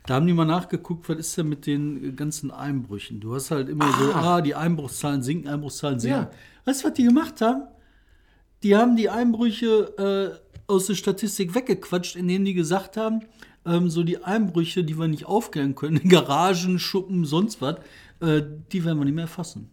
Da 0.06 0.14
haben 0.14 0.28
die 0.28 0.32
mal 0.32 0.44
nachgeguckt, 0.44 1.08
was 1.08 1.18
ist 1.18 1.37
denn 1.37 1.48
mit 1.48 1.66
den 1.66 2.14
ganzen 2.14 2.52
Einbrüchen? 2.52 3.18
Du 3.18 3.34
hast 3.34 3.50
halt 3.50 3.68
immer 3.68 3.92
so, 3.98 4.14
ah, 4.14 4.40
die 4.40 4.54
Einbruchszahlen 4.54 5.25
sinken, 5.25 5.48
Einbruchszahlen 5.48 5.98
sinken. 5.98 6.20
Ja. 6.20 6.30
Weißt 6.66 6.84
du, 6.84 6.87
was 6.87 6.94
die 6.94 7.02
gemacht 7.02 7.40
haben? 7.40 7.64
Die 8.62 8.76
haben 8.76 8.96
die 8.96 9.10
Einbrüche 9.10 10.40
äh, 10.42 10.48
aus 10.68 10.87
der 10.87 10.94
Statistik 10.94 11.54
weggequatscht, 11.54 12.14
indem 12.14 12.44
die 12.44 12.54
gesagt 12.54 12.96
haben, 12.96 13.22
ähm, 13.66 13.90
so 13.90 14.04
die 14.04 14.22
Einbrüche, 14.22 14.85
die 14.85 14.98
wir 14.98 15.09
nicht 15.09 15.26
aufklären 15.26 15.74
können, 15.74 16.00
Garagen, 16.09 16.78
Schuppen, 16.78 17.24
sonst 17.24 17.61
was, 17.61 17.76
äh, 18.20 18.42
die 18.72 18.85
werden 18.85 18.98
wir 18.98 19.04
nicht 19.04 19.14
mehr 19.14 19.24
erfassen. 19.24 19.70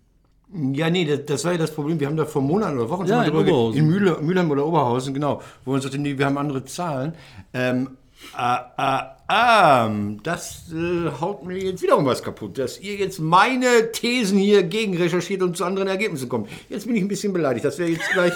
Ja, 0.73 0.89
nee, 0.89 1.03
das, 1.05 1.25
das 1.25 1.43
war 1.43 1.51
ja 1.51 1.57
das 1.57 1.71
Problem. 1.71 1.99
Wir 1.99 2.07
haben 2.07 2.15
da 2.15 2.25
vor 2.25 2.41
Monaten 2.41 2.77
oder 2.77 2.89
Wochen 2.89 3.05
Ja, 3.07 3.25
schon 3.25 3.33
mal 3.33 3.41
in 3.41 3.47
Oberhausen. 3.47 3.79
in 3.79 3.87
Mühle, 3.87 4.17
Mülheim 4.21 4.49
oder 4.49 4.65
Oberhausen, 4.65 5.13
genau, 5.13 5.41
wo 5.65 5.71
man 5.71 5.81
sagte, 5.81 5.97
nee, 5.97 6.17
wir 6.17 6.25
haben 6.25 6.37
andere 6.37 6.63
Zahlen. 6.63 7.13
Ähm, 7.53 7.97
ah, 8.33 8.71
ah, 8.77 9.17
ah, 9.27 9.91
das 10.23 10.71
äh, 10.71 11.09
haut 11.19 11.45
mir 11.45 11.57
jetzt 11.57 11.81
wiederum 11.81 12.05
was 12.05 12.23
kaputt, 12.23 12.57
dass 12.57 12.79
ihr 12.79 12.95
jetzt 12.95 13.19
meine 13.19 13.91
Thesen 13.91 14.37
hier 14.37 14.63
gegen 14.63 14.95
recherchiert 14.95 15.41
und 15.41 15.57
zu 15.57 15.65
anderen 15.65 15.89
Ergebnissen 15.89 16.29
kommt. 16.29 16.47
Jetzt 16.69 16.85
bin 16.85 16.95
ich 16.95 17.01
ein 17.01 17.09
bisschen 17.09 17.33
beleidigt. 17.33 17.65
Das 17.65 17.77
wäre 17.77 17.89
jetzt 17.89 18.09
gleich. 18.13 18.33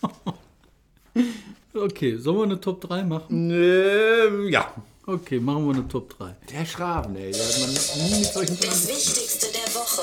Okay, 1.80 2.16
sollen 2.16 2.38
wir 2.38 2.44
eine 2.44 2.60
Top 2.60 2.80
3 2.80 3.04
machen? 3.04 3.50
Äh, 3.50 4.50
ja. 4.50 4.72
Okay, 5.06 5.38
machen 5.38 5.66
wir 5.66 5.74
eine 5.74 5.88
Top 5.88 6.18
3. 6.18 6.36
Der 6.52 6.66
Schraben, 6.66 7.14
ey. 7.16 7.30
Da 7.30 7.38
hat 7.38 7.60
man 7.60 7.70
nie 7.70 8.18
mit 8.18 8.32
solchen 8.32 8.58
Das 8.60 8.88
Wichtigste 8.88 9.46
der 9.52 9.74
Woche. 9.74 10.02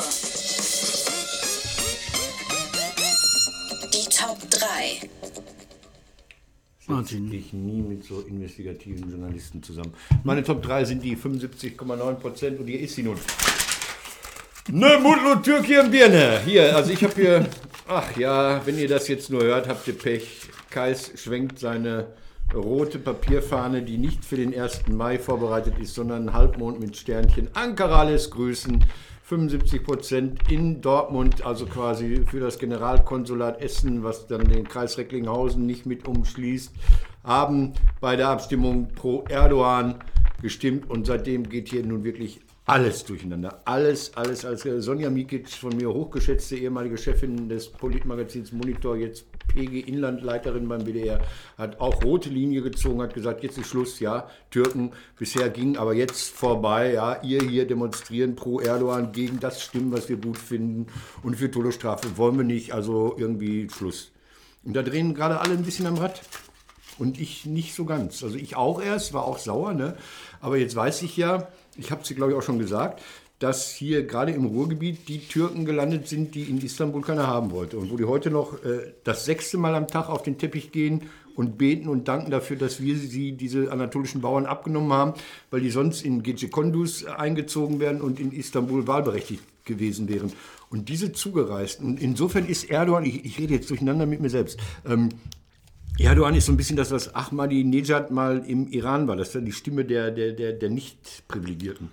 Die 3.93 4.09
Top 4.09 4.49
3. 4.49 5.09
Martin. 6.87 7.33
ich 7.33 7.51
nie 7.51 7.81
mit 7.81 8.03
so 8.05 8.21
investigativen 8.21 9.09
Journalisten 9.09 9.61
zusammen. 9.61 9.93
Meine 10.23 10.43
Top 10.43 10.63
3 10.63 10.85
sind 10.85 11.03
die 11.03 11.17
75,9 11.17 12.13
Prozent 12.15 12.59
und 12.59 12.67
hier 12.67 12.79
ist 12.79 12.95
sie 12.95 13.03
nun. 13.03 13.17
Ne 14.69 14.97
Mutlu 14.99 15.35
Türkien 15.43 15.91
Birne. 15.91 16.41
Hier, 16.45 16.75
also 16.75 16.91
ich 16.91 17.03
habe 17.03 17.13
hier, 17.15 17.47
ach 17.87 18.15
ja, 18.17 18.65
wenn 18.65 18.77
ihr 18.79 18.87
das 18.87 19.07
jetzt 19.07 19.29
nur 19.29 19.43
hört, 19.43 19.67
habt 19.67 19.87
ihr 19.87 19.97
Pech. 19.97 20.49
Kais 20.75 21.13
schwenkt 21.15 21.57
seine 21.57 22.07
rote 22.53 22.99
Papierfahne, 22.99 23.81
die 23.81 23.97
nicht 23.97 24.25
für 24.25 24.35
den 24.35 24.53
1. 24.53 24.89
Mai 24.89 25.17
vorbereitet 25.17 25.79
ist, 25.79 25.95
sondern 25.95 26.33
Halbmond 26.33 26.81
mit 26.81 26.97
Sternchen. 26.97 27.47
Ankara 27.53 28.03
lässt 28.03 28.31
grüßen. 28.31 28.83
75 29.23 29.83
Prozent 29.85 30.51
in 30.51 30.81
Dortmund, 30.81 31.45
also 31.45 31.65
quasi 31.65 32.25
für 32.29 32.41
das 32.41 32.59
Generalkonsulat 32.59 33.61
Essen, 33.61 34.03
was 34.03 34.27
dann 34.27 34.43
den 34.49 34.67
Kreis 34.67 34.97
Recklinghausen 34.97 35.65
nicht 35.65 35.85
mit 35.85 36.05
umschließt, 36.09 36.73
haben 37.23 37.71
bei 38.01 38.17
der 38.17 38.27
Abstimmung 38.27 38.89
pro 38.89 39.23
Erdogan 39.29 39.95
gestimmt 40.41 40.89
und 40.89 41.07
seitdem 41.07 41.47
geht 41.47 41.69
hier 41.69 41.85
nun 41.85 42.03
wirklich 42.03 42.41
alles 42.65 43.05
durcheinander. 43.05 43.61
Alles, 43.63 44.13
alles, 44.15 44.43
alles. 44.43 44.63
Sonja 44.83 45.09
Mikic, 45.09 45.49
von 45.49 45.75
mir 45.77 45.87
hochgeschätzte 45.87 46.57
ehemalige 46.57 46.97
Chefin 46.97 47.47
des 47.47 47.69
Politmagazins 47.69 48.51
Monitor, 48.51 48.97
jetzt 48.97 49.25
PG 49.47 49.87
Inlandleiterin 49.87 50.67
beim 50.67 50.85
WDR, 50.85 51.19
hat 51.57 51.79
auch 51.79 52.03
rote 52.03 52.29
Linie 52.29 52.61
gezogen, 52.61 53.01
hat 53.01 53.13
gesagt, 53.13 53.43
jetzt 53.43 53.57
ist 53.57 53.67
Schluss, 53.67 53.99
ja, 53.99 54.29
Türken, 54.51 54.91
bisher 55.17 55.49
ging, 55.49 55.77
aber 55.77 55.93
jetzt 55.93 56.31
vorbei, 56.35 56.93
ja, 56.93 57.21
ihr 57.23 57.41
hier 57.41 57.67
demonstrieren 57.67 58.35
pro 58.35 58.59
Erdogan 58.59 59.11
gegen 59.11 59.39
das 59.39 59.61
stimmen, 59.61 59.91
was 59.91 60.09
wir 60.09 60.17
gut 60.17 60.37
finden 60.37 60.87
und 61.23 61.35
für 61.35 61.49
Todesstrafe 61.49 62.17
wollen 62.17 62.37
wir 62.37 62.45
nicht, 62.45 62.73
also 62.73 63.15
irgendwie 63.17 63.69
Schluss. 63.69 64.11
Und 64.63 64.75
da 64.75 64.81
drehen 64.81 65.13
gerade 65.13 65.39
alle 65.39 65.53
ein 65.53 65.63
bisschen 65.63 65.85
am 65.85 65.97
Rad. 65.97 66.21
Und 66.97 67.19
ich 67.19 67.45
nicht 67.45 67.75
so 67.75 67.83
ganz. 67.85 68.23
Also 68.23 68.37
ich 68.37 68.55
auch 68.55 68.81
erst, 68.81 69.13
war 69.13 69.25
auch 69.25 69.37
sauer, 69.37 69.73
ne? 69.73 69.97
Aber 70.39 70.57
jetzt 70.57 70.75
weiß 70.75 71.01
ich 71.01 71.17
ja, 71.17 71.49
ich 71.75 71.91
habe 71.91 72.01
es 72.01 72.15
glaube 72.15 72.31
ich 72.31 72.37
auch 72.37 72.43
schon 72.43 72.57
gesagt, 72.59 73.01
dass 73.39 73.71
hier 73.71 74.05
gerade 74.05 74.31
im 74.31 74.45
Ruhrgebiet 74.45 75.07
die 75.09 75.19
Türken 75.19 75.65
gelandet 75.65 76.07
sind, 76.07 76.35
die 76.35 76.43
in 76.43 76.59
Istanbul 76.61 77.01
keiner 77.01 77.27
haben 77.27 77.51
wollte. 77.51 77.77
Und 77.77 77.91
wo 77.91 77.97
die 77.97 78.05
heute 78.05 78.31
noch 78.31 78.63
äh, 78.63 78.93
das 79.03 79.25
sechste 79.25 79.57
Mal 79.57 79.75
am 79.75 79.87
Tag 79.87 80.09
auf 80.09 80.23
den 80.23 80.37
Teppich 80.37 80.71
gehen 80.71 81.03
und 81.35 81.57
beten 81.57 81.89
und 81.89 82.07
danken 82.07 82.31
dafür, 82.31 82.55
dass 82.55 82.81
wir 82.81 82.97
sie, 82.97 83.33
diese 83.33 83.71
anatolischen 83.71 84.21
Bauern, 84.21 84.45
abgenommen 84.45 84.93
haben, 84.93 85.13
weil 85.51 85.61
die 85.61 85.69
sonst 85.69 86.03
in 86.03 86.23
Gecekondus 86.23 87.05
eingezogen 87.05 87.79
werden 87.79 88.01
und 88.01 88.19
in 88.19 88.31
Istanbul 88.31 88.87
wahlberechtigt 88.87 89.43
gewesen 89.65 90.07
wären. 90.07 90.31
Und 90.69 90.87
diese 90.87 91.11
Zugereisten, 91.11 91.85
und 91.85 92.01
insofern 92.01 92.45
ist 92.45 92.69
Erdogan, 92.69 93.03
ich, 93.03 93.25
ich 93.25 93.37
rede 93.37 93.53
jetzt 93.53 93.69
durcheinander 93.69 94.05
mit 94.05 94.21
mir 94.21 94.29
selbst, 94.29 94.59
ähm, 94.85 95.09
Erdogan 95.97 96.35
ist 96.35 96.45
so 96.45 96.51
ein 96.51 96.57
bisschen 96.57 96.75
das, 96.75 96.91
was 96.91 97.15
Ahmadinejad 97.15 98.11
mal 98.11 98.43
im 98.45 98.67
Iran 98.67 99.07
war. 99.07 99.15
Das 99.15 99.29
ist 99.29 99.35
ja 99.35 99.41
die 99.41 99.53
Stimme 99.53 99.85
der, 99.85 100.11
der, 100.11 100.33
der, 100.33 100.51
der 100.53 100.69
Nicht-Privilegierten. 100.69 101.89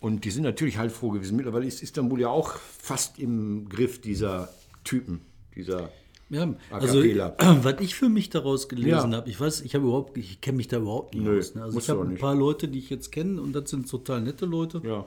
Und 0.00 0.24
die 0.24 0.30
sind 0.30 0.44
natürlich 0.44 0.78
heilfroh 0.78 1.10
gewesen. 1.10 1.36
Mittlerweile 1.36 1.66
ist 1.66 1.82
Istanbul 1.82 2.20
ja 2.20 2.28
auch 2.28 2.56
fast 2.56 3.18
im 3.18 3.68
Griff 3.68 4.00
dieser 4.00 4.48
Typen, 4.82 5.20
dieser 5.54 5.90
Ja, 6.30 6.54
also 6.70 7.02
was 7.62 7.80
ich 7.80 7.94
für 7.94 8.08
mich 8.08 8.30
daraus 8.30 8.68
gelesen 8.68 9.10
Ja. 9.12 9.18
habe, 9.18 9.28
ich 9.28 9.38
weiß, 9.38 9.60
ich 9.60 9.74
habe 9.74 9.84
überhaupt, 9.84 10.16
ich 10.16 10.40
kenne 10.40 10.56
mich 10.56 10.68
da 10.68 10.78
überhaupt 10.78 11.14
nicht 11.14 11.24
Nö, 11.24 11.38
aus. 11.38 11.54
Ne? 11.54 11.62
Also 11.64 11.78
ich 11.78 11.90
habe 11.90 12.02
ein 12.02 12.16
paar 12.16 12.34
Leute, 12.34 12.68
die 12.68 12.78
ich 12.78 12.88
jetzt 12.88 13.12
kenne 13.12 13.40
und 13.42 13.52
das 13.52 13.68
sind 13.70 13.90
total 13.90 14.22
nette 14.22 14.46
Leute. 14.46 14.80
Ja. 14.84 15.06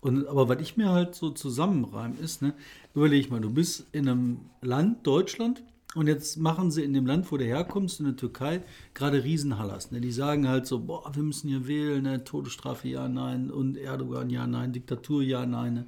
Und, 0.00 0.26
aber 0.26 0.48
was 0.48 0.60
ich 0.60 0.76
mir 0.76 0.88
halt 0.90 1.14
so 1.14 1.30
zusammenreim 1.30 2.16
ist, 2.20 2.42
ne, 2.42 2.54
überleg 2.94 3.30
mal, 3.30 3.40
du 3.40 3.50
bist 3.50 3.86
in 3.92 4.08
einem 4.08 4.40
Land, 4.60 5.06
Deutschland, 5.06 5.62
Und 5.94 6.06
jetzt 6.06 6.38
machen 6.38 6.70
sie 6.70 6.82
in 6.84 6.94
dem 6.94 7.04
Land, 7.06 7.30
wo 7.30 7.36
du 7.36 7.44
herkommst, 7.44 8.00
in 8.00 8.06
der 8.06 8.16
Türkei, 8.16 8.62
gerade 8.94 9.24
Riesenhallas. 9.24 9.90
Ne? 9.90 10.00
Die 10.00 10.12
sagen 10.12 10.48
halt 10.48 10.66
so, 10.66 10.80
boah, 10.80 11.14
wir 11.14 11.22
müssen 11.22 11.48
hier 11.48 11.66
wählen, 11.66 12.02
ne? 12.02 12.24
Todesstrafe 12.24 12.88
ja, 12.88 13.08
nein, 13.08 13.50
und 13.50 13.76
Erdogan 13.76 14.30
ja, 14.30 14.46
nein, 14.46 14.72
Diktatur 14.72 15.22
ja, 15.22 15.44
nein. 15.44 15.74
Ne? 15.74 15.86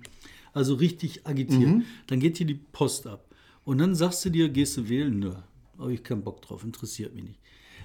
Also 0.52 0.74
richtig 0.74 1.26
agitieren. 1.26 1.84
Dann 2.06 2.20
geht 2.20 2.36
hier 2.36 2.46
die 2.46 2.60
Post 2.72 3.06
ab. 3.06 3.24
Und 3.64 3.78
dann 3.78 3.94
sagst 3.94 4.24
du 4.26 4.30
dir, 4.30 4.50
gehst 4.50 4.76
du 4.76 4.88
wählen? 4.90 5.18
Nö, 5.18 5.32
habe 5.78 5.94
ich 5.94 6.04
keinen 6.04 6.22
Bock 6.22 6.42
drauf, 6.42 6.64
interessiert 6.64 7.14
mich 7.14 7.24
nicht. 7.24 7.40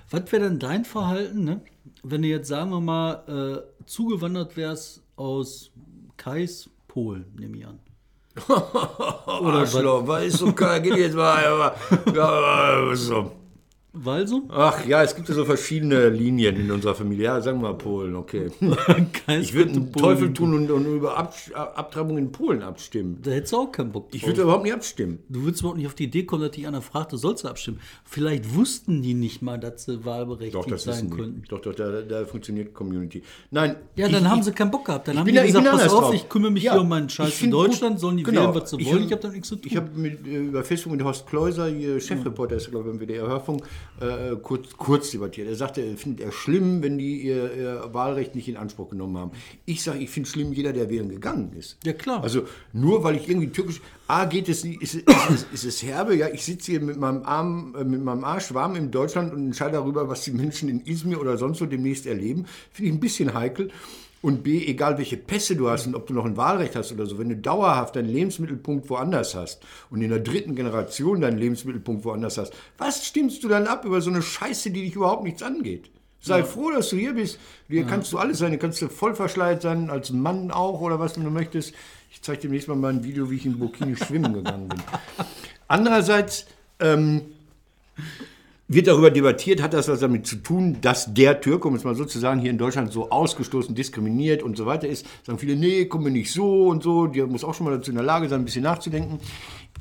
Was 0.10 0.30
wäre 0.32 0.44
denn 0.44 0.60
dein 0.60 0.86
Verhalten, 0.86 1.46
ne? 1.46 1.62
wenn 2.04 2.22
du 2.22 2.28
jetzt, 2.28 2.48
sagen 2.48 2.72
wir 2.72 2.82
mal, 2.82 3.66
äh, 3.80 3.86
zugewandert 3.86 4.58
wärst 4.58 5.04
aus 5.16 5.72
Kais, 6.18 6.70
Polen, 6.88 7.26
nehme 7.38 7.58
ich 7.58 7.68
an. 7.68 7.80
Oder 8.48 9.60
Arschloch, 9.60 10.08
weißt 10.08 10.42
du, 10.42 10.54
geht 10.54 10.98
jetzt 10.98 11.16
mal. 11.16 11.74
so. 12.96 13.39
So? 13.92 14.44
Ach 14.50 14.86
ja, 14.86 15.02
es 15.02 15.16
gibt 15.16 15.30
ja 15.30 15.34
so 15.36 15.46
verschiedene 15.46 16.10
Linien 16.10 16.56
in 16.58 16.70
unserer 16.70 16.94
Familie. 16.94 17.24
Ja, 17.26 17.42
sagen 17.42 17.60
wir 17.60 17.70
mal 17.70 17.74
Polen, 17.78 18.16
okay. 18.16 18.52
Ich 19.42 19.54
würde 19.56 19.72
einen 19.72 19.92
Teufel 19.92 20.32
tun 20.32 20.54
und, 20.54 20.70
und 20.70 20.86
über 20.86 21.18
Ab 21.18 21.34
Abtreibung 21.54 22.20
in 22.20 22.32
Polen 22.32 22.62
abstimmen. 22.62 23.18
Da 23.24 23.32
hättest 23.32 23.54
du 23.54 23.58
auch 23.58 23.72
keinen 23.72 23.92
Bock 23.92 24.12
drauf. 24.12 24.16
Ich 24.16 24.24
würde 24.28 24.38
da 24.38 24.44
überhaupt 24.44 24.64
nicht 24.64 24.74
abstimmen. 24.74 25.20
Du 25.28 25.42
würdest 25.44 25.62
überhaupt 25.62 25.78
nicht 25.80 25.88
auf 25.88 25.96
die 25.96 26.04
Idee 26.04 26.24
kommen, 26.24 26.44
dass 26.44 26.52
dich 26.52 26.68
einer 26.68 26.84
fragt, 26.84 27.14
du 27.14 27.18
sollst 27.18 27.44
du 27.44 27.48
abstimmen. 27.48 27.80
Vielleicht 28.06 28.54
wussten 28.54 29.02
die 29.02 29.16
nicht 29.16 29.42
mal, 29.42 29.58
dass 29.58 29.86
sie 29.86 30.06
wahlberechtigt 30.06 30.54
Doch, 30.56 30.68
das 30.68 30.84
sein 30.84 31.10
könnten. 31.10 31.44
Doch, 31.50 31.60
doch, 31.60 31.74
da, 31.74 32.02
da 32.04 32.26
funktioniert 32.26 32.76
Community. 32.76 33.24
Nein. 33.50 33.76
Ja, 33.96 34.08
dann 34.08 34.22
ich, 34.24 34.30
haben 34.30 34.40
ich, 34.40 34.46
sie 34.46 34.52
keinen 34.52 34.70
Bock 34.72 34.86
gehabt. 34.86 35.08
Dann 35.08 35.18
haben 35.18 35.26
die 35.26 35.34
da- 35.34 35.42
ich 35.42 35.48
gesagt, 35.48 35.66
da 35.66 35.72
pass 35.72 35.92
auf, 35.94 36.00
drauf. 36.06 36.14
ich 36.14 36.30
kümmere 36.30 36.52
mich 36.52 36.64
Ja, 36.64 36.74
hier 36.74 36.82
um 36.82 36.90
meinen 36.90 37.08
ich 37.08 37.14
Scheiß 37.14 37.28
in 37.30 37.34
find 37.34 37.54
gut- 37.54 37.66
Deutschland, 37.70 38.00
sollen 38.00 38.18
die 38.18 38.24
genau. 38.24 38.54
wählen, 38.54 38.62
was 38.62 38.70
sie 38.70 38.78
Ich 38.80 38.86
wollen, 38.88 38.98
hab- 39.00 39.06
ich 39.08 39.12
habe 39.14 39.22
damit 39.24 39.36
nichts 39.36 39.50
zu 39.50 39.56
tun. 39.56 39.66
Ich 39.66 39.76
habe 39.78 40.08
äh, 40.08 40.36
über 40.48 40.64
Facebook 40.64 40.92
mit 40.94 41.04
Horst 41.04 41.26
Kleuser, 41.28 41.70
Chefreporter 42.00 42.56
ist, 42.58 42.70
glaube 42.70 42.90
ich, 42.92 42.98
beim 42.98 43.08
WDR 43.08 43.28
Hörfunk, 43.28 43.64
äh, 44.02 44.36
kurz, 44.42 44.70
kurz 44.78 45.12
debattiert. 45.12 45.48
Er 45.48 45.56
sagte, 45.56 45.82
er 45.82 45.98
findet 45.98 46.26
er 46.26 46.32
schlimm, 46.32 46.82
wenn 46.82 46.98
die 46.98 47.22
ihr, 47.22 47.54
ihr 47.56 47.90
Wahlrecht 47.94 48.34
nicht 48.36 48.48
in 48.48 48.56
Anspruch 48.58 48.90
genommen 48.90 49.18
haben. 49.18 49.32
Ich 49.66 49.84
sage, 49.84 50.00
ich 50.00 50.10
finde 50.10 50.30
schlimm, 50.30 50.54
jeder, 50.54 50.72
der 50.74 50.90
wählen 50.90 51.10
gegangen 51.10 51.52
ist. 51.58 51.78
Ja, 51.84 51.94
klar. 51.94 52.24
Also 52.24 52.44
nur 52.74 53.04
weil 53.04 53.16
ich 53.16 53.28
irgendwie 53.30 53.50
türkisch, 53.50 53.82
A, 54.08 54.26
geht 54.26 54.48
es 54.50 54.64
nicht, 54.64 54.82
ist, 54.82 54.96
es- 54.96 55.02
ist, 55.04 55.30
es- 55.30 55.46
ist 55.54 55.64
es 55.66 55.84
herbe, 55.84 56.16
ja, 56.16 56.28
ich 56.30 56.44
sitze 56.46 56.72
hier 56.72 56.82
mit 56.82 56.98
meinem 56.98 57.24
Arm, 57.24 57.76
äh, 57.80 57.84
mit 57.84 58.04
meinem 58.04 58.24
Arsch 58.24 58.54
warm 58.54 58.76
in 58.76 58.90
Deutschland 58.92 59.34
und 59.34 59.46
entscheide 59.48 59.74
darüber, 59.74 60.08
was 60.08 60.24
die 60.24 60.32
Menschen 60.32 60.70
in 60.70 60.82
Izmir 60.86 61.20
oder 61.20 61.38
sonst 61.38 61.62
wo 61.62 61.66
demnächst 61.66 62.06
erleben. 62.06 62.46
Finde 62.72 62.90
ich 62.92 62.96
ein 62.98 63.00
bisschen 63.02 63.34
heikel. 63.34 63.70
Und 64.22 64.44
B, 64.44 64.66
egal 64.66 64.98
welche 64.98 65.16
Pässe 65.16 65.56
du 65.56 65.70
hast 65.70 65.88
und 65.88 65.96
ob 65.96 66.08
du 66.08 66.14
noch 66.14 66.26
ein 66.26 66.36
Wahlrecht 66.36 66.76
hast 66.76 66.92
oder 66.92 67.06
so, 67.06 67.18
wenn 67.20 67.30
du 67.30 67.38
dauerhaft 67.38 67.96
deinen 67.96 68.10
Lebensmittelpunkt 68.10 68.90
woanders 68.90 69.34
hast 69.34 69.62
und 69.90 70.02
in 70.02 70.10
der 70.10 70.20
dritten 70.20 70.56
Generation 70.56 71.22
deinen 71.22 71.38
Lebensmittelpunkt 71.38 72.04
woanders 72.04 72.38
hast, 72.38 72.54
was 72.78 73.06
stimmst 73.06 73.44
du 73.44 73.48
dann 73.48 73.68
ab 73.68 73.86
über 73.86 74.02
so 74.02 74.10
eine 74.10 74.22
Scheiße, 74.22 74.72
die 74.72 74.82
dich 74.82 74.96
überhaupt 74.96 75.24
nichts 75.24 75.42
angeht? 75.42 75.90
Sei 76.22 76.44
froh, 76.44 76.70
dass 76.72 76.90
du 76.90 76.98
hier 76.98 77.14
bist. 77.14 77.40
Hier 77.70 77.86
kannst 77.86 78.12
du 78.12 78.18
alles 78.18 78.40
sein. 78.40 78.52
Du 78.52 78.58
kannst 78.58 78.82
du 78.82 78.90
voll 78.90 79.16
verschleiert 79.16 79.62
sein, 79.62 79.90
als 79.90 80.12
Mann 80.12 80.52
auch 80.52 80.82
oder 80.82 81.00
was 81.00 81.14
du 81.14 81.22
möchtest. 81.22 81.74
Ich 82.12 82.22
zeige 82.22 82.42
demnächst 82.42 82.68
mal 82.68 82.76
mein 82.76 83.04
Video, 83.06 83.32
wie 83.32 83.38
ich 83.38 83.46
in 83.46 83.58
Burkini 83.58 83.96
schwimmen 83.96 84.34
gegangen 84.34 84.68
bin. 84.68 84.82
Andererseits 85.70 86.46
ähm, 86.80 87.22
wird 88.70 88.86
darüber 88.86 89.10
debattiert, 89.10 89.64
hat 89.64 89.74
das 89.74 89.88
was 89.90 90.00
damit 90.00 90.28
zu 90.28 90.36
tun, 90.38 90.78
dass 90.82 91.12
der 91.12 91.42
Türke, 91.42 91.68
um 91.68 91.74
es 91.74 91.84
mal 91.84 91.96
so 91.96 92.06
zu 92.06 92.20
sagen, 92.20 92.40
hier 92.40 92.52
in 92.52 92.60
Deutschland 92.60 92.94
so 92.94 93.10
ausgestoßen, 93.10 93.74
diskriminiert 93.74 94.44
und 94.44 94.56
so 94.56 94.68
weiter 94.68 94.88
ist. 94.88 95.08
Sagen 95.24 95.40
viele, 95.40 95.56
nee, 95.56 95.86
komm 95.86 96.04
mir 96.04 96.12
nicht 96.12 96.32
so 96.32 96.68
und 96.68 96.84
so. 96.84 97.08
Der 97.08 97.26
muss 97.26 97.44
auch 97.44 97.56
schon 97.56 97.66
mal 97.66 97.76
dazu 97.76 97.90
in 97.90 97.98
der 97.98 98.06
Lage 98.06 98.30
sein, 98.30 98.42
ein 98.42 98.46
bisschen 98.46 98.64
nachzudenken. 98.64 99.20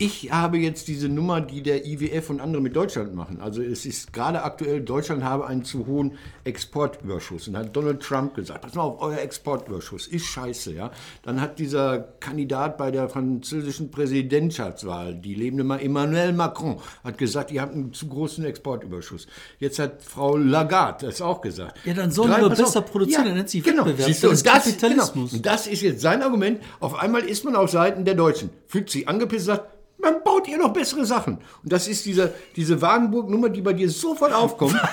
Ich 0.01 0.31
habe 0.31 0.59
jetzt 0.59 0.87
diese 0.87 1.09
Nummer, 1.09 1.41
die 1.41 1.61
der 1.61 1.85
IWF 1.85 2.31
und 2.31 2.41
andere 2.41 2.63
mit 2.63 2.77
Deutschland 2.77 3.17
machen. 3.17 3.41
Also 3.41 3.63
es 3.63 3.85
ist 3.85 4.13
gerade 4.13 4.45
aktuell, 4.45 4.81
Deutschland 4.81 5.25
habe 5.25 5.49
einen 5.49 5.65
zu 5.65 5.87
hohen 5.89 6.13
Exportüberschuss. 6.45 7.49
Und 7.49 7.57
hat 7.57 7.75
Donald 7.75 8.01
Trump 8.01 8.35
gesagt, 8.35 8.61
pass 8.63 8.75
mal 8.75 8.83
auf, 8.83 9.01
euer 9.03 9.19
Exportüberschuss 9.19 10.07
ist 10.07 10.27
scheiße. 10.27 10.73
Ja? 10.73 10.93
Dann 11.23 11.41
hat 11.41 11.59
dieser 11.59 11.99
Kandidat 12.21 12.79
bei 12.79 12.93
der 12.93 13.09
französischen 13.09 13.91
Präsidentschaftswahl, 13.91 15.17
die 15.17 15.35
lebende 15.35 15.65
Ma- 15.65 15.79
Emmanuel 15.79 16.33
Macron, 16.33 16.81
hat 17.03 17.19
gesagt, 17.19 17.51
ihr 17.51 17.61
habt 17.63 17.75
einen 17.75 17.93
zu 17.93 18.07
großen 18.07 18.45
Exportüberschuss. 18.45 19.27
Jetzt 19.59 19.81
hat 19.81 20.03
Frau 20.05 20.37
Lagarde 20.37 21.07
das 21.07 21.21
auch 21.21 21.41
gesagt. 21.41 21.77
Ja, 21.85 21.95
dann 21.95 22.13
sollen 22.13 22.31
Drei- 22.31 22.43
wir 22.43 22.49
pass 22.51 22.61
auf. 22.61 22.67
besser 22.67 22.83
produzieren, 22.83 23.25
dann 23.25 23.35
nennt 23.35 23.51
sich 23.51 23.65
genau. 23.65 23.85
Wettbewerb, 23.85 24.09
das 24.09 24.23
ist 24.23 24.25
das, 24.25 24.45
Kapitalismus. 24.45 25.31
Genau. 25.31 25.37
Und 25.39 25.47
das 25.47 25.67
ist 25.67 25.83
jetzt 25.83 26.01
sein 26.03 26.23
Argument. 26.23 26.61
Auf 26.79 26.95
einmal 26.95 27.23
ist 27.23 27.45
man 27.45 27.57
auf 27.57 27.71
Seiten 27.71 28.05
der 28.05 28.15
Deutschen. 28.15 28.51
Fühlt 28.69 28.91
sich 28.91 29.09
angepisst 29.09 29.47
sagt, 29.47 29.78
man 30.01 30.23
baut 30.23 30.49
ihr 30.49 30.59
noch 30.59 30.73
bessere 30.73 31.05
Sachen. 31.05 31.39
Und 31.63 31.73
das 31.73 31.89
ist 31.89 32.07
diese, 32.07 32.33
diese 32.57 32.81
Wagenburg-Nummer, 32.81 33.49
die 33.49 33.61
bei 33.61 33.73
dir 33.73 33.91
sofort 33.91 34.33
aufkommt. 34.33 34.75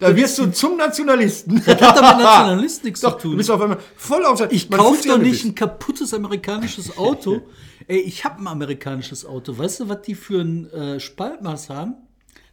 Da 0.00 0.16
wirst 0.16 0.38
du 0.38 0.50
zum 0.50 0.78
Nationalisten. 0.78 1.62
Das 1.66 1.78
hat 1.82 1.98
aber 1.98 2.16
mit 2.16 2.24
Nationalist 2.24 2.84
nichts 2.84 3.00
Doch, 3.00 3.16
zu 3.16 3.22
tun. 3.22 3.30
du 3.32 3.36
bist 3.36 3.50
auf 3.50 3.60
einmal 3.60 3.78
voll 3.96 4.24
auf. 4.24 4.40
Ich 4.50 4.70
kaufe 4.70 5.06
doch 5.06 5.18
nicht 5.18 5.44
ein 5.44 5.54
kaputtes 5.54 6.14
amerikanisches 6.14 6.96
Auto. 6.96 7.42
Ey, 7.86 7.98
ich 7.98 8.24
habe 8.24 8.40
ein 8.40 8.46
amerikanisches 8.46 9.26
Auto. 9.26 9.58
Weißt 9.58 9.80
du, 9.80 9.88
was 9.90 10.00
die 10.02 10.14
für 10.14 10.40
ein 10.40 10.70
äh, 10.70 11.00
Spaltmaß 11.00 11.68
haben? 11.68 11.96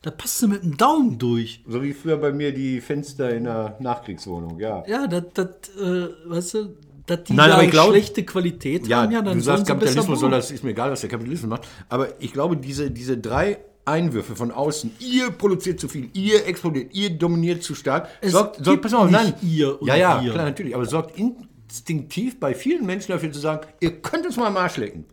Da 0.02 0.12
passt 0.12 0.41
du 0.41 0.48
mit 0.48 0.63
dem 0.63 0.76
Daumen 0.76 1.17
durch. 1.17 1.63
So 1.67 1.82
wie 1.82 1.93
früher 1.93 2.17
bei 2.17 2.32
mir 2.32 2.54
die 2.54 2.82
Fenster 2.82 3.34
in 3.34 3.45
der 3.45 3.78
Nachkriegswohnung, 3.80 4.60
ja. 4.60 4.84
Ja, 4.88 5.08
das, 5.08 5.24
das 5.34 5.48
äh, 5.82 6.10
weißt 6.26 6.54
du, 6.56 6.78
dass 7.05 7.23
die 7.23 7.33
Nein, 7.33 7.49
da 7.49 7.55
aber 7.55 7.63
ich 7.63 7.71
glaube- 7.71 7.91
schlechte 7.93 8.23
Qualität 8.23 8.87
Ja, 8.87 9.03
haben, 9.03 9.11
ja, 9.11 9.21
dann 9.21 9.37
du 9.37 9.43
sagst, 9.43 9.67
Kapitalismus 9.67 10.19
soll 10.19 10.31
das, 10.31 10.51
ist 10.51 10.63
mir 10.63 10.71
egal, 10.71 10.91
was 10.91 11.01
der 11.01 11.09
Kapitalismus 11.09 11.49
macht. 11.49 11.67
Aber 11.89 12.09
ich 12.21 12.33
glaube, 12.33 12.57
diese, 12.57 12.89
diese 12.91 13.17
drei 13.17 13.59
Einwürfe 13.85 14.35
von 14.35 14.51
außen, 14.51 14.91
ihr 14.99 15.29
produziert 15.29 15.79
zu 15.79 15.87
viel, 15.87 16.09
ihr 16.13 16.47
explodiert, 16.47 16.93
ihr 16.95 17.11
dominiert 17.11 17.61
zu 17.61 17.75
stark, 17.75 18.07
Es 18.21 18.31
sorgt, 18.31 18.63
sorgt 18.65 18.81
pass 18.81 18.93
auf, 18.95 19.03
nicht 19.09 19.13
nein, 19.13 19.33
ihr 19.43 19.79
und 19.79 19.87
ja, 19.87 19.95
ja, 19.95 20.23
wir. 20.23 20.31
klar, 20.31 20.45
natürlich, 20.45 20.73
aber 20.73 20.85
sorgt 20.87 21.15
instinktiv 21.19 22.39
bei 22.39 22.55
vielen 22.55 22.85
Menschen 22.85 23.11
dafür 23.11 23.31
zu 23.31 23.39
sagen, 23.39 23.67
ihr 23.79 24.01
könnt 24.01 24.25
uns 24.25 24.37
mal 24.37 24.47
am 24.47 24.57
Arsch 24.57 24.77
lecken. 24.77 25.05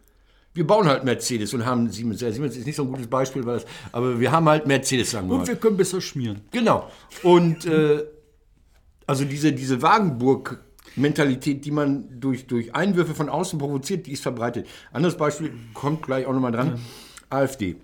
Wir 0.54 0.66
bauen 0.66 0.86
halt 0.86 1.04
Mercedes 1.04 1.54
und 1.54 1.64
haben 1.64 1.90
Siemens. 1.90 2.20
Ja, 2.20 2.30
Siemens 2.30 2.56
ist 2.56 2.66
nicht 2.66 2.76
so 2.76 2.82
ein 2.82 2.88
gutes 2.88 3.06
Beispiel, 3.06 3.44
weil 3.46 3.54
das, 3.54 3.66
aber 3.90 4.20
wir 4.20 4.30
haben 4.32 4.46
halt 4.48 4.66
Mercedes, 4.66 5.10
sagen 5.10 5.26
wir 5.28 5.34
mal. 5.34 5.40
Und 5.40 5.48
wir 5.48 5.56
können 5.56 5.76
besser 5.78 6.00
schmieren. 6.00 6.42
Genau. 6.50 6.90
Und 7.22 7.64
äh, 7.64 8.04
also 9.06 9.24
diese, 9.24 9.52
diese 9.52 9.80
Wagenburg-Mentalität, 10.96 11.64
die 11.64 11.70
man 11.70 12.20
durch, 12.20 12.46
durch 12.46 12.74
Einwürfe 12.74 13.14
von 13.14 13.28
außen 13.28 13.58
provoziert, 13.58 14.06
die 14.06 14.12
ist 14.12 14.22
verbreitet. 14.22 14.66
Anderes 14.92 15.16
Beispiel 15.16 15.52
kommt 15.74 16.02
gleich 16.02 16.26
auch 16.26 16.32
nochmal 16.32 16.52
dran. 16.52 16.78
AfD. 17.30 17.76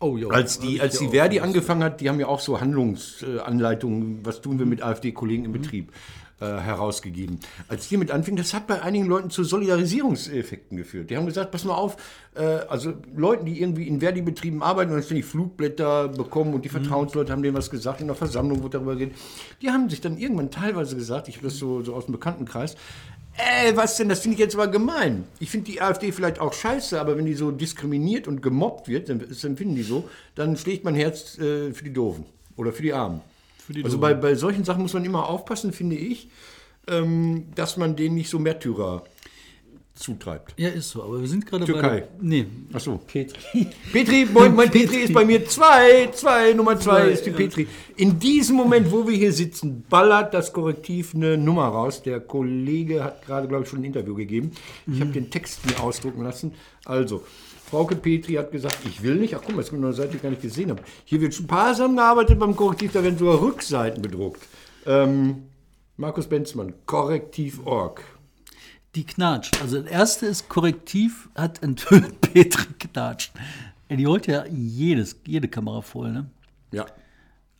Oh 0.00 0.16
ja. 0.16 0.28
Als 0.28 0.58
die, 0.58 0.80
als 0.80 0.98
die 0.98 1.08
Verdi 1.08 1.40
angefangen 1.40 1.82
hat, 1.82 2.00
die 2.00 2.08
haben 2.08 2.20
ja 2.20 2.26
auch 2.26 2.40
so 2.40 2.60
Handlungsanleitungen, 2.60 4.24
was 4.24 4.40
tun 4.40 4.58
wir 4.58 4.66
mit 4.66 4.82
AfD-Kollegen 4.82 5.44
im 5.44 5.52
Betrieb, 5.52 5.92
äh, 6.40 6.46
herausgegeben. 6.46 7.38
Als 7.68 7.88
die 7.88 7.96
mit 7.96 8.10
anfingen, 8.10 8.38
das 8.38 8.54
hat 8.54 8.66
bei 8.66 8.82
einigen 8.82 9.06
Leuten 9.06 9.30
zu 9.30 9.44
Solidarisierungseffekten 9.44 10.76
geführt. 10.76 11.10
Die 11.10 11.16
haben 11.16 11.26
gesagt, 11.26 11.50
pass 11.50 11.64
mal 11.64 11.74
auf, 11.74 11.96
äh, 12.34 12.42
also 12.42 12.94
Leuten, 13.14 13.46
die 13.46 13.60
irgendwie 13.60 13.86
in 13.86 14.00
Verdi-Betrieben 14.00 14.62
arbeiten 14.62 14.90
und 14.90 14.96
dann 14.96 15.04
ständig 15.04 15.26
Flugblätter 15.26 16.08
bekommen 16.08 16.54
und 16.54 16.64
die 16.64 16.68
Vertrauensleute 16.68 17.32
haben 17.32 17.42
denen 17.42 17.56
was 17.56 17.70
gesagt, 17.70 18.00
in 18.00 18.08
der 18.08 18.16
Versammlung 18.16 18.62
wurde 18.62 18.78
darüber 18.78 18.96
geredet, 18.96 19.16
die 19.62 19.70
haben 19.70 19.88
sich 19.88 20.00
dann 20.00 20.18
irgendwann 20.18 20.50
teilweise 20.50 20.96
gesagt, 20.96 21.28
ich 21.28 21.36
habe 21.36 21.46
das 21.46 21.56
so, 21.56 21.82
so 21.82 21.94
aus 21.94 22.06
dem 22.06 22.12
Bekanntenkreis, 22.12 22.76
Ey, 23.36 23.76
was 23.76 23.96
denn? 23.96 24.08
Das 24.08 24.20
finde 24.20 24.34
ich 24.34 24.40
jetzt 24.40 24.56
mal 24.56 24.70
gemein. 24.70 25.24
Ich 25.40 25.50
finde 25.50 25.70
die 25.70 25.82
AfD 25.82 26.12
vielleicht 26.12 26.38
auch 26.38 26.52
scheiße, 26.52 27.00
aber 27.00 27.16
wenn 27.16 27.26
die 27.26 27.34
so 27.34 27.50
diskriminiert 27.50 28.28
und 28.28 28.42
gemobbt 28.42 28.86
wird, 28.86 29.08
dann, 29.08 29.18
das 29.28 29.42
empfinden 29.42 29.74
die 29.74 29.82
so, 29.82 30.08
dann 30.36 30.56
schlägt 30.56 30.84
mein 30.84 30.94
Herz 30.94 31.36
äh, 31.38 31.72
für 31.72 31.82
die 31.82 31.92
Doofen 31.92 32.26
oder 32.56 32.72
für 32.72 32.82
die 32.82 32.92
Armen. 32.92 33.22
Die 33.72 33.84
also 33.84 33.98
bei, 33.98 34.14
bei 34.14 34.34
solchen 34.34 34.64
Sachen 34.64 34.82
muss 34.82 34.92
man 34.92 35.04
immer 35.04 35.28
aufpassen, 35.28 35.72
finde 35.72 35.96
ich, 35.96 36.28
ähm, 36.88 37.46
dass 37.54 37.76
man 37.76 37.96
denen 37.96 38.14
nicht 38.14 38.28
so 38.28 38.38
Märtyrer 38.38 39.04
zutreibt. 39.94 40.54
Ja, 40.56 40.70
ist 40.70 40.90
so. 40.90 41.02
Aber 41.04 41.20
wir 41.20 41.28
sind 41.28 41.46
gerade 41.46 41.64
Türkei. 41.64 42.00
bei. 42.00 42.08
Nee. 42.20 42.46
Achso. 42.72 42.98
Petri. 43.06 43.68
Petri, 43.92 44.26
mein, 44.32 44.54
mein 44.54 44.70
Petri 44.70 44.98
ist 44.98 45.12
bei 45.12 45.24
mir 45.24 45.46
zwei, 45.46 46.10
zwei, 46.12 46.52
Nummer 46.52 46.78
zwei 46.78 47.02
Zwei, 47.02 47.10
ist 47.10 47.26
die. 47.26 47.30
Petri. 47.30 47.68
In 47.96 48.18
diesem 48.18 48.56
Moment, 48.56 48.90
wo 48.90 49.06
wir 49.06 49.16
hier 49.16 49.32
sitzen, 49.32 49.84
ballert 49.88 50.34
das 50.34 50.52
Korrektiv 50.52 51.14
eine 51.14 51.38
Nummer 51.38 51.66
raus. 51.66 52.02
Der 52.02 52.20
Kollege 52.20 53.04
hat 53.04 53.24
gerade, 53.24 53.46
glaube 53.46 53.64
ich, 53.64 53.70
schon 53.70 53.80
ein 53.80 53.84
Interview 53.84 54.14
gegeben. 54.14 54.50
Ich 54.92 55.00
habe 55.00 55.12
den 55.12 55.30
Text 55.30 55.64
mir 55.66 55.80
ausdrucken 55.80 56.22
lassen. 56.24 56.54
Also, 56.84 57.22
Frauke 57.64 57.96
Petri 57.96 58.34
hat 58.34 58.52
gesagt, 58.52 58.78
ich 58.84 59.02
will 59.02 59.16
nicht. 59.16 59.34
Ach 59.34 59.40
guck 59.42 59.52
mal, 59.52 59.62
das 59.62 59.70
kommt 59.70 59.82
eine 59.82 59.92
Seite, 59.92 60.10
die 60.10 60.16
ich 60.16 60.22
gar 60.22 60.30
nicht 60.30 60.42
gesehen 60.42 60.70
habe. 60.70 60.82
Hier 61.04 61.20
wird 61.20 61.34
sparsam 61.34 61.96
gearbeitet 61.96 62.38
beim 62.38 62.54
Korrektiv, 62.54 62.92
da 62.92 63.02
werden 63.02 63.18
sogar 63.18 63.40
Rückseiten 63.40 64.02
bedruckt. 64.02 64.42
Ähm, 64.86 65.44
Markus 65.96 66.28
Benzmann, 66.28 66.74
Korrektiv.org. 66.86 68.02
Die 68.94 69.04
knatscht. 69.04 69.60
Also 69.60 69.80
das 69.80 69.90
erste 69.90 70.26
ist 70.26 70.48
Korrektiv 70.48 71.28
hat 71.34 71.62
enthüllt, 71.62 72.20
Petri 72.20 72.72
knatscht. 72.78 73.32
Die 73.90 74.06
holt 74.06 74.26
ja 74.26 74.44
jedes, 74.46 75.16
jede 75.26 75.48
Kamera 75.48 75.80
voll, 75.80 76.12
ne? 76.12 76.30
Ja. 76.72 76.86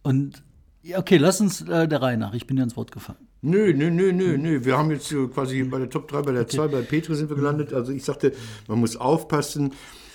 Und 0.02 0.42
ja, 0.82 0.98
okay, 0.98 1.16
lass 1.16 1.40
uns 1.40 1.62
äh, 1.62 1.88
der 1.88 2.02
Reihe 2.02 2.18
nach. 2.18 2.34
Ich 2.34 2.46
bin 2.46 2.56
ja 2.56 2.64
ins 2.64 2.76
Wort 2.76 2.92
gefallen. 2.92 3.26
Nö, 3.46 3.74
nö, 3.74 3.90
nö, 3.90 4.10
nö, 4.10 4.38
nö. 4.38 4.64
Wir 4.64 4.78
haben 4.78 4.90
jetzt 4.90 5.12
äh, 5.12 5.26
quasi 5.26 5.62
bei 5.64 5.78
der 5.78 5.90
Top 5.90 6.08
3, 6.08 6.22
bei 6.22 6.32
der 6.32 6.48
2, 6.48 6.66
bei 6.68 6.80
Petri 6.80 7.14
sind 7.14 7.28
wir 7.28 7.36
gelandet. 7.36 7.74
Also 7.74 7.92
ich 7.92 8.02
sagte, 8.02 8.32
man 8.68 8.80
muss 8.80 8.96
aufpassen. 8.96 9.74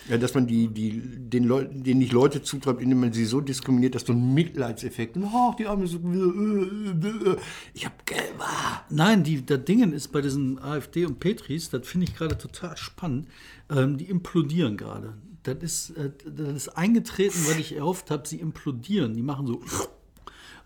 Ja, 0.09 0.17
dass 0.17 0.33
man 0.33 0.47
die, 0.47 0.67
die, 0.69 0.99
den 1.29 1.43
Leuten, 1.43 1.83
denen 1.83 1.99
nicht 1.99 2.11
Leute 2.11 2.41
zutreibt, 2.41 2.81
indem 2.81 3.01
man 3.01 3.13
sie 3.13 3.25
so 3.25 3.41
diskriminiert, 3.41 3.93
dass 3.93 4.01
so 4.07 4.13
ein 4.13 4.33
Mitleidseffekt. 4.33 5.15
Oh, 5.17 5.53
die 5.59 5.67
Arme 5.67 5.85
so. 5.85 5.97
äh, 5.99 7.35
Ich 7.75 7.85
hab 7.85 8.03
Geld. 8.07 8.33
ah. 8.39 8.81
Nein, 8.89 9.23
die, 9.23 9.45
das 9.45 9.63
Dingen 9.65 9.93
ist 9.93 10.07
bei 10.07 10.21
diesen 10.21 10.57
AfD 10.57 11.05
und 11.05 11.19
Petris, 11.19 11.69
das 11.69 11.87
finde 11.87 12.07
ich 12.07 12.15
gerade 12.15 12.35
total 12.39 12.75
spannend. 12.77 13.27
Ähm, 13.69 13.97
die 13.99 14.05
implodieren 14.05 14.75
gerade. 14.77 15.13
Das 15.43 15.57
ist, 15.61 15.91
äh, 15.91 16.09
das 16.25 16.55
ist 16.55 16.69
eingetreten, 16.69 17.37
weil 17.47 17.59
ich 17.59 17.75
erhofft 17.75 18.09
habe, 18.09 18.27
sie 18.27 18.37
implodieren. 18.39 19.13
Die 19.13 19.21
machen 19.21 19.45
so. 19.45 19.61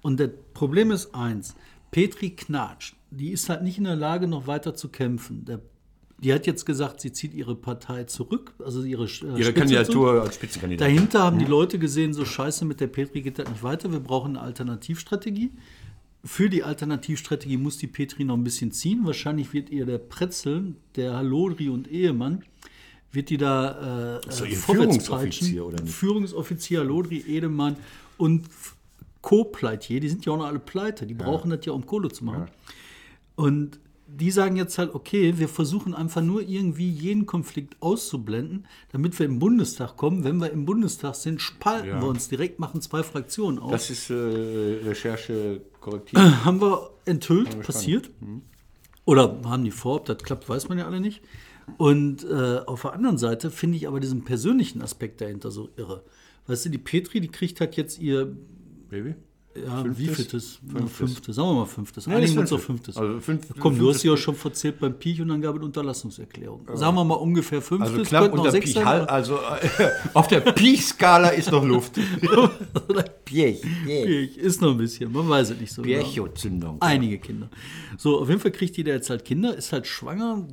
Und 0.02 0.21
das 0.21 0.30
Problem 0.54 0.89
ist 0.91 1.13
eins: 1.13 1.56
Petri 1.94 2.32
knatscht. 2.32 2.96
Die 3.12 3.32
ist 3.32 3.48
halt 3.48 3.64
nicht 3.64 3.78
in 3.78 3.86
der 3.86 3.96
Lage, 3.96 4.28
noch 4.28 4.48
weiter 4.48 4.76
zu 4.76 4.90
kämpfen. 4.90 5.46
Der, 5.46 5.62
die 6.20 6.34
hat 6.34 6.48
jetzt 6.48 6.66
gesagt, 6.66 7.02
sie 7.02 7.12
zieht 7.12 7.34
ihre 7.34 7.56
Partei 7.56 8.06
zurück, 8.06 8.54
also 8.64 8.84
ihre, 8.84 9.06
äh, 9.06 9.40
Ihre 9.40 9.54
Kandidatur 9.54 10.24
als 10.24 10.36
Spitzenkandidat. 10.36 10.88
Dahinter 10.88 11.24
haben 11.24 11.38
die 11.38 11.46
Leute 11.46 11.78
gesehen, 11.80 12.14
so 12.14 12.26
scheiße, 12.26 12.66
mit 12.66 12.80
der 12.80 12.88
Petri 12.88 13.22
geht 13.22 13.40
das 13.40 13.48
nicht 13.50 13.62
weiter, 13.62 13.92
wir 13.92 14.00
brauchen 14.00 14.36
eine 14.36 14.42
Alternativstrategie. 14.42 15.52
Für 16.26 16.50
die 16.50 16.64
Alternativstrategie 16.64 17.58
muss 17.58 17.78
die 17.78 17.88
Petri 17.88 18.24
noch 18.24 18.38
ein 18.38 18.44
bisschen 18.44 18.72
ziehen. 18.72 19.02
Wahrscheinlich 19.04 19.54
wird 19.54 19.70
ihr 19.70 19.86
der 19.86 19.98
Pretzel, 19.98 20.76
der 20.96 21.16
Halodri 21.16 21.70
und 21.70 21.92
Ehemann, 21.92 22.44
wird 23.12 23.30
die 23.30 23.38
da 23.38 24.18
äh, 24.18 24.32
so 24.32 24.46
ihr 24.46 24.58
Führungsoffizier, 24.58 25.66
oder 25.66 25.82
nicht? 25.82 25.94
Führungsoffizier 25.94 26.80
Halodri, 26.80 27.24
Edemann 27.28 27.76
und 28.18 28.46
Co-Pleitier, 29.24 30.00
die 30.00 30.10
sind 30.10 30.26
ja 30.26 30.34
auch 30.34 30.38
noch 30.38 30.46
alle 30.46 30.60
pleite, 30.60 31.08
die 31.08 31.16
brauchen 31.16 31.50
das 31.50 31.66
ja, 31.66 31.74
um 31.74 31.86
Kohle 31.88 32.10
zu 32.10 32.24
machen. 32.26 32.46
Und 33.36 33.80
die 34.06 34.30
sagen 34.30 34.58
jetzt 34.58 34.78
halt, 34.78 34.94
okay, 34.94 35.40
wir 35.40 35.48
versuchen 35.48 35.96
einfach 35.96 36.22
nur 36.22 36.42
irgendwie 36.48 36.90
jeden 36.90 37.26
Konflikt 37.26 37.76
auszublenden, 37.80 38.68
damit 38.92 39.18
wir 39.18 39.26
im 39.26 39.40
Bundestag 39.40 39.98
kommen. 39.98 40.24
Wenn 40.24 40.38
wir 40.38 40.52
im 40.52 40.66
Bundestag 40.66 41.16
sind, 41.16 41.42
spalten 41.42 41.88
Ja. 41.88 42.02
wir 42.02 42.08
uns 42.08 42.30
direkt, 42.30 42.60
machen 42.60 42.80
zwei 42.82 43.02
Fraktionen 43.02 43.58
auf. 43.58 43.72
Das 43.72 43.90
ist 43.90 44.12
äh, 44.12 44.14
Recherche 44.14 45.62
korrektiv. 45.80 46.20
haben 46.46 46.62
wir 46.62 46.92
enthüllt, 47.06 47.60
passiert. 47.62 48.12
Oder 49.06 49.40
haben 49.46 49.64
die 49.64 49.72
vor, 49.72 49.96
ob 49.96 50.06
das 50.06 50.18
klappt, 50.20 50.48
weiß 50.48 50.70
man 50.70 50.78
ja 50.78 50.86
alle 50.86 51.00
nicht. 51.00 51.22
Und 51.78 52.24
äh, 52.26 52.60
auf 52.66 52.82
der 52.84 52.94
anderen 52.94 53.18
Seite 53.18 53.50
finde 53.50 53.78
ich 53.78 53.88
aber 53.88 54.00
diesen 54.00 54.24
persönlichen 54.26 54.82
Aspekt 54.82 55.22
dahinter 55.22 55.50
so 55.50 55.70
irre. 55.78 56.04
Weißt 56.46 56.66
du, 56.66 56.70
die 56.70 56.78
Petri, 56.78 57.20
die 57.22 57.30
kriegt 57.30 57.60
halt 57.62 57.78
jetzt 57.78 58.00
ihr, 58.00 58.36
Baby? 58.94 59.16
ja, 59.56 59.82
Fünftes? 59.84 60.00
wie 60.00 60.08
vieltes? 60.08 60.60
Ja, 60.66 60.74
Fünftes. 60.80 60.98
fünftes, 60.98 61.36
sagen 61.36 61.48
wir 61.50 61.54
mal 61.54 61.66
fünftes. 61.68 62.06
Ja, 62.08 62.16
Einigen 62.16 62.40
uns 62.40 62.52
auf 62.54 62.64
fünftes. 62.64 62.98
Also 62.98 63.20
fünf- 63.20 63.48
Komm, 63.60 63.74
du 63.74 63.78
fünftes- 63.82 63.96
hast 63.96 64.02
sie 64.02 64.08
ja 64.08 64.18
schon 64.18 64.34
verzählt 64.36 64.80
beim 64.80 64.98
Piech 64.98 65.22
und 65.22 65.28
dann 65.28 65.42
gab 65.42 65.56
es 65.58 65.62
Unterlassungserklärung. 65.62 66.62
Sagen 66.74 66.96
wir 66.96 67.04
mal 67.04 67.14
ungefähr 67.16 67.62
fünftes, 67.62 67.92
Also 67.92 68.04
knapp 68.04 68.34
unter 68.34 68.50
sechs 68.50 68.66
Pi. 68.68 68.72
sein. 68.74 68.86
Hal- 68.86 69.02
aber- 69.02 69.12
Also 69.12 69.36
äh, 69.36 69.90
auf 70.16 70.28
der 70.28 70.40
Pi-Skala 70.40 71.30
ist 71.30 71.52
noch 71.52 71.64
Luft. 71.64 72.00
Piech. 73.26 73.62
Piech, 73.86 74.38
ist 74.38 74.62
noch 74.62 74.72
ein 74.72 74.78
bisschen, 74.78 75.12
man 75.12 75.30
weiß 75.30 75.52
es 75.52 75.60
nicht 75.60 75.72
so 75.72 75.82
genau. 75.82 76.04
Piechozündung. 76.04 76.78
Einige 76.82 77.20
Kinder. 77.20 77.50
So, 77.98 78.20
auf 78.22 78.30
jeden 78.30 78.42
Fall 78.42 78.52
kriegt 78.52 78.76
die 78.78 78.84
da 78.84 78.92
jetzt 78.94 79.10
halt 79.10 79.24
Kinder, 79.26 79.56
ist 79.56 79.72
halt 79.72 79.86
schwanger, 79.88 80.48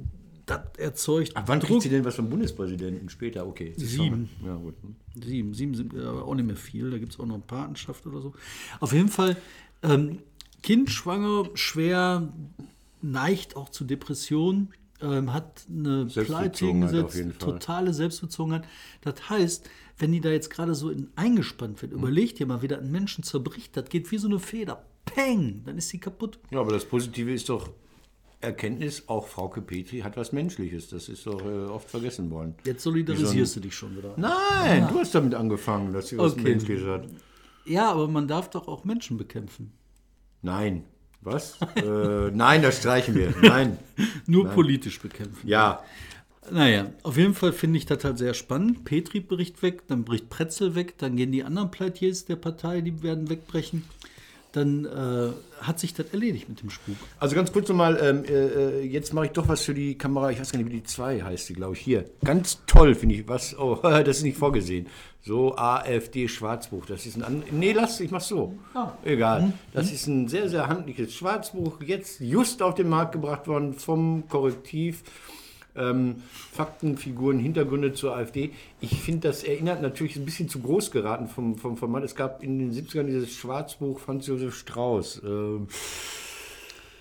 das 0.50 0.60
erzeugt 0.78 1.36
Ab 1.36 1.44
wann 1.46 1.60
Druck. 1.60 1.68
kriegt 1.70 1.82
sie 1.82 1.88
denn 1.88 2.04
was 2.04 2.16
vom 2.16 2.28
Bundespräsidenten? 2.28 3.08
Später, 3.08 3.46
okay. 3.46 3.72
Sieben. 3.76 4.28
Ja, 4.44 4.56
gut. 4.56 4.74
Sieben, 5.14 5.54
sieben 5.54 5.74
sind 5.74 5.94
aber 5.96 6.26
auch 6.26 6.34
nicht 6.34 6.46
mehr 6.46 6.56
viel. 6.56 6.90
Da 6.90 6.98
gibt 6.98 7.12
es 7.12 7.20
auch 7.20 7.26
noch 7.26 7.34
eine 7.34 7.44
Patenschaft 7.46 8.06
oder 8.06 8.20
so. 8.20 8.34
Auf 8.80 8.92
jeden 8.92 9.08
Fall, 9.08 9.36
ähm, 9.82 10.18
Kind 10.62 10.90
schwanger, 10.90 11.48
schwer, 11.54 12.32
neigt 13.00 13.56
auch 13.56 13.70
zu 13.70 13.84
Depressionen, 13.84 14.68
ähm, 15.00 15.32
hat 15.32 15.64
eine 15.68 16.06
Pleite 16.06 16.66
hingesetzt, 16.66 17.22
totale 17.38 17.94
Selbstbezogenheit. 17.94 18.64
Das 19.00 19.30
heißt, 19.30 19.70
wenn 19.98 20.12
die 20.12 20.20
da 20.20 20.30
jetzt 20.30 20.50
gerade 20.50 20.74
so 20.74 20.90
in, 20.90 21.08
eingespannt 21.16 21.80
wird, 21.80 21.92
überlegt 21.92 22.40
ihr 22.40 22.46
mal, 22.46 22.62
wie 22.62 22.68
das 22.68 22.80
einen 22.80 22.90
Menschen 22.90 23.24
zerbricht, 23.24 23.76
das 23.76 23.88
geht 23.88 24.10
wie 24.10 24.18
so 24.18 24.28
eine 24.28 24.38
Feder. 24.38 24.84
Peng, 25.06 25.62
dann 25.64 25.78
ist 25.78 25.88
sie 25.88 25.98
kaputt. 25.98 26.38
Ja, 26.50 26.60
aber 26.60 26.72
das 26.72 26.84
Positive 26.84 27.32
ist 27.32 27.48
doch 27.48 27.70
Erkenntnis, 28.40 29.05
auch 29.07 29.26
Frauke 29.29 29.61
Petri 29.61 30.00
hat 30.00 30.16
was 30.16 30.33
Menschliches. 30.33 30.88
Das 30.88 31.09
ist 31.09 31.26
doch 31.26 31.40
äh, 31.44 31.66
oft 31.66 31.90
vergessen 31.90 32.31
worden. 32.31 32.55
Jetzt 32.64 32.83
solidarisierst 32.83 33.57
du 33.57 33.61
dich 33.61 33.74
schon 33.74 33.96
wieder. 33.96 34.14
Nein, 34.16 34.88
du 34.90 34.98
hast 34.98 35.14
damit 35.14 35.35
angefangen, 35.35 35.92
dass 35.92 36.09
sie 36.09 36.18
was 36.18 36.33
Okay. 36.33 36.42
Menschliches 36.42 36.87
hat. 36.87 37.05
Ja, 37.66 37.90
aber 37.90 38.09
man 38.09 38.26
darf 38.26 38.48
doch 38.50 38.66
auch 38.66 38.85
Menschen 38.85 39.18
bekämpfen. 39.18 39.72
Nein. 40.42 40.85
Was? 41.20 41.59
äh, 41.76 42.31
nein, 42.31 42.62
das 42.62 42.79
streichen 42.79 43.14
wir. 43.14 43.35
Nein. 43.42 43.76
Nur 44.26 44.48
politisch 44.48 45.00
bekämpfen. 45.00 45.46
Ja. 45.46 45.83
Naja, 46.50 46.90
auf 47.03 47.18
jeden 47.18 47.35
Fall 47.35 47.53
finde 47.53 47.76
ich 47.76 47.85
das 47.85 48.03
halt 48.03 48.16
sehr 48.16 48.33
spannend. 48.33 48.85
Petri 48.87 49.20
bricht 49.20 49.62
weg, 49.62 49.83
dann 49.87 50.05
bricht 50.05 50.31
Pretzel 50.31 50.74
weg, 50.74 50.96
dann 50.96 51.16
gehen 51.16 51.31
die 51.31 51.44
anderen 51.44 51.70
Pleitiers 51.70 52.24
der 52.24 52.37
Partei, 52.37 52.81
die 52.81 53.03
werden 53.03 53.29
wegbrechen. 53.29 53.85
Dann 54.52 54.84
äh, 54.84 55.62
hat 55.62 55.78
sich 55.78 55.94
das 55.94 56.06
erledigt 56.12 56.48
mit 56.48 56.62
dem 56.62 56.70
Spuk. 56.70 56.96
Also 57.18 57.36
ganz 57.36 57.52
kurz 57.52 57.68
nochmal, 57.68 57.98
ähm, 58.02 58.24
äh, 58.24 58.80
jetzt 58.80 59.12
mache 59.12 59.26
ich 59.26 59.32
doch 59.32 59.46
was 59.48 59.62
für 59.62 59.74
die 59.74 59.96
Kamera, 59.96 60.30
ich 60.30 60.40
weiß 60.40 60.50
gar 60.50 60.58
nicht, 60.58 60.68
wie 60.68 60.76
die 60.76 60.82
2 60.82 61.22
heißt 61.22 61.48
die, 61.48 61.54
glaube 61.54 61.74
ich, 61.74 61.80
hier. 61.80 62.04
Ganz 62.24 62.60
toll, 62.66 62.94
finde 62.94 63.14
ich, 63.14 63.28
was, 63.28 63.56
oh, 63.58 63.76
das 63.82 64.18
ist 64.18 64.22
nicht 64.22 64.38
vorgesehen. 64.38 64.86
So, 65.22 65.54
AfD 65.56 66.28
Schwarzbuch, 66.28 66.86
das 66.86 67.04
ist 67.04 67.16
ein, 67.16 67.22
an 67.22 67.42
nee, 67.50 67.72
lass, 67.72 68.00
ich 68.00 68.10
mach's 68.10 68.28
so. 68.28 68.54
Egal. 69.04 69.52
Das 69.72 69.92
ist 69.92 70.06
ein 70.06 70.28
sehr, 70.28 70.48
sehr 70.48 70.66
handliches 70.66 71.14
Schwarzbuch, 71.14 71.82
jetzt 71.82 72.20
just 72.20 72.62
auf 72.62 72.74
den 72.74 72.88
Markt 72.88 73.12
gebracht 73.12 73.46
worden 73.46 73.74
vom 73.74 74.24
Korrektiv. 74.28 75.02
Ähm, 75.76 76.16
Fakten, 76.52 76.96
Figuren, 76.96 77.38
Hintergründe 77.38 77.92
zur 77.92 78.16
AfD. 78.16 78.50
Ich 78.80 79.00
finde, 79.00 79.28
das 79.28 79.44
erinnert 79.44 79.83
natürlich 79.83 80.16
ein 80.16 80.24
bisschen 80.24 80.48
zu 80.48 80.61
groß 80.61 80.90
geraten 80.90 81.28
vom, 81.28 81.56
vom 81.56 81.76
Format. 81.76 82.02
Es 82.04 82.14
gab 82.14 82.42
in 82.42 82.59
den 82.59 82.72
70ern 82.72 83.04
dieses 83.04 83.33
Schwarzbuch 83.33 84.00
Franz 84.00 84.26
Josef 84.26 84.56
Strauß. 84.56 85.22
Ähm, 85.24 85.68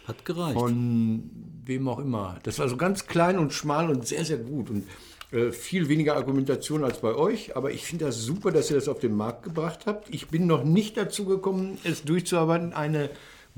Hat 0.08 0.24
gereicht. 0.26 0.60
von 0.60 1.30
wem 1.66 1.88
auch 1.88 2.00
immer. 2.00 2.38
Das 2.44 2.60
war 2.60 2.70
so 2.70 2.78
ganz 2.78 3.08
klein 3.08 3.40
und 3.40 3.54
schmal 3.54 3.90
und 3.90 4.06
sehr, 4.08 4.26
sehr 4.26 4.38
gut. 4.38 4.70
Und 4.70 4.84
äh, 5.32 5.52
viel 5.52 5.90
weniger 5.90 6.16
Argumentation 6.16 6.84
als 6.84 7.02
bei 7.02 7.14
euch. 7.14 7.56
Aber 7.56 7.72
ich 7.72 7.86
finde 7.86 8.06
das 8.06 8.22
super, 8.24 8.52
dass 8.52 8.72
ihr 8.72 8.76
das 8.76 8.88
auf 8.88 9.00
den 9.00 9.16
Markt 9.16 9.44
gebracht 9.44 9.86
habt. 9.86 10.14
Ich 10.14 10.28
bin 10.28 10.48
noch 10.48 10.64
nicht 10.64 10.98
dazu 10.98 11.26
gekommen, 11.26 11.78
es 11.84 12.04
durchzuarbeiten. 12.04 12.74
Eine 12.74 13.10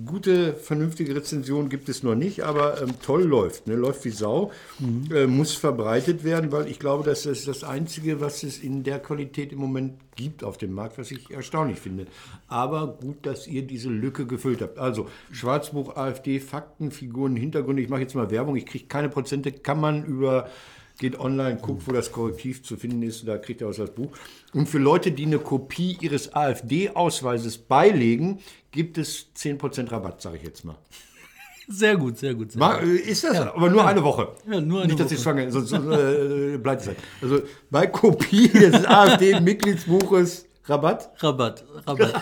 gute, 0.05 0.53
vernünftige 0.53 1.15
Rezension 1.15 1.69
gibt 1.69 1.89
es 1.89 2.03
noch 2.03 2.15
nicht, 2.15 2.43
aber 2.43 2.81
ähm, 2.81 2.93
toll 3.01 3.23
läuft. 3.23 3.67
Ne? 3.67 3.75
Läuft 3.75 4.05
wie 4.05 4.09
Sau. 4.09 4.51
Äh, 5.13 5.27
muss 5.27 5.53
verbreitet 5.53 6.23
werden, 6.23 6.51
weil 6.51 6.67
ich 6.67 6.79
glaube, 6.79 7.03
das 7.03 7.23
das 7.23 7.63
Einzige, 7.63 8.21
was 8.21 8.43
es 8.43 8.59
in 8.59 8.83
der 8.83 8.99
Qualität 8.99 9.51
im 9.51 9.59
Moment 9.59 9.93
gibt 10.15 10.43
auf 10.43 10.57
dem 10.57 10.73
Markt, 10.73 10.97
was 10.97 11.11
ich 11.11 11.31
erstaunlich 11.31 11.79
finde. 11.79 12.07
Aber 12.47 12.97
gut, 13.01 13.25
dass 13.25 13.47
ihr 13.47 13.61
diese 13.63 13.89
Lücke 13.89 14.25
gefüllt 14.25 14.61
habt. 14.61 14.79
Also 14.79 15.07
Schwarzbuch, 15.31 15.95
AfD, 15.95 16.39
Fakten, 16.39 16.91
Figuren, 16.91 17.35
Hintergründe. 17.35 17.81
Ich 17.81 17.89
mache 17.89 18.01
jetzt 18.01 18.15
mal 18.15 18.31
Werbung. 18.31 18.55
Ich 18.55 18.65
kriege 18.65 18.85
keine 18.85 19.09
Prozente. 19.09 19.51
Kann 19.51 19.79
man 19.79 20.05
über 20.05 20.49
geht 21.01 21.19
online, 21.19 21.57
guckt, 21.57 21.87
wo 21.87 21.91
das 21.91 22.11
Korrektiv 22.11 22.63
zu 22.63 22.77
finden 22.77 23.01
ist, 23.01 23.27
da 23.27 23.37
kriegt 23.37 23.59
ihr 23.59 23.67
aus 23.67 23.77
das 23.77 23.89
Buch. 23.89 24.11
Und 24.53 24.69
für 24.69 24.77
Leute, 24.77 25.11
die 25.11 25.25
eine 25.25 25.39
Kopie 25.39 25.97
ihres 25.99 26.33
AfD-Ausweises 26.33 27.57
beilegen, 27.57 28.39
gibt 28.71 28.97
es 28.97 29.25
10% 29.35 29.91
Rabatt, 29.91 30.21
sage 30.21 30.37
ich 30.37 30.43
jetzt 30.43 30.63
mal. 30.63 30.77
Sehr 31.67 31.97
gut, 31.97 32.17
sehr 32.17 32.35
gut. 32.35 32.51
Sehr 32.51 32.81
äh, 32.83 32.95
Ist 32.97 33.23
das? 33.23 33.37
Aber 33.37 33.69
nur 33.69 33.85
eine 33.85 34.03
Woche. 34.03 34.29
Ja, 34.49 34.61
nur 34.61 34.81
eine 34.81 34.87
Nicht, 34.87 34.99
dass 34.99 35.11
ich 35.11 35.19
schwanger 35.19 35.49
sonst 35.51 35.69
sonst, 35.69 35.87
äh, 35.87 36.57
bleibt 36.57 36.81
es 36.81 36.87
halt. 36.87 36.97
Also 37.21 37.41
bei 37.69 37.87
Kopie 37.87 38.49
des 38.49 38.85
AfD-Mitgliedsbuches 38.85 40.45
Rabatt. 40.65 41.11
Rabatt, 41.17 41.65
Rabatt. 41.87 42.21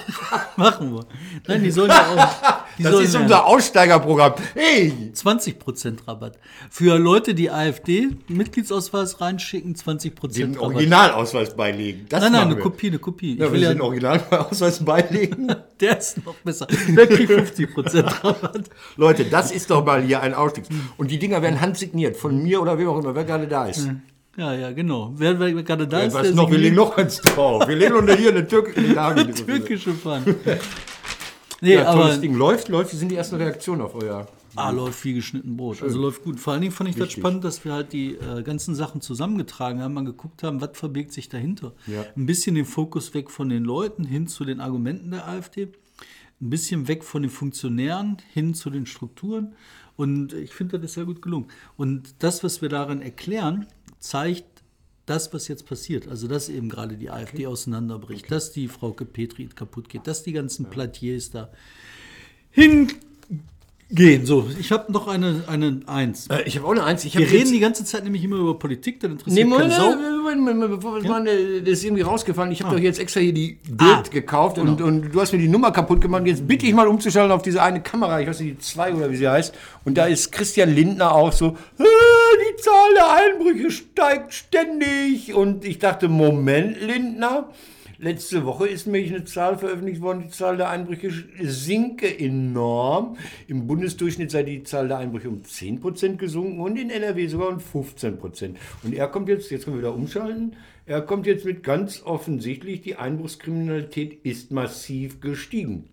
Machen 0.55 0.93
wir. 0.93 1.05
Nein, 1.47 1.63
die 1.63 1.71
sollen 1.71 1.89
ja 1.89 2.15
auch. 2.15 2.63
Das 2.81 2.99
ist 3.01 3.15
unser 3.15 3.45
Aussteigerprogramm. 3.45 4.33
Hey! 4.53 4.93
20% 5.13 6.07
Rabatt. 6.07 6.37
Für 6.69 6.97
Leute, 6.97 7.33
die 7.35 7.49
AfD-Mitgliedsausweis 7.51 9.19
reinschicken, 9.21 9.75
20% 9.75 10.33
Den 10.33 10.53
Rabatt. 10.55 10.61
Originalausweis 10.75 11.55
beilegen. 11.55 12.05
Das 12.09 12.23
Nein, 12.23 12.31
nein, 12.33 12.41
eine 12.47 12.55
wir. 12.55 12.63
Kopie, 12.63 12.87
eine 12.87 12.99
Kopie. 12.99 13.37
Ja, 13.37 13.47
ich 13.47 13.51
will 13.51 13.61
ja, 13.61 13.69
den 13.73 13.81
Originalausweis 13.81 14.83
beilegen. 14.85 15.53
der 15.79 15.97
ist 15.97 16.25
noch 16.25 16.35
besser. 16.35 16.67
Der 16.87 17.07
kriegt 17.07 17.31
50% 17.31 18.23
Rabatt. 18.23 18.69
Leute, 18.97 19.25
das 19.25 19.51
ist 19.51 19.69
doch 19.69 19.85
mal 19.85 20.01
hier 20.01 20.21
ein 20.21 20.33
Ausstieg. 20.33 20.65
Und 20.97 21.11
die 21.11 21.19
Dinger 21.19 21.41
werden 21.41 21.59
handsigniert 21.61 22.17
von 22.17 22.41
mir 22.41 22.61
oder 22.61 22.77
wem 22.77 22.87
auch 22.89 22.99
immer, 22.99 23.13
wer 23.15 23.23
gerade 23.25 23.47
da 23.47 23.65
ist. 23.67 23.89
Ja, 24.37 24.53
ja, 24.53 24.71
genau. 24.71 25.11
Wer, 25.17 25.37
wer 25.37 25.51
gerade 25.63 25.85
da 25.85 25.99
Ja, 25.99 26.05
ist, 26.05 26.13
was 26.13 26.33
noch? 26.33 26.49
Wir 26.49 26.59
legen 26.59 26.75
noch 26.75 26.95
eins 26.95 27.19
drauf. 27.19 27.67
Wir 27.67 27.75
legen 27.75 28.05
noch 28.05 28.15
hier 28.15 28.29
eine 28.29 28.47
türkische 28.47 28.87
Lage. 28.93 29.29
türkische 29.33 29.91
Fahnen. 29.93 30.35
Nee, 31.61 31.75
Ja, 31.75 31.87
aber 31.87 32.03
tolles 32.03 32.21
Ding. 32.21 32.35
Läuft, 32.35 32.69
läuft. 32.69 32.93
Wie 32.93 32.97
sind 32.97 33.09
die 33.09 33.15
ersten 33.15 33.35
Reaktionen 33.35 33.81
auf 33.81 33.95
euer... 33.95 34.27
ah, 34.55 34.69
läuft 34.71 35.03
wie 35.05 35.13
geschnitten 35.13 35.57
Brot. 35.57 35.81
Also 35.83 35.99
läuft 35.99 36.23
gut. 36.23 36.39
Vor 36.39 36.53
allen 36.53 36.61
Dingen 36.61 36.73
fand 36.73 36.89
ich 36.89 36.95
das 36.95 37.07
Wichtig. 37.09 37.21
spannend, 37.21 37.43
dass 37.43 37.63
wir 37.65 37.73
halt 37.73 37.93
die 37.93 38.15
äh, 38.15 38.41
ganzen 38.43 38.75
Sachen 38.75 39.01
zusammengetragen 39.01 39.81
haben, 39.81 39.93
mal 39.93 40.05
geguckt 40.05 40.43
haben, 40.43 40.61
was 40.61 40.71
verbirgt 40.73 41.11
sich 41.13 41.29
dahinter. 41.29 41.73
Ja. 41.87 42.05
Ein 42.15 42.25
bisschen 42.25 42.55
den 42.55 42.65
Fokus 42.65 43.13
weg 43.13 43.29
von 43.29 43.49
den 43.49 43.63
Leuten 43.63 44.03
hin 44.03 44.27
zu 44.27 44.45
den 44.45 44.59
Argumenten 44.59 45.11
der 45.11 45.27
AfD. 45.27 45.69
Ein 46.41 46.49
bisschen 46.49 46.87
weg 46.87 47.03
von 47.03 47.21
den 47.21 47.31
Funktionären 47.31 48.17
hin 48.33 48.53
zu 48.53 48.69
den 48.69 48.85
Strukturen. 48.85 49.53
Und 49.97 50.31
ich 50.31 50.53
finde, 50.53 50.79
das 50.79 50.91
ist 50.91 50.93
sehr 50.95 51.05
gut 51.05 51.21
gelungen. 51.21 51.47
Und 51.75 52.15
das, 52.23 52.43
was 52.43 52.61
wir 52.61 52.69
darin 52.69 53.01
erklären, 53.01 53.67
zeigt, 53.99 54.48
das, 55.09 55.33
was 55.33 55.47
jetzt 55.47 55.65
passiert, 55.65 56.07
also 56.07 56.27
dass 56.27 56.49
eben 56.49 56.69
gerade 56.69 56.95
die 56.95 57.09
AfD 57.09 57.47
auseinanderbricht, 57.47 58.29
dass 58.31 58.51
die 58.51 58.67
Frau 58.67 58.91
Petri 58.91 59.47
kaputt 59.47 59.89
geht, 59.89 60.07
dass 60.07 60.23
die 60.23 60.33
ganzen 60.33 60.65
Platiers 60.65 61.31
da 61.31 61.49
hingehen. 62.51 62.97
So, 64.25 64.47
ich 64.59 64.71
habe 64.71 64.91
noch 64.91 65.07
eine, 65.07 65.43
eine 65.47 65.79
Eins. 65.87 66.27
Äh, 66.27 66.43
ich 66.45 66.57
habe 66.57 66.67
auch 66.67 66.71
eine 66.71 66.83
Eins. 66.83 67.03
Wir 67.05 67.29
reden 67.31 67.51
die 67.51 67.59
ganze 67.59 67.83
Zeit 67.85 68.03
nämlich 68.03 68.23
immer 68.23 68.35
über 68.37 68.57
Politik, 68.59 68.99
dann 68.99 69.11
Nee, 69.25 69.41
interessiert 69.41 69.47
Moment, 69.47 69.71
keine 69.71 69.91
Sau. 69.91 70.67
Bevor 70.67 70.99
das 70.99 71.07
machen, 71.09 71.25
äh, 71.25 71.61
das 71.61 71.69
ist 71.79 71.85
irgendwie 71.85 72.03
rausgefallen. 72.03 72.51
Ich 72.51 72.61
habe 72.61 72.75
doch 72.75 72.81
jetzt 72.83 72.99
extra 72.99 73.19
hier 73.19 73.33
die 73.33 73.57
Bild 73.67 73.79
Ah, 73.81 74.03
gekauft 74.11 74.59
und, 74.59 74.79
und 74.79 75.11
du 75.11 75.19
hast 75.21 75.31
mir 75.31 75.39
die 75.39 75.47
Nummer 75.47 75.71
kaputt 75.71 76.01
gemacht. 76.01 76.23
Jetzt 76.27 76.47
bitte 76.47 76.67
ich 76.67 76.73
mal 76.73 76.87
umzuschalten 76.87 77.31
auf 77.31 77.41
diese 77.41 77.63
eine 77.63 77.81
Kamera, 77.81 78.21
ich 78.21 78.27
weiß 78.27 78.39
nicht, 78.41 78.57
die 78.57 78.59
zwei 78.59 78.93
oder 78.93 79.09
wie 79.09 79.15
sie 79.15 79.27
heißt. 79.27 79.55
Und 79.85 79.97
da 79.97 80.05
ist 80.05 80.31
Christian 80.31 80.69
Lindner 80.73 81.11
auch 81.13 81.31
so, 81.33 81.57
"Äh, 81.79 81.83
die 82.37 82.61
Zahl 82.61 82.93
der 82.95 83.11
Einbrüche 83.13 83.71
steigt 83.71 84.33
ständig. 84.33 85.33
Und 85.33 85.65
ich 85.65 85.79
dachte, 85.79 86.07
Moment, 86.07 86.81
Lindner. 86.81 87.49
Letzte 88.01 88.45
Woche 88.45 88.65
ist 88.65 88.85
nämlich 88.85 89.13
eine 89.13 89.25
Zahl 89.25 89.57
veröffentlicht 89.57 89.99
worden, 89.99 90.21
die 90.23 90.29
Zahl 90.29 90.55
der 90.55 90.69
Einbrüche 90.69 91.11
sinke 91.41 92.17
enorm. 92.17 93.17
Im 93.47 93.67
Bundesdurchschnitt 93.67 94.31
sei 94.31 94.43
die 94.43 94.63
Zahl 94.63 94.87
der 94.87 94.99
Einbrüche 94.99 95.27
um 95.27 95.41
10% 95.41 96.15
gesunken 96.15 96.61
und 96.61 96.77
in 96.77 96.91
NRW 96.91 97.27
sogar 97.27 97.49
um 97.49 97.57
15%. 97.57 98.55
Und 98.83 98.93
er 98.93 99.09
kommt 99.09 99.27
jetzt, 99.27 99.51
jetzt 99.51 99.65
können 99.65 99.75
wir 99.75 99.81
wieder 99.81 99.93
umschalten, 99.93 100.55
er 100.85 101.01
kommt 101.01 101.27
jetzt 101.27 101.43
mit 101.43 101.61
ganz 101.61 102.01
offensichtlich, 102.01 102.79
die 102.81 102.95
Einbruchskriminalität 102.95 104.23
ist 104.23 104.49
massiv 104.49 105.19
gestiegen. 105.19 105.89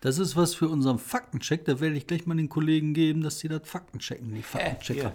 Das 0.00 0.18
ist 0.18 0.34
was 0.34 0.54
für 0.54 0.68
unseren 0.68 0.98
Faktencheck. 0.98 1.64
Da 1.64 1.78
werde 1.80 1.96
ich 1.96 2.08
gleich 2.08 2.26
mal 2.26 2.36
den 2.36 2.48
Kollegen 2.48 2.94
geben, 2.94 3.22
dass 3.22 3.38
sie 3.38 3.48
das 3.48 3.62
Faktenchecken, 3.62 4.34
die 4.34 4.42
Faktenchecker. 4.42 5.02
ja. 5.04 5.12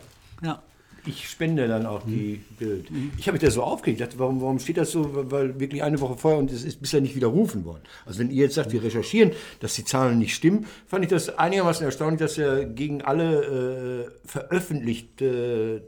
Ich 1.06 1.30
spende 1.30 1.68
dann 1.68 1.86
auch 1.86 2.04
die 2.06 2.42
Bild. 2.60 2.88
Ich 3.18 3.28
habe 3.28 3.38
mich 3.38 3.42
da 3.42 3.50
so 3.50 3.64
aufgeregt. 3.64 4.02
Ich 4.02 4.06
dachte, 4.06 4.20
warum, 4.20 4.42
warum 4.42 4.60
steht 4.60 4.78
das 4.78 4.92
so? 4.92 5.32
Weil 5.32 5.60
wirklich 5.60 5.82
eine 5.82 6.00
Woche 6.02 6.18
vorher 6.18 6.40
und 6.40 6.52
es 6.52 6.64
ist 6.64 6.82
bisher 6.82 7.02
nicht 7.02 7.16
widerrufen 7.16 7.66
worden. 7.66 7.82
Also 8.06 8.20
wenn 8.20 8.30
ihr 8.30 8.44
jetzt 8.44 8.56
sagt, 8.56 8.74
wir 8.74 8.84
recherchieren, 8.84 9.32
dass 9.60 9.76
die 9.76 9.86
Zahlen 9.86 10.20
nicht 10.20 10.36
stimmen, 10.36 10.66
fand 10.88 11.04
ich 11.06 11.10
das 11.10 11.38
einigermaßen 11.38 11.86
erstaunlich, 11.86 12.20
dass 12.20 12.38
er 12.38 12.66
gegen 12.66 13.02
alle 13.02 14.06
äh, 14.06 14.28
veröffentlichte 14.28 15.84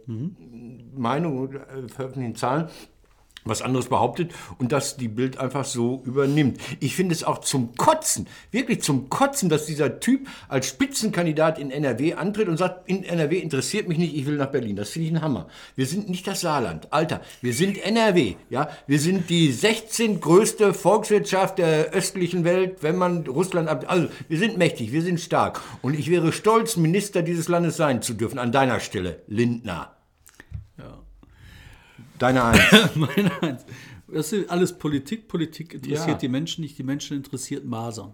Meinungen, 0.95 1.55
äh, 1.55 1.89
veröffentlichten 1.89 2.35
Zahlen 2.35 2.69
was 3.45 3.61
anderes 3.61 3.87
behauptet 3.87 4.31
und 4.59 4.71
dass 4.71 4.97
die 4.97 5.07
Bild 5.07 5.37
einfach 5.37 5.65
so 5.65 6.01
übernimmt. 6.05 6.59
Ich 6.79 6.95
finde 6.95 7.15
es 7.15 7.23
auch 7.23 7.39
zum 7.39 7.75
Kotzen, 7.75 8.27
wirklich 8.51 8.81
zum 8.81 9.09
Kotzen, 9.09 9.49
dass 9.49 9.65
dieser 9.65 9.99
Typ 9.99 10.27
als 10.47 10.67
Spitzenkandidat 10.67 11.59
in 11.59 11.71
NRW 11.71 12.13
antritt 12.13 12.47
und 12.47 12.57
sagt, 12.57 12.89
in 12.89 13.03
NRW 13.03 13.39
interessiert 13.39 13.87
mich 13.87 13.97
nicht, 13.97 14.15
ich 14.15 14.25
will 14.25 14.37
nach 14.37 14.51
Berlin. 14.51 14.75
Das 14.75 14.89
finde 14.89 15.07
ich 15.07 15.13
ein 15.13 15.21
Hammer. 15.21 15.47
Wir 15.75 15.85
sind 15.85 16.09
nicht 16.09 16.27
das 16.27 16.41
Saarland. 16.41 16.91
Alter, 16.91 17.21
wir 17.41 17.53
sind 17.53 17.83
NRW, 17.83 18.35
ja? 18.49 18.69
Wir 18.87 18.99
sind 18.99 19.29
die 19.29 19.51
16 19.51 20.19
größte 20.19 20.73
Volkswirtschaft 20.73 21.57
der 21.57 21.91
östlichen 21.91 22.43
Welt, 22.43 22.77
wenn 22.81 22.97
man 22.97 23.25
Russland 23.27 23.69
ab, 23.69 23.85
also 23.87 24.07
wir 24.27 24.37
sind 24.37 24.57
mächtig, 24.57 24.91
wir 24.91 25.01
sind 25.01 25.19
stark 25.19 25.61
und 25.81 25.97
ich 25.97 26.09
wäre 26.09 26.31
stolz, 26.31 26.77
Minister 26.77 27.21
dieses 27.21 27.47
Landes 27.47 27.77
sein 27.77 28.01
zu 28.01 28.13
dürfen 28.13 28.39
an 28.39 28.51
deiner 28.51 28.79
Stelle, 28.79 29.21
Lindner. 29.27 30.00
Deine 32.21 32.43
Eins. 32.43 32.61
Meine 32.95 33.41
Eins. 33.41 33.65
Das 34.07 34.31
ist 34.31 34.49
alles 34.49 34.77
Politik. 34.77 35.27
Politik 35.27 35.73
interessiert 35.73 36.07
Ja. 36.07 36.13
die 36.15 36.27
Menschen 36.27 36.61
nicht, 36.61 36.77
die 36.77 36.83
Menschen 36.83 37.17
interessiert 37.17 37.65
Masern. 37.65 38.13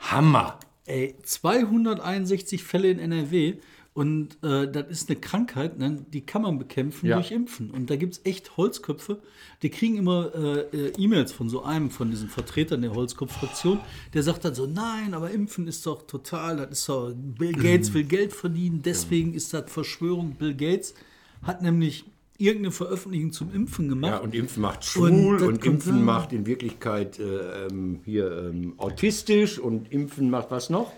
Hammer. 0.00 0.58
Ey, 0.86 1.14
261 1.22 2.64
Fälle 2.64 2.90
in 2.90 2.98
NRW 2.98 3.54
und 3.94 4.42
äh, 4.42 4.66
das 4.72 4.88
ist 4.88 5.10
eine 5.10 5.20
Krankheit, 5.20 5.78
ne? 5.78 6.04
die 6.12 6.22
kann 6.22 6.42
man 6.42 6.58
bekämpfen 6.58 7.06
Ja. 7.06 7.16
durch 7.16 7.30
Impfen. 7.30 7.70
Und 7.70 7.90
da 7.90 7.96
gibt 7.96 8.14
es 8.14 8.20
echt 8.24 8.56
Holzköpfe, 8.56 9.20
die 9.62 9.68
kriegen 9.70 9.96
immer 9.96 10.34
äh, 10.34 10.60
äh, 10.76 10.92
E-Mails 10.98 11.30
von 11.32 11.48
so 11.50 11.62
einem, 11.62 11.90
von 11.90 12.10
diesen 12.10 12.28
Vertretern 12.30 12.82
der 12.82 12.94
Holzkopf-Fraktion, 12.94 13.78
der 14.14 14.22
sagt 14.24 14.44
dann 14.44 14.54
so, 14.54 14.66
nein, 14.66 15.14
aber 15.14 15.30
Impfen 15.30 15.68
ist 15.68 15.84
doch 15.86 16.02
total, 16.06 16.56
das 16.56 16.70
ist 16.70 16.88
doch, 16.88 17.12
Bill 17.14 17.52
Gates 17.52 17.92
will 17.94 18.04
Geld 18.04 18.32
verdienen, 18.32 18.80
deswegen 18.82 19.34
ist 19.34 19.52
das 19.54 19.70
Verschwörung. 19.70 20.34
Bill 20.36 20.54
Gates 20.54 20.94
hat 21.42 21.60
nämlich 21.62 22.06
irgendeine 22.44 22.72
Veröffentlichung 22.72 23.32
zum 23.32 23.52
Impfen 23.54 23.88
gemacht. 23.88 24.12
Ja, 24.12 24.18
und 24.18 24.34
Impfen 24.34 24.60
macht 24.62 24.78
Und 24.78 24.84
schwul 24.84 25.34
und, 25.36 25.60
kommt 25.60 25.64
Impfen 25.66 25.92
dann- 25.96 26.04
macht 26.04 26.32
in 26.32 26.46
Wirklichkeit 26.46 27.18
äh, 27.18 27.66
ähm, 27.66 28.00
hier 28.04 28.30
ähm, 28.50 28.74
autistisch 28.78 29.58
und 29.58 29.90
Impfen 29.92 30.28
macht 30.30 30.50
was 30.50 30.70
noch? 30.70 30.92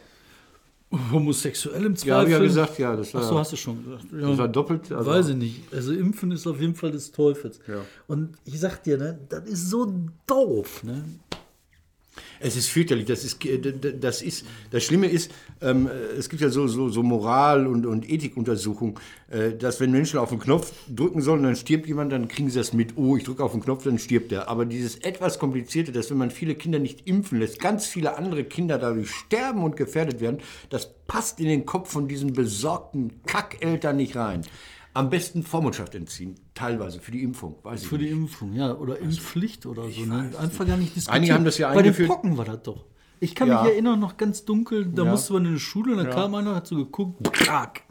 Homosexuell 1.10 1.84
im 1.86 1.96
Zweifel. 1.96 2.08
Ja, 2.08 2.18
hab 2.18 2.26
ich 2.26 2.32
ja 2.32 2.38
gesagt, 2.38 2.78
ja, 2.78 2.94
das 2.94 3.12
war- 3.14 3.22
Ach 3.22 3.28
so, 3.28 3.38
hast 3.38 3.52
du 3.52 3.56
schon 3.56 3.82
gesagt. 3.84 4.04
Ja. 4.12 4.28
Das 4.28 4.38
war 4.38 4.46
doppelt. 4.48 4.92
Also, 4.92 5.10
Weiß 5.10 5.28
ich 5.30 5.36
nicht. 5.36 5.60
Also 5.72 5.92
Impfen 5.92 6.30
ist 6.30 6.46
auf 6.46 6.60
jeden 6.60 6.76
Fall 6.76 6.92
des 6.92 7.10
Teufels. 7.10 7.58
Ja. 7.66 7.80
Und 8.06 8.36
ich 8.44 8.60
sag 8.60 8.80
dir, 8.84 8.96
ne, 8.98 9.18
das 9.28 9.44
ist 9.48 9.70
so 9.70 9.92
doof. 10.26 10.84
Ne? 10.84 11.04
Es 12.40 12.56
ist 12.56 12.68
fürchterlich. 12.68 13.06
Das 13.06 13.24
ist, 13.24 13.44
äh, 13.44 13.58
das 13.58 14.22
ist, 14.22 14.44
das 14.70 14.84
Schlimme 14.84 15.06
ist, 15.06 15.30
ähm, 15.60 15.88
es 16.18 16.28
gibt 16.28 16.42
ja 16.42 16.48
so, 16.48 16.66
so, 16.66 16.88
so 16.88 17.02
Moral- 17.02 17.66
und, 17.66 17.86
und 17.86 18.08
Ethikuntersuchungen, 18.08 18.96
äh, 19.30 19.52
dass 19.52 19.80
wenn 19.80 19.90
Menschen 19.90 20.18
auf 20.18 20.30
den 20.30 20.38
Knopf 20.38 20.72
drücken 20.88 21.20
sollen, 21.22 21.42
dann 21.42 21.56
stirbt 21.56 21.86
jemand, 21.86 22.12
dann 22.12 22.28
kriegen 22.28 22.50
sie 22.50 22.58
das 22.58 22.72
mit. 22.72 22.96
Oh, 22.96 23.16
ich 23.16 23.24
drücke 23.24 23.42
auf 23.42 23.52
den 23.52 23.62
Knopf, 23.62 23.84
dann 23.84 23.98
stirbt 23.98 24.32
er. 24.32 24.48
Aber 24.48 24.64
dieses 24.66 24.96
etwas 24.96 25.38
komplizierte, 25.38 25.92
dass 25.92 26.10
wenn 26.10 26.18
man 26.18 26.30
viele 26.30 26.54
Kinder 26.54 26.78
nicht 26.78 27.06
impfen 27.06 27.38
lässt, 27.38 27.60
ganz 27.60 27.86
viele 27.86 28.16
andere 28.16 28.44
Kinder 28.44 28.78
dadurch 28.78 29.10
sterben 29.10 29.62
und 29.62 29.76
gefährdet 29.76 30.20
werden, 30.20 30.38
das 30.70 30.90
passt 31.06 31.40
in 31.40 31.46
den 31.46 31.66
Kopf 31.66 31.90
von 31.90 32.08
diesen 32.08 32.32
besorgten 32.32 33.22
Kackeltern 33.26 33.96
nicht 33.96 34.16
rein. 34.16 34.42
Am 34.94 35.10
besten 35.10 35.42
Vormundschaft 35.42 35.94
entziehen, 35.96 36.36
teilweise 36.54 37.00
für 37.00 37.10
die 37.10 37.22
Impfung, 37.24 37.56
weiß 37.64 37.82
ich 37.82 37.88
Für 37.88 37.98
die 37.98 38.04
nicht. 38.04 38.12
Impfung, 38.14 38.52
ja. 38.54 38.74
Oder 38.76 38.98
Impfpflicht 39.00 39.66
oder 39.66 39.90
so. 39.90 40.02
Ne? 40.02 40.30
Einfach 40.40 40.66
gar 40.66 40.76
nicht 40.76 40.94
diskutieren. 40.94 41.16
Einige 41.16 41.34
haben 41.34 41.44
das 41.44 41.58
ja 41.58 41.68
Bei 41.68 41.74
den 41.82 41.86
eingeführt. 41.86 42.08
Pocken 42.08 42.36
war 42.38 42.44
das 42.44 42.62
doch. 42.62 42.84
Ich 43.18 43.34
kann 43.34 43.48
Ja. 43.48 43.62
mich 43.62 43.72
erinnern, 43.72 43.98
noch 43.98 44.16
ganz 44.16 44.44
dunkel, 44.44 44.86
da 44.86 45.04
Ja. 45.04 45.10
musste 45.10 45.32
man 45.32 45.46
in 45.46 45.54
die 45.54 45.60
Schule 45.60 45.92
und 45.92 45.98
dann 45.98 46.10
kam 46.10 46.34
einer, 46.36 46.54
hat 46.54 46.66
so 46.68 46.76
geguckt, 46.76 47.24
krack. 47.32 47.82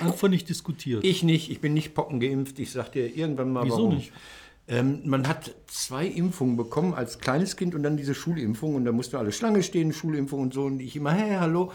Einfach 0.00 0.28
nicht 0.28 0.48
diskutiert. 0.48 1.04
Ich 1.04 1.22
nicht, 1.22 1.50
ich 1.50 1.60
bin 1.60 1.74
nicht 1.74 1.94
pockengeimpft. 1.94 2.58
Ich 2.60 2.70
sag 2.72 2.92
dir 2.92 3.14
irgendwann 3.14 3.52
mal 3.52 3.64
Wieso 3.66 3.76
warum. 3.78 3.94
nicht? 3.96 4.12
Ähm, 4.68 5.00
man 5.04 5.26
hat 5.26 5.52
zwei 5.66 6.06
Impfungen 6.06 6.56
bekommen 6.56 6.94
als 6.94 7.18
kleines 7.18 7.56
Kind 7.56 7.74
und 7.74 7.82
dann 7.82 7.96
diese 7.96 8.14
Schulimpfung 8.14 8.76
und 8.76 8.84
da 8.84 8.92
mussten 8.92 9.16
alle 9.16 9.32
Schlange 9.32 9.64
stehen, 9.64 9.92
Schulimpfung 9.92 10.40
und 10.42 10.54
so 10.54 10.62
und 10.64 10.80
ich 10.80 10.94
immer, 10.94 11.10
hey, 11.12 11.36
hallo. 11.40 11.72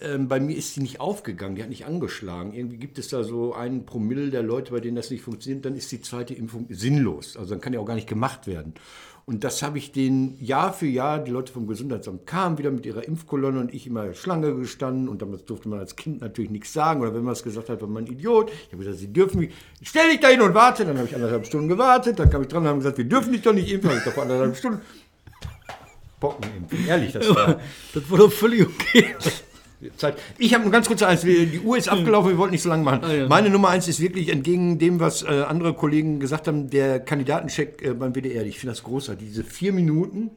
Ähm, 0.00 0.28
bei 0.28 0.40
mir 0.40 0.56
ist 0.56 0.74
sie 0.74 0.80
nicht 0.80 1.00
aufgegangen, 1.00 1.56
die 1.56 1.62
hat 1.62 1.70
nicht 1.70 1.86
angeschlagen. 1.86 2.52
Irgendwie 2.52 2.76
gibt 2.76 2.98
es 2.98 3.08
da 3.08 3.24
so 3.24 3.54
einen 3.54 3.86
Promille 3.86 4.30
der 4.30 4.42
Leute, 4.42 4.72
bei 4.72 4.80
denen 4.80 4.96
das 4.96 5.10
nicht 5.10 5.22
funktioniert. 5.22 5.64
Dann 5.64 5.74
ist 5.74 5.90
die 5.90 6.02
zweite 6.02 6.34
Impfung 6.34 6.66
sinnlos. 6.68 7.36
Also 7.36 7.50
dann 7.50 7.60
kann 7.60 7.72
die 7.72 7.78
auch 7.78 7.86
gar 7.86 7.94
nicht 7.94 8.08
gemacht 8.08 8.46
werden. 8.46 8.74
Und 9.28 9.42
das 9.42 9.60
habe 9.62 9.76
ich 9.78 9.90
den 9.90 10.36
Jahr 10.38 10.72
für 10.72 10.86
Jahr, 10.86 11.18
die 11.18 11.32
Leute 11.32 11.52
vom 11.52 11.66
Gesundheitsamt 11.66 12.28
kamen 12.28 12.58
wieder 12.58 12.70
mit 12.70 12.86
ihrer 12.86 13.04
Impfkolonne 13.04 13.58
und 13.58 13.74
ich 13.74 13.88
immer 13.88 14.14
Schlange 14.14 14.54
gestanden 14.54 15.08
und 15.08 15.20
damals 15.20 15.44
durfte 15.46 15.68
man 15.68 15.80
als 15.80 15.96
Kind 15.96 16.20
natürlich 16.20 16.52
nichts 16.52 16.72
sagen 16.72 17.00
oder 17.00 17.12
wenn 17.12 17.24
man 17.24 17.32
es 17.32 17.42
gesagt 17.42 17.68
hat, 17.68 17.80
war 17.80 17.88
man 17.88 18.04
ein 18.04 18.12
Idiot. 18.12 18.52
Ich 18.52 18.72
habe 18.72 18.84
gesagt, 18.84 18.98
sie 18.98 19.12
dürfen 19.12 19.40
mich, 19.40 19.52
stell 19.82 20.10
dich 20.10 20.20
da 20.20 20.28
hin 20.28 20.42
und 20.42 20.54
warte. 20.54 20.84
Dann 20.84 20.96
habe 20.96 21.08
ich 21.08 21.14
anderthalb 21.16 21.44
Stunden 21.44 21.66
gewartet, 21.66 22.20
dann 22.20 22.30
kam 22.30 22.42
ich 22.42 22.48
dran 22.48 22.62
und 22.62 22.68
haben 22.68 22.78
gesagt, 22.78 22.98
wir 22.98 23.04
dürfen 23.04 23.32
dich 23.32 23.42
doch 23.42 23.52
nicht 23.52 23.68
impfen. 23.68 23.90
Habe 23.90 23.98
ich 23.98 24.04
doch 24.04 24.12
vor 24.12 24.22
anderthalb 24.22 24.56
Stunden 24.56 24.80
Pocken 26.20 26.48
impfen. 26.56 26.86
Ehrlich, 26.86 27.12
das 27.12 27.28
war 27.34 27.60
Das 27.94 28.08
war 28.08 28.18
doch 28.18 28.32
völlig 28.32 28.64
okay. 28.64 29.16
Zeit. 29.96 30.16
Ich 30.38 30.54
habe 30.54 30.64
nur 30.64 30.72
ganz 30.72 30.88
kurz 30.88 31.02
eins, 31.02 31.20
die 31.20 31.60
Uhr 31.62 31.76
ist 31.76 31.88
abgelaufen, 31.88 32.30
wir 32.30 32.38
wollten 32.38 32.52
nicht 32.52 32.62
so 32.62 32.68
lange 32.68 32.82
machen. 32.82 33.00
Ah, 33.04 33.12
ja. 33.12 33.28
Meine 33.28 33.50
Nummer 33.50 33.68
eins 33.68 33.88
ist 33.88 34.00
wirklich 34.00 34.30
entgegen 34.30 34.78
dem, 34.78 35.00
was 35.00 35.22
äh, 35.22 35.26
andere 35.26 35.74
Kollegen 35.74 36.18
gesagt 36.18 36.48
haben, 36.48 36.70
der 36.70 37.00
Kandidatencheck 37.00 37.82
äh, 37.82 37.94
beim 37.94 38.14
WDR. 38.14 38.44
Ich 38.46 38.58
finde 38.58 38.72
das 38.72 38.82
großartig. 38.82 39.28
Diese 39.28 39.44
vier 39.44 39.72
Minuten, 39.72 40.30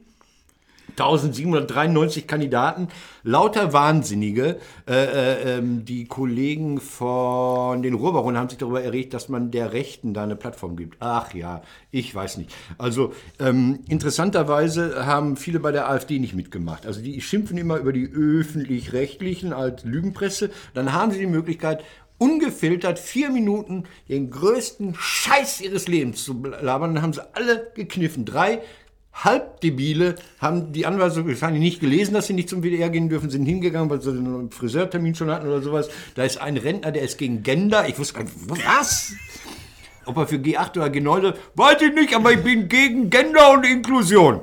1793 0.90 2.26
Kandidaten, 2.26 2.88
lauter 3.22 3.72
Wahnsinnige. 3.72 4.58
Äh, 4.88 4.94
äh, 4.94 5.58
ähm, 5.58 5.84
die 5.84 6.04
Kollegen 6.06 6.80
von 6.80 7.82
den 7.82 7.94
Ruhrbaronen 7.94 8.38
haben 8.38 8.48
sich 8.48 8.58
darüber 8.58 8.82
erregt, 8.82 9.14
dass 9.14 9.28
man 9.28 9.50
der 9.50 9.72
Rechten 9.72 10.14
da 10.14 10.22
eine 10.22 10.36
Plattform 10.36 10.76
gibt. 10.76 10.96
Ach 11.00 11.32
ja, 11.34 11.62
ich 11.90 12.14
weiß 12.14 12.38
nicht. 12.38 12.54
Also 12.78 13.12
ähm, 13.38 13.80
interessanterweise 13.88 15.06
haben 15.06 15.36
viele 15.36 15.60
bei 15.60 15.72
der 15.72 15.88
AfD 15.90 16.18
nicht 16.18 16.34
mitgemacht. 16.34 16.86
Also 16.86 17.00
die 17.00 17.20
schimpfen 17.20 17.58
immer 17.58 17.78
über 17.78 17.92
die 17.92 18.10
öffentlich-rechtlichen 18.10 19.52
als 19.52 19.84
Lügenpresse. 19.84 20.50
Dann 20.74 20.92
haben 20.92 21.12
sie 21.12 21.18
die 21.18 21.26
Möglichkeit, 21.26 21.84
ungefiltert 22.20 22.98
vier 22.98 23.30
Minuten 23.30 23.84
den 24.08 24.30
größten 24.30 24.94
Scheiß 24.94 25.62
ihres 25.62 25.88
Lebens 25.88 26.22
zu 26.22 26.42
labern. 26.44 26.94
Dann 26.94 27.02
haben 27.02 27.12
sie 27.14 27.34
alle 27.34 27.72
gekniffen. 27.74 28.26
Drei 28.26 28.60
Halbdebile 29.12 30.14
haben 30.38 30.72
die 30.72 30.86
Anweisung 30.86 31.28
wahrscheinlich 31.28 31.62
nicht 31.62 31.80
gelesen, 31.80 32.14
dass 32.14 32.26
sie 32.26 32.32
nicht 32.32 32.48
zum 32.48 32.62
WDR 32.62 32.90
gehen 32.90 33.08
dürfen, 33.08 33.28
sind 33.28 33.44
hingegangen, 33.44 33.90
weil 33.90 34.00
sie 34.00 34.10
einen 34.10 34.50
Friseurtermin 34.50 35.14
schon 35.14 35.30
hatten 35.30 35.46
oder 35.46 35.62
sowas. 35.62 35.88
Da 36.14 36.24
ist 36.24 36.40
ein 36.40 36.56
Rentner, 36.56 36.92
der 36.92 37.02
ist 37.02 37.18
gegen 37.18 37.42
Gender. 37.42 37.88
Ich 37.88 37.98
wusste 37.98 38.14
gar 38.14 38.24
nicht, 38.24 38.34
was? 38.46 39.12
Ob 40.06 40.16
er 40.16 40.26
für 40.26 40.36
G8 40.36 40.76
oder 40.76 40.86
G9, 40.86 41.34
weiß 41.54 41.82
ich 41.82 41.94
nicht, 41.94 42.14
aber 42.14 42.32
ich 42.32 42.42
bin 42.42 42.68
gegen 42.68 43.10
Gender 43.10 43.52
und 43.52 43.66
Inklusion. 43.66 44.40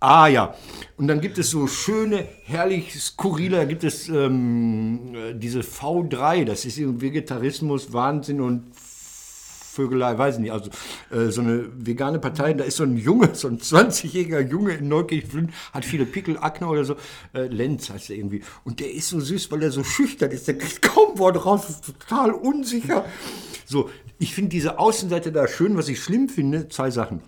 Ah 0.00 0.28
ja. 0.28 0.54
Und 0.96 1.08
dann 1.08 1.20
gibt 1.20 1.36
es 1.36 1.50
so 1.50 1.66
schöne, 1.66 2.26
herrlich 2.44 2.94
skurrile, 2.98 3.58
da 3.58 3.64
gibt 3.64 3.84
es 3.84 4.08
ähm, 4.08 5.14
äh, 5.14 5.34
diese 5.34 5.60
V3, 5.60 6.44
das 6.44 6.64
ist 6.64 6.78
Vegetarismus, 6.78 7.92
Wahnsinn 7.92 8.40
und 8.40 8.70
Vögelei, 9.76 10.16
weiß 10.16 10.36
ich 10.36 10.40
nicht, 10.40 10.52
also 10.52 10.70
äh, 11.10 11.30
so 11.30 11.42
eine 11.42 11.66
vegane 11.76 12.18
Partei, 12.18 12.54
da 12.54 12.64
ist 12.64 12.78
so 12.78 12.84
ein 12.84 12.96
Junge, 12.96 13.34
so 13.34 13.48
ein 13.48 13.58
20-jähriger 13.58 14.40
Junge 14.40 14.72
in 14.74 14.88
Neukirchen, 14.88 15.52
hat 15.72 15.84
viele 15.84 16.06
Pickel, 16.06 16.38
Akne 16.38 16.66
oder 16.66 16.84
so, 16.84 16.96
äh, 17.34 17.42
Lenz 17.46 17.90
heißt 17.90 18.08
er 18.10 18.16
irgendwie. 18.16 18.42
Und 18.64 18.80
der 18.80 18.92
ist 18.92 19.10
so 19.10 19.20
süß, 19.20 19.50
weil 19.52 19.62
er 19.62 19.70
so 19.70 19.84
schüchtern 19.84 20.30
ist, 20.30 20.48
der 20.48 20.56
kriegt 20.56 20.80
kaum 20.82 21.18
Worte 21.18 21.40
raus, 21.40 21.68
ist 21.68 21.84
total 21.84 22.32
unsicher. 22.32 23.04
So, 23.66 23.90
ich 24.18 24.34
finde 24.34 24.48
diese 24.50 24.78
Außenseite 24.78 25.30
da 25.32 25.46
schön, 25.46 25.76
was 25.76 25.88
ich 25.88 26.02
schlimm 26.02 26.28
finde, 26.28 26.68
zwei 26.68 26.90
Sachen. 26.90 27.20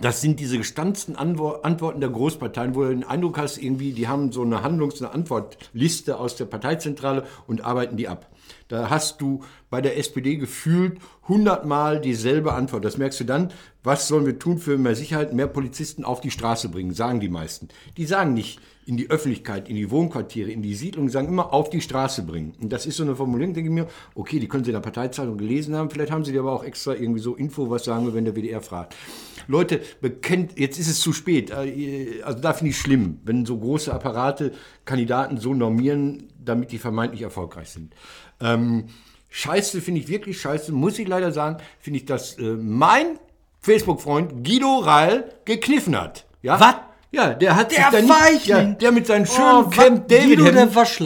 Das 0.00 0.20
sind 0.20 0.38
diese 0.40 0.58
gestanzten 0.58 1.16
Antwo- 1.16 1.62
Antworten 1.62 2.00
der 2.00 2.10
Großparteien, 2.10 2.74
wo 2.74 2.82
du 2.82 2.90
den 2.90 3.02
Eindruck 3.04 3.38
hast, 3.38 3.56
irgendwie, 3.56 3.92
die 3.92 4.06
haben 4.08 4.30
so 4.30 4.42
eine 4.42 4.62
Handlungs- 4.62 5.00
eine 5.02 5.12
Antwortliste 5.14 6.18
aus 6.18 6.36
der 6.36 6.44
Parteizentrale 6.44 7.24
und 7.46 7.64
arbeiten 7.64 7.96
die 7.96 8.06
ab. 8.06 8.26
Da 8.68 8.90
hast 8.90 9.20
du 9.20 9.42
bei 9.70 9.80
der 9.80 9.98
SPD 9.98 10.36
gefühlt 10.36 10.98
hundertmal 11.28 12.00
dieselbe 12.00 12.52
Antwort. 12.52 12.84
Das 12.84 12.98
merkst 12.98 13.20
du 13.20 13.24
dann, 13.24 13.52
was 13.82 14.08
sollen 14.08 14.26
wir 14.26 14.38
tun 14.38 14.58
für 14.58 14.78
mehr 14.78 14.96
Sicherheit, 14.96 15.32
mehr 15.32 15.46
Polizisten 15.46 16.04
auf 16.04 16.20
die 16.20 16.30
Straße 16.30 16.68
bringen, 16.68 16.92
sagen 16.92 17.20
die 17.20 17.28
meisten. 17.28 17.68
Die 17.96 18.06
sagen 18.06 18.34
nicht 18.34 18.60
in 18.86 18.96
die 18.96 19.10
Öffentlichkeit, 19.10 19.68
in 19.68 19.74
die 19.74 19.90
Wohnquartiere, 19.90 20.50
in 20.50 20.62
die 20.62 20.74
Siedlung, 20.74 21.06
die 21.06 21.12
sagen 21.12 21.26
immer 21.26 21.52
auf 21.52 21.70
die 21.70 21.80
Straße 21.80 22.22
bringen. 22.22 22.54
Und 22.60 22.72
das 22.72 22.86
ist 22.86 22.96
so 22.96 23.02
eine 23.02 23.16
Formulierung, 23.16 23.52
denke 23.52 23.68
ich 23.68 23.74
mir, 23.74 23.88
okay, 24.14 24.38
die 24.38 24.46
können 24.46 24.64
Sie 24.64 24.70
in 24.70 24.74
der 24.74 24.80
Parteizeitung 24.80 25.36
gelesen 25.36 25.74
haben, 25.74 25.90
vielleicht 25.90 26.12
haben 26.12 26.24
Sie 26.24 26.30
die 26.30 26.38
aber 26.38 26.52
auch 26.52 26.62
extra 26.62 26.94
irgendwie 26.94 27.20
so 27.20 27.34
Info, 27.34 27.68
was 27.68 27.84
sagen 27.84 28.06
wir, 28.06 28.14
wenn 28.14 28.24
der 28.24 28.34
WDR 28.36 28.62
fragt. 28.62 28.94
Leute, 29.48 29.80
bekennt, 30.00 30.58
jetzt 30.58 30.78
ist 30.78 30.88
es 30.88 31.00
zu 31.00 31.12
spät. 31.12 31.50
Äh, 31.50 32.22
Also 32.22 32.40
da 32.40 32.52
finde 32.52 32.70
ich 32.70 32.78
schlimm, 32.78 33.18
wenn 33.24 33.44
so 33.44 33.58
große 33.58 33.92
Apparate 33.92 34.52
Kandidaten 34.84 35.38
so 35.38 35.52
normieren, 35.52 36.28
damit 36.44 36.70
die 36.70 36.78
vermeintlich 36.78 37.22
erfolgreich 37.22 37.70
sind. 37.70 37.94
Ähm, 38.40 38.84
scheiße, 39.30 39.80
finde 39.80 40.00
ich 40.00 40.08
wirklich 40.08 40.40
scheiße, 40.40 40.72
muss 40.72 40.98
ich 40.98 41.08
leider 41.08 41.32
sagen, 41.32 41.58
finde 41.80 41.98
ich, 42.00 42.04
dass 42.06 42.38
äh, 42.38 42.42
mein 42.42 43.18
Facebook-Freund 43.60 44.44
Guido 44.44 44.78
Reil 44.78 45.24
gekniffen 45.44 46.00
hat. 46.00 46.24
Ja? 46.42 46.60
Was? 46.60 46.74
Ja, 47.12 47.32
der 47.32 47.56
hat 47.56 47.70
Der 47.70 47.90
sich 47.92 48.08
da 48.08 48.30
nicht- 48.30 48.46
ja, 48.46 48.62
der 48.62 48.92
mit 48.92 49.06
seinen 49.06 49.26
schönen 49.26 49.64
Oh, 49.66 49.70
Camp? 49.70 50.08
David 50.08 50.40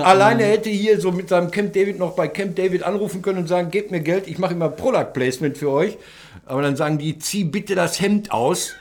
alleine 0.00 0.44
hätte 0.44 0.68
hier 0.70 1.00
so 1.00 1.12
mit 1.12 1.28
seinem 1.28 1.50
Camp 1.50 1.72
David 1.72 1.98
noch 1.98 2.16
bei 2.16 2.26
Camp 2.26 2.56
David 2.56 2.82
anrufen 2.82 3.22
können 3.22 3.38
und 3.38 3.46
sagen, 3.48 3.70
gebt 3.70 3.90
mir 3.90 4.00
Geld, 4.00 4.26
ich 4.26 4.38
mache 4.38 4.54
immer 4.54 4.70
Product 4.70 5.12
Placement 5.12 5.56
für 5.56 5.70
euch. 5.70 5.98
Aber 6.46 6.62
dann 6.62 6.74
sagen 6.74 6.98
die, 6.98 7.18
zieh 7.18 7.44
bitte 7.44 7.74
das 7.76 8.00
Hemd 8.00 8.32
aus. 8.32 8.72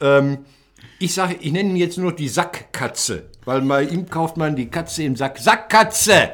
Ähm, 0.00 0.38
ich 0.98 1.14
sage, 1.14 1.36
ich 1.40 1.52
nenne 1.52 1.70
ihn 1.70 1.76
jetzt 1.76 1.96
nur 1.98 2.12
die 2.12 2.28
Sackkatze, 2.28 3.24
weil 3.44 3.60
bei 3.60 3.82
ihm 3.84 4.08
kauft 4.08 4.36
man 4.36 4.56
die 4.56 4.66
Katze 4.68 5.04
im 5.04 5.14
Sack. 5.14 5.38
Sackkatze! 5.38 6.30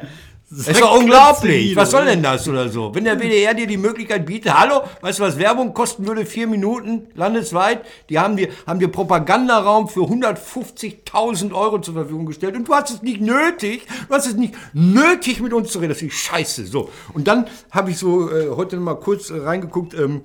Das 0.47 0.67
ist 0.67 0.79
doch 0.79 0.99
unglaublich. 0.99 1.75
Was 1.75 1.89
soll 1.89 2.05
denn 2.05 2.21
das 2.21 2.47
oder 2.47 2.69
so? 2.69 2.93
Wenn 2.93 3.03
der 3.03 3.19
WDR 3.19 3.55
dir 3.55 3.65
die 3.65 3.77
Möglichkeit 3.77 4.27
bietet, 4.27 4.53
hallo, 4.53 4.83
weißt 5.01 5.17
du 5.17 5.23
was 5.23 5.39
Werbung 5.39 5.73
kosten 5.73 6.05
würde? 6.05 6.23
Vier 6.23 6.45
Minuten 6.45 7.07
landesweit. 7.15 7.83
Die 8.09 8.19
haben 8.19 8.37
dir, 8.37 8.49
haben 8.67 8.79
dir 8.79 8.89
Propagandaraum 8.89 9.89
für 9.89 10.01
150.000 10.01 11.51
Euro 11.51 11.81
zur 11.81 11.95
Verfügung 11.95 12.27
gestellt 12.27 12.55
und 12.55 12.67
du 12.67 12.75
hast 12.75 12.91
es 12.91 13.01
nicht 13.01 13.21
nötig, 13.21 13.87
du 14.07 14.13
hast 14.13 14.27
es 14.27 14.35
nicht 14.35 14.53
nötig 14.73 15.41
mit 15.41 15.51
uns 15.51 15.71
zu 15.71 15.79
reden. 15.79 15.89
Das 15.89 16.03
ist 16.03 16.13
scheiße. 16.13 16.67
So. 16.67 16.91
Und 17.13 17.27
dann 17.27 17.47
habe 17.71 17.89
ich 17.89 17.97
so 17.97 18.29
äh, 18.29 18.51
heute 18.51 18.75
noch 18.75 18.83
mal 18.83 18.99
kurz 18.99 19.31
äh, 19.31 19.37
reingeguckt, 19.37 19.95
ähm, 19.95 20.21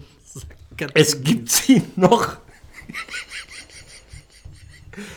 es 0.95 1.23
gibt 1.23 1.51
sie 1.51 1.83
noch. 1.97 2.29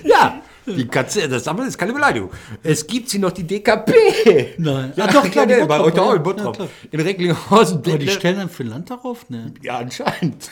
ja, 0.03 0.41
die 0.65 0.87
Katze, 0.87 1.27
das 1.27 1.45
ist 1.45 1.77
keine 1.77 1.93
Beleidigung. 1.93 2.31
Es 2.61 2.85
gibt 2.87 3.09
sie 3.09 3.19
noch, 3.19 3.31
die 3.31 3.43
DKP. 3.43 4.55
Nein. 4.57 4.93
Ja, 4.95 5.07
doch, 5.07 5.29
klar, 5.29 5.49
ja, 5.49 5.65
bei 5.65 5.79
euch 5.79 5.99
auch 5.99 6.13
in 6.13 6.23
Bottrop. 6.23 6.59
Ja, 6.59 6.67
in 6.91 6.99
Recklinghausen. 6.99 7.79
Aber 7.79 7.97
die 7.97 8.07
stellen 8.07 8.37
dann 8.37 8.49
für 8.49 8.63
Land 8.63 8.89
darauf? 8.89 9.29
Ne. 9.29 9.53
Ja, 9.61 9.77
anscheinend. 9.77 10.49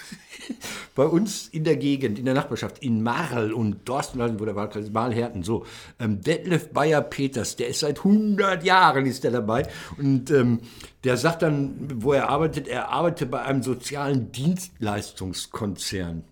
Bei 0.96 1.06
uns 1.06 1.48
in 1.50 1.64
der 1.64 1.78
Gegend, 1.78 2.20
in 2.20 2.26
der 2.26 2.34
Nachbarschaft, 2.34 2.80
in 2.80 3.04
Marl 3.04 3.54
und 3.54 3.88
Dorsten, 3.88 4.40
wo 4.40 4.46
der 4.46 4.56
Wahlkreis 4.56 4.92
Marl-Herten, 4.92 5.44
so. 5.44 5.66
Ähm, 6.00 6.22
Detlef 6.22 6.70
Bayer-Peters, 6.70 7.56
der 7.56 7.68
ist 7.70 7.80
seit 7.82 8.00
100 8.00 8.64
Jahren 8.64 9.06
ist 9.06 9.24
der 9.24 9.32
dabei. 9.32 9.68
Und 9.98 10.32
ähm, 10.32 10.60
der 11.04 11.18
sagt 11.18 11.42
dann, 11.42 11.90
wo 11.96 12.14
er 12.14 12.30
arbeitet, 12.30 12.68
er 12.68 12.90
arbeitet 12.90 13.32
bei 13.32 13.42
einem 13.42 13.64
sozialen 13.64 14.32
Dienstleistungskonzern. 14.32 16.24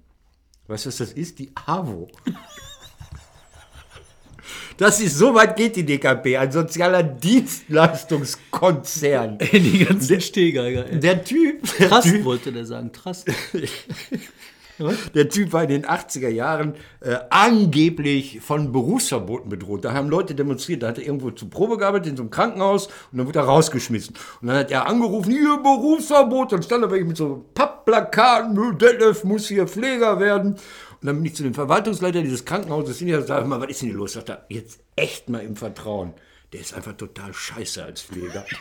Weißt 0.67 0.85
du, 0.85 0.89
was 0.89 0.97
das 0.97 1.13
ist? 1.13 1.39
Die 1.39 1.51
AWO. 1.65 2.07
Das 4.79 4.99
ist, 5.01 5.17
so 5.17 5.35
weit 5.35 5.57
geht 5.57 5.75
die 5.75 5.85
DKP, 5.85 6.37
ein 6.37 6.53
sozialer 6.53 7.03
Dienstleistungskonzern. 7.03 9.37
Die 9.51 9.83
ganzen 9.83 10.21
Stehgeiger, 10.21 10.89
ey. 10.89 11.01
Der 11.01 11.21
Typ, 11.21 11.63
der 11.77 11.89
Trust 11.89 12.07
typ, 12.07 12.23
wollte 12.23 12.53
der 12.53 12.65
sagen, 12.65 12.93
Trust. 12.93 13.27
Der 15.13 15.27
Typ 15.27 15.51
war 15.51 15.63
in 15.63 15.69
den 15.69 15.85
80er 15.85 16.29
Jahren 16.29 16.73
äh, 17.01 17.17
angeblich 17.29 18.39
von 18.39 18.71
Berufsverboten 18.71 19.49
bedroht. 19.49 19.83
Da 19.83 19.91
haben 19.91 20.07
Leute 20.07 20.35
demonstriert. 20.35 20.83
Da 20.83 20.87
hat 20.87 20.97
er 20.97 21.05
irgendwo 21.05 21.31
zur 21.31 21.49
Probe 21.49 21.77
gearbeitet 21.77 22.11
in 22.11 22.15
so 22.15 22.23
einem 22.23 22.29
Krankenhaus 22.29 22.87
und 23.11 23.17
dann 23.17 23.27
wurde 23.27 23.39
er 23.39 23.45
rausgeschmissen. 23.45 24.15
Und 24.41 24.47
dann 24.47 24.55
hat 24.55 24.71
er 24.71 24.87
angerufen, 24.87 25.31
hier 25.31 25.57
Berufsverbot. 25.57 26.53
Dann 26.53 26.63
stand 26.63 26.85
er 26.85 26.91
wirklich 26.91 27.09
mit 27.09 27.17
so 27.17 27.43
Pappplakaten, 27.53 28.53
"Nö, 28.53 28.73
Detlef 28.73 29.25
muss 29.25 29.49
hier 29.49 29.67
Pfleger 29.67 30.17
werden. 30.21 30.55
Und 31.01 31.07
dann 31.07 31.15
bin 31.15 31.25
ich 31.25 31.35
zu 31.35 31.43
dem 31.43 31.53
Verwaltungsleiter 31.53 32.21
dieses 32.21 32.43
Krankenhauses 32.43 32.99
hin 32.99 33.15
und 33.15 33.25
sage 33.25 33.47
mal, 33.47 33.61
was 33.61 33.69
ist 33.69 33.81
denn 33.81 33.89
hier 33.89 33.97
los? 33.97 34.13
Sagt 34.13 34.29
er, 34.29 34.45
jetzt 34.49 34.79
echt 34.95 35.29
mal 35.29 35.39
im 35.39 35.55
Vertrauen. 35.55 36.13
Der 36.51 36.59
ist 36.59 36.73
einfach 36.73 36.97
total 36.97 37.33
scheiße 37.33 37.83
als 37.83 38.01
Pfleger. 38.01 38.45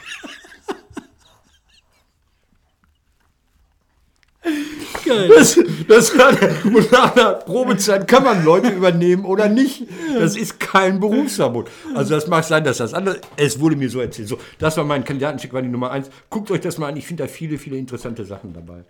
Geil. 5.05 5.29
Das, 5.29 5.59
das 5.89 6.13
der, 6.13 6.65
und 6.65 6.93
nach 6.93 7.11
der 7.15 7.33
Probezeit 7.35 8.07
kann 8.07 8.25
man 8.25 8.45
Leute 8.45 8.69
übernehmen 8.69 9.25
oder 9.25 9.49
nicht. 9.49 9.87
Das 10.15 10.37
ist 10.37 10.61
kein 10.61 11.01
Berufsverbot. 11.01 11.71
Also 11.95 12.15
das 12.15 12.27
mag 12.27 12.45
sein, 12.45 12.65
dass 12.65 12.79
das 12.79 12.95
andere. 12.95 13.21
Es 13.37 13.59
wurde 13.59 13.77
mir 13.77 13.91
so 13.91 14.01
erzählt. 14.01 14.29
So, 14.29 14.39
das 14.59 14.77
war 14.77 14.85
mein 14.85 15.05
Kandidatencheck, 15.05 15.53
war 15.53 15.63
die 15.63 15.69
Nummer 15.69 15.91
eins. 15.91 16.11
Guckt 16.31 16.51
euch 16.51 16.61
das 16.61 16.79
mal 16.79 16.89
an. 16.89 16.97
Ich 16.97 17.07
finde 17.07 17.25
da 17.25 17.29
viele, 17.29 17.59
viele 17.59 17.77
interessante 17.77 18.25
Sachen 18.25 18.53
dabei. 18.53 18.85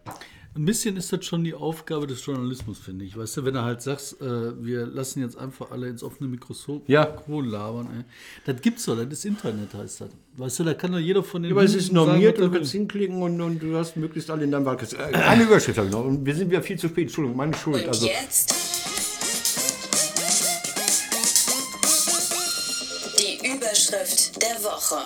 Ein 0.59 0.65
bisschen 0.65 0.97
ist 0.97 1.13
das 1.13 1.25
schon 1.25 1.45
die 1.45 1.55
Aufgabe 1.55 2.09
des 2.09 2.27
Journalismus, 2.27 2.79
finde 2.81 3.05
ich. 3.05 3.17
Weißt 3.17 3.37
du, 3.37 3.45
wenn 3.45 3.55
du 3.55 3.63
halt 3.63 3.81
sagst, 3.81 4.21
äh, 4.21 4.61
wir 4.65 4.87
lassen 4.87 5.21
jetzt 5.23 5.39
einfach 5.39 5.71
alle 5.71 5.87
ins 5.89 6.03
offene 6.03 6.29
Mikrofon 6.29 6.83
Ja. 6.89 7.17
Labern, 7.29 7.87
ey. 7.97 8.05
Das 8.45 8.61
gibt's 8.61 8.85
doch, 8.87 8.97
das 8.97 9.07
ist 9.07 9.25
Internet, 9.25 9.73
heißt 9.73 10.01
das. 10.01 10.09
Weißt 10.37 10.59
du, 10.59 10.65
da 10.65 10.75
kann 10.75 10.91
doch 10.91 10.99
jeder 10.99 11.23
von 11.23 11.45
den 11.45 11.53
Aber 11.53 11.63
es 11.63 11.77
ist 11.77 11.85
sagen, 11.87 11.95
normiert 11.95 12.39
er 12.39 12.47
und 12.47 12.51
will. 12.53 12.59
kannst 12.59 12.73
hinklicken 12.73 13.23
und, 13.23 13.41
und 13.41 13.63
du 13.63 13.77
hast 13.77 13.97
möglichst 13.97 14.31
alle 14.31 14.43
in 14.43 14.51
deinem 14.51 14.65
Wahlkreis. 14.65 14.95
Äh, 14.95 14.97
Eine 15.15 15.45
Überschrift 15.45 15.79
habe 15.79 15.87
ich 15.87 15.93
noch. 15.95 16.05
Und 16.05 16.27
wir 16.27 16.35
sind 16.35 16.51
wieder 16.51 16.63
viel 16.63 16.77
zu 16.77 16.89
spät. 16.89 17.05
Entschuldigung, 17.05 17.37
meine 17.37 17.55
Schuld. 17.55 17.83
Und 17.85 17.89
Also, 17.91 18.07
jetzt 18.09 18.53
die 23.17 23.47
Überschrift 23.47 24.43
der 24.43 24.57
Woche. 24.65 24.97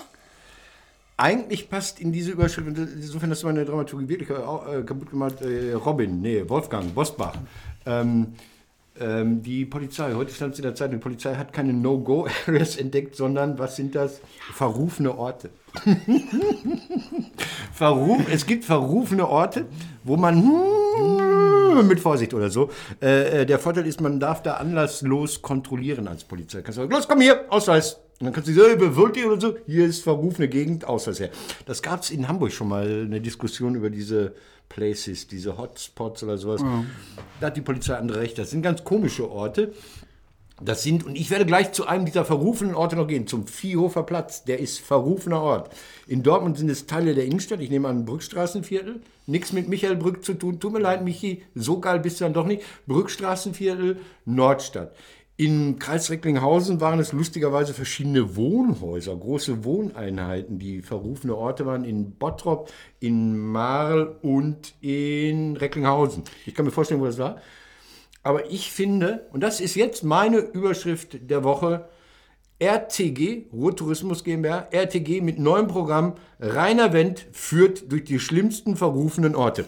Eigentlich 1.23 1.71
passt 1.71 2.01
in 2.01 2.11
diese 2.11 2.33
Überschrift, 2.33 2.67
insofern 2.77 3.31
hast 3.31 3.45
du 3.45 3.47
meine 3.47 3.65
Dramaturgie 3.65 4.09
wirklich 4.09 4.29
äh, 4.29 4.83
kaputt 4.83 5.11
gemacht, 5.11 5.41
äh, 5.41 5.73
Robin, 5.75 6.21
nee, 6.21 6.43
Wolfgang, 6.49 6.93
Bosbach. 6.93 7.35
Ähm, 7.87 8.35
ähm, 8.99 9.41
die 9.41 9.65
Polizei, 9.65 10.13
heute 10.15 10.35
stand 10.35 10.55
es 10.55 10.59
in 10.59 10.65
der 10.65 10.75
Zeitung, 10.75 10.97
die 10.97 11.03
Polizei 11.03 11.37
hat 11.37 11.53
keine 11.53 11.73
No-Go-Areas 11.73 12.77
entdeckt, 12.85 13.15
sondern 13.15 13.57
was 13.57 13.77
sind 13.77 13.95
das? 13.95 14.21
Verrufene 14.53 15.17
Orte. 15.17 15.51
Verruf, 17.73 18.23
es 18.31 18.45
gibt 18.45 18.65
verrufene 18.65 19.29
Orte, 19.29 19.67
wo 20.03 20.17
man 20.17 20.43
hm, 20.43 21.87
mit 21.87 22.01
Vorsicht 22.01 22.35
oder 22.35 22.51
so. 22.51 22.69
Äh, 23.01 23.43
äh, 23.43 23.47
der 23.47 23.61
Vorteil 23.61 23.87
ist, 23.87 24.01
man 24.01 24.19
darf 24.19 24.43
da 24.43 24.55
anlasslos 24.55 25.41
kontrollieren 25.41 26.09
als 26.09 26.25
Polizei. 26.25 26.63
Kannst 26.63 26.79
du 26.79 26.83
sagen, 26.83 26.93
los, 26.93 27.07
komm 27.07 27.21
hier, 27.21 27.45
Ausweis. 27.49 28.01
Und 28.23 28.27
dann 28.27 28.35
kannst 28.35 28.49
du 28.49 28.55
sagen, 28.55 28.95
wollt 28.97 29.17
ihr 29.17 29.27
oder 29.27 29.41
so? 29.41 29.57
Hier 29.67 29.85
ist 29.85 30.05
verrufene 30.05 30.47
Gegend, 30.47 30.85
Ausweis 30.85 31.19
her. 31.19 31.31
Das 31.67 31.83
gab 31.83 32.03
es 32.03 32.13
in 32.13 32.29
Hamburg 32.29 32.53
schon 32.53 32.69
mal, 32.69 33.03
eine 33.05 33.21
Diskussion 33.21 33.75
über 33.75 33.91
diese 33.91 34.37
Places, 34.69 35.27
diese 35.27 35.59
Hotspots 35.59 36.23
oder 36.23 36.39
sowas. 36.39 36.63
Da 37.41 37.49
hat 37.49 37.57
die 37.57 37.63
Polizei 37.63 37.97
andere 37.97 38.21
Rechte. 38.21 38.43
Das 38.43 38.53
sind 38.53 38.63
ganz 38.63 38.85
komische 38.85 39.29
Orte. 39.29 39.73
Das 40.61 40.85
sind, 40.85 41.05
und 41.05 41.17
ich 41.17 41.33
werde 41.33 41.47
gleich 41.47 41.73
zu 41.73 41.89
einem 41.89 42.05
dieser 42.05 42.25
verrufenen 42.25 42.77
Orte 42.77 42.95
noch 42.95 43.09
gehen, 43.09 43.27
zum 43.27 43.49
Viehhofer 43.49 44.05
Platz. 44.05 44.45
Der 44.45 44.61
ist 44.61 44.79
verrufener 44.79 45.43
Ort. 45.43 45.75
In 46.07 46.23
Dortmund 46.23 46.57
sind 46.57 46.71
es 46.71 46.87
Teile 46.87 47.17
der 47.17 47.25
Innenstadt. 47.25 47.61
Ich 47.61 47.71
nehme 47.71 47.89
an, 47.89 48.05
Brückstraßenviertel. 48.05 49.01
Nichts 49.27 49.53
mit 49.53 49.69
Michael 49.69 49.97
Brück 49.97 50.25
zu 50.25 50.35
tun. 50.35 50.61
Tut 50.61 50.73
mir 50.73 50.79
leid, 50.79 51.03
Michi, 51.03 51.43
so 51.57 51.81
geil 51.81 51.99
bist 51.99 52.21
du 52.21 52.25
dann 52.25 52.35
doch 52.35 52.47
nicht. 52.47 52.63
Brückstraßenviertel, 52.87 53.97
Nordstadt. 54.27 54.95
Im 55.43 55.81
Kreis 55.81 56.09
Recklinghausen 56.09 56.81
waren 56.81 57.01
es 57.01 57.13
lustigerweise 57.13 57.75
verschiedene 57.75 58.37
Wohnhäuser, 58.37 59.17
große 59.17 59.65
Wohneinheiten, 59.65 60.61
die 60.61 60.83
verrufene 60.83 61.35
Orte 61.35 61.67
waren 61.67 61.83
in 61.83 62.13
Bottrop, 62.13 62.71
in 63.01 63.37
Marl 63.37 64.15
und 64.23 64.73
in 64.81 65.57
Recklinghausen. 65.57 66.23
Ich 66.47 66.55
kann 66.55 66.65
mir 66.65 66.71
vorstellen, 66.71 67.01
wo 67.01 67.07
das 67.07 67.19
war. 67.19 67.39
Aber 68.23 68.53
ich 68.53 68.71
finde, 68.71 69.27
und 69.33 69.41
das 69.41 69.59
ist 69.61 69.75
jetzt 69.75 70.05
meine 70.05 70.39
Überschrift 70.39 71.29
der 71.29 71.43
Woche, 71.43 71.89
RTG, 72.61 73.47
Ruhrtourismus 73.53 74.23
GmbH, 74.23 74.69
RTG 74.71 75.23
mit 75.23 75.41
neuem 75.41 75.67
Programm, 75.67 76.15
Rainer 76.39 76.93
Wendt 76.93 77.27
führt 77.33 77.91
durch 77.91 78.05
die 78.05 78.21
schlimmsten 78.21 78.77
verrufenen 78.77 79.35
Orte. 79.35 79.65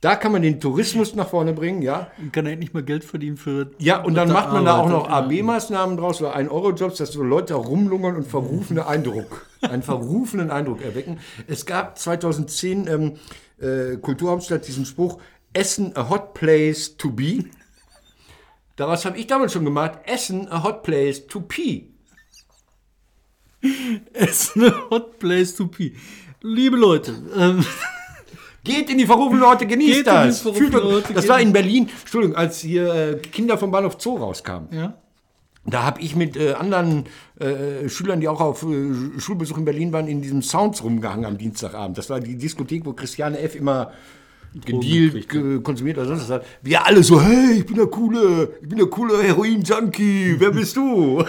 Da 0.00 0.14
kann 0.14 0.30
man 0.30 0.42
den 0.42 0.60
Tourismus 0.60 1.14
nach 1.14 1.28
vorne 1.28 1.52
bringen, 1.52 1.82
ja. 1.82 2.10
Man 2.18 2.30
kann 2.30 2.46
endlich 2.46 2.74
mal 2.74 2.82
Geld 2.82 3.02
verdienen 3.02 3.36
für. 3.36 3.70
Ja, 3.78 4.02
und 4.02 4.14
dann 4.14 4.30
macht 4.30 4.52
man 4.52 4.64
da 4.64 4.76
auch 4.76 4.88
noch. 4.88 5.08
AB-Maßnahmen 5.08 5.96
draus 5.96 6.20
oder 6.20 6.36
1-Euro-Jobs, 6.36 6.98
dass 6.98 7.12
so 7.12 7.22
Leute 7.22 7.54
rumlungern 7.54 8.16
und 8.16 8.26
verrufene 8.26 8.86
Eindruck, 8.86 9.46
einen 9.62 9.82
verrufenen 9.82 10.50
Eindruck 10.50 10.82
erwecken. 10.82 11.18
Es 11.46 11.64
gab 11.64 11.98
2010 11.98 12.86
ähm, 12.86 13.14
äh, 13.58 13.96
Kulturhauptstadt 13.96 14.68
diesen 14.68 14.84
Spruch, 14.84 15.18
Essen 15.54 15.96
a 15.96 16.10
hot 16.10 16.34
place 16.34 16.96
to 16.96 17.10
be. 17.10 17.44
Daraus 18.76 19.06
habe 19.06 19.16
ich 19.18 19.26
damals 19.26 19.54
schon 19.54 19.64
gemacht, 19.64 20.00
Essen 20.04 20.48
a 20.52 20.62
hot 20.62 20.82
place 20.82 21.26
to 21.26 21.40
pee. 21.40 21.96
Es 24.12 24.30
ist 24.30 24.56
eine 24.56 24.90
Hot 24.90 25.18
Place 25.18 25.54
to 25.56 25.66
Pee. 25.66 25.94
Liebe 26.42 26.76
Leute, 26.76 27.14
ähm, 27.36 27.64
Geht 28.66 28.90
in 28.90 28.98
die 28.98 29.06
verrufenen 29.06 29.42
Orte, 29.44 29.66
genießt 29.66 29.98
Geht 29.98 30.06
das. 30.06 30.40
Fühlt 30.42 30.74
Orte, 30.74 31.14
das 31.14 31.28
war 31.28 31.40
in- 31.40 31.48
in 31.48 31.52
Berlin, 31.52 31.88
Entschuldigung, 32.00 32.36
als 32.36 32.60
hier 32.60 32.92
äh, 32.94 33.14
Kinder 33.18 33.56
vom 33.56 33.70
Bahnhof 33.70 33.96
Zoo 33.98 34.16
rauskamen. 34.16 34.68
ja. 34.72 34.94
Da 35.68 35.82
habe 35.82 36.00
ich 36.00 36.14
mit 36.14 36.36
äh, 36.36 36.52
anderen 36.52 37.06
äh, 37.40 37.88
Schülern, 37.88 38.20
die 38.20 38.28
auch 38.28 38.40
auf 38.40 38.62
äh, 38.62 39.18
Schulbesuch 39.18 39.58
in 39.58 39.64
Berlin 39.64 39.92
waren, 39.92 40.06
in 40.06 40.22
diesem 40.22 40.40
Sounds 40.40 40.84
rumgehangen 40.84 41.24
am 41.24 41.38
Dienstagabend. 41.38 41.98
Das 41.98 42.08
war 42.08 42.20
die 42.20 42.36
Diskothek, 42.36 42.86
wo 42.86 42.92
Christiane 42.92 43.40
F. 43.40 43.56
immer 43.56 43.90
gedealt, 44.64 45.28
ge 45.28 45.60
konsumiert 45.62 45.98
oder 45.98 46.06
sonst 46.06 46.22
was. 46.22 46.30
hat. 46.30 46.44
Wir 46.62 46.86
alle 46.86 47.02
so, 47.02 47.20
hey, 47.20 47.54
ich 47.58 47.66
bin 47.66 47.74
der 47.78 47.88
coole, 47.88 48.50
ich 48.62 48.68
bin 48.68 48.78
der 48.78 48.86
coole 48.86 49.20
Heroin-Junkie, 49.22 50.36
wer 50.38 50.52
bist 50.52 50.76
du? 50.76 51.24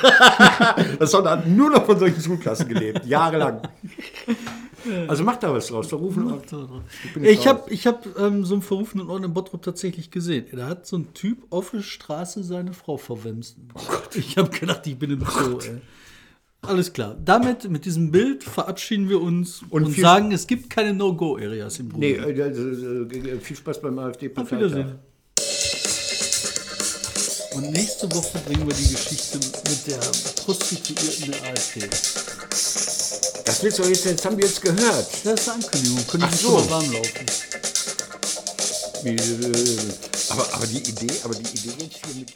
das 1.00 1.14
hat 1.16 1.48
nur 1.48 1.72
noch 1.72 1.84
von 1.88 1.98
solchen 1.98 2.22
Schulklassen 2.22 2.68
gelebt, 2.68 3.06
jahrelang. 3.08 3.62
Also 5.08 5.24
macht 5.24 5.44
da 5.44 5.54
was 5.54 5.68
draus, 5.68 5.88
verrufen. 5.88 6.32
jetzt 6.32 6.54
Ich 7.24 7.48
habe 7.48 7.72
ich 7.72 7.88
hab, 7.88 8.06
ähm, 8.20 8.46
so 8.46 8.54
einen 8.56 8.62
verrufenen 8.62 9.10
Ort 9.10 9.24
in 9.24 9.34
Bottrop 9.34 9.62
tatsächlich 9.64 10.12
gesehen. 10.12 10.46
Da 10.52 10.68
hat 10.68 10.86
so 10.86 10.98
ein 10.98 11.14
Typ 11.14 11.40
auf 11.50 11.72
der 11.72 11.82
Straße 11.82 12.44
seine 12.44 12.74
Frau 12.74 12.98
verwemst. 12.98 13.58
ich 14.14 14.38
habe 14.38 14.50
gedacht, 14.50 14.86
ich 14.88 14.98
bin 14.98 15.12
im 15.12 15.22
Zoo. 15.22 15.60
Ey. 15.60 15.82
Alles 16.62 16.92
klar. 16.94 17.16
Damit, 17.24 17.70
mit 17.70 17.86
diesem 17.86 18.12
Bild 18.12 18.44
verabschieden 18.44 19.10
wir 19.10 19.22
uns 19.22 19.62
und, 19.70 19.86
Und 19.86 19.96
sagen, 19.98 20.32
es 20.32 20.48
gibt 20.48 20.70
keine 20.70 20.94
No-Go-Areas 20.94 21.80
im 21.80 21.90
Nee, 21.90 22.20
Ruhrgebiet. 22.20 23.16
äh, 23.16 23.30
äh, 23.30 23.36
äh, 23.36 23.40
viel 23.40 23.56
Spaß 23.58 23.82
beim 23.82 23.98
Auf 24.00 24.06
AfD-Parteitag. 24.06 24.58
Wiedersehen. 24.58 24.96
Und 27.56 27.72
nächste 27.72 28.12
Woche 28.14 28.38
bringen 28.46 28.68
wir 28.68 28.76
die 28.76 28.90
Geschichte 28.92 29.38
mit 29.40 29.88
der 29.88 29.98
Prostituierten 30.44 31.32
der 31.32 31.52
AfD. 31.52 31.82
Das 33.48 33.64
willst 33.64 33.80
du 33.80 33.84
jetzt, 33.84 34.04
jetzt 34.04 34.26
haben 34.26 34.38
wir 34.38 34.46
jetzt 34.46 34.62
gehört. 34.62 35.08
Das 35.24 35.40
ist 35.40 35.48
eine 35.48 35.64
Ankündigung. 35.64 36.06
Können 36.08 36.24
Ach 36.24 36.34
Sie 36.34 36.44
so. 36.44 36.60
schon 36.60 36.66
mal 36.66 36.70
warm 36.70 36.92
laufen. 36.92 37.26
Äh, 39.06 39.18
aber, 40.30 40.54
aber 40.54 40.68
die 40.68 40.80
Idee, 40.80 41.14
aber 41.24 41.34
die 41.34 41.58
Idee 41.58 41.72
jetzt 41.80 41.96
hier 42.06 42.16
mit 42.16 42.34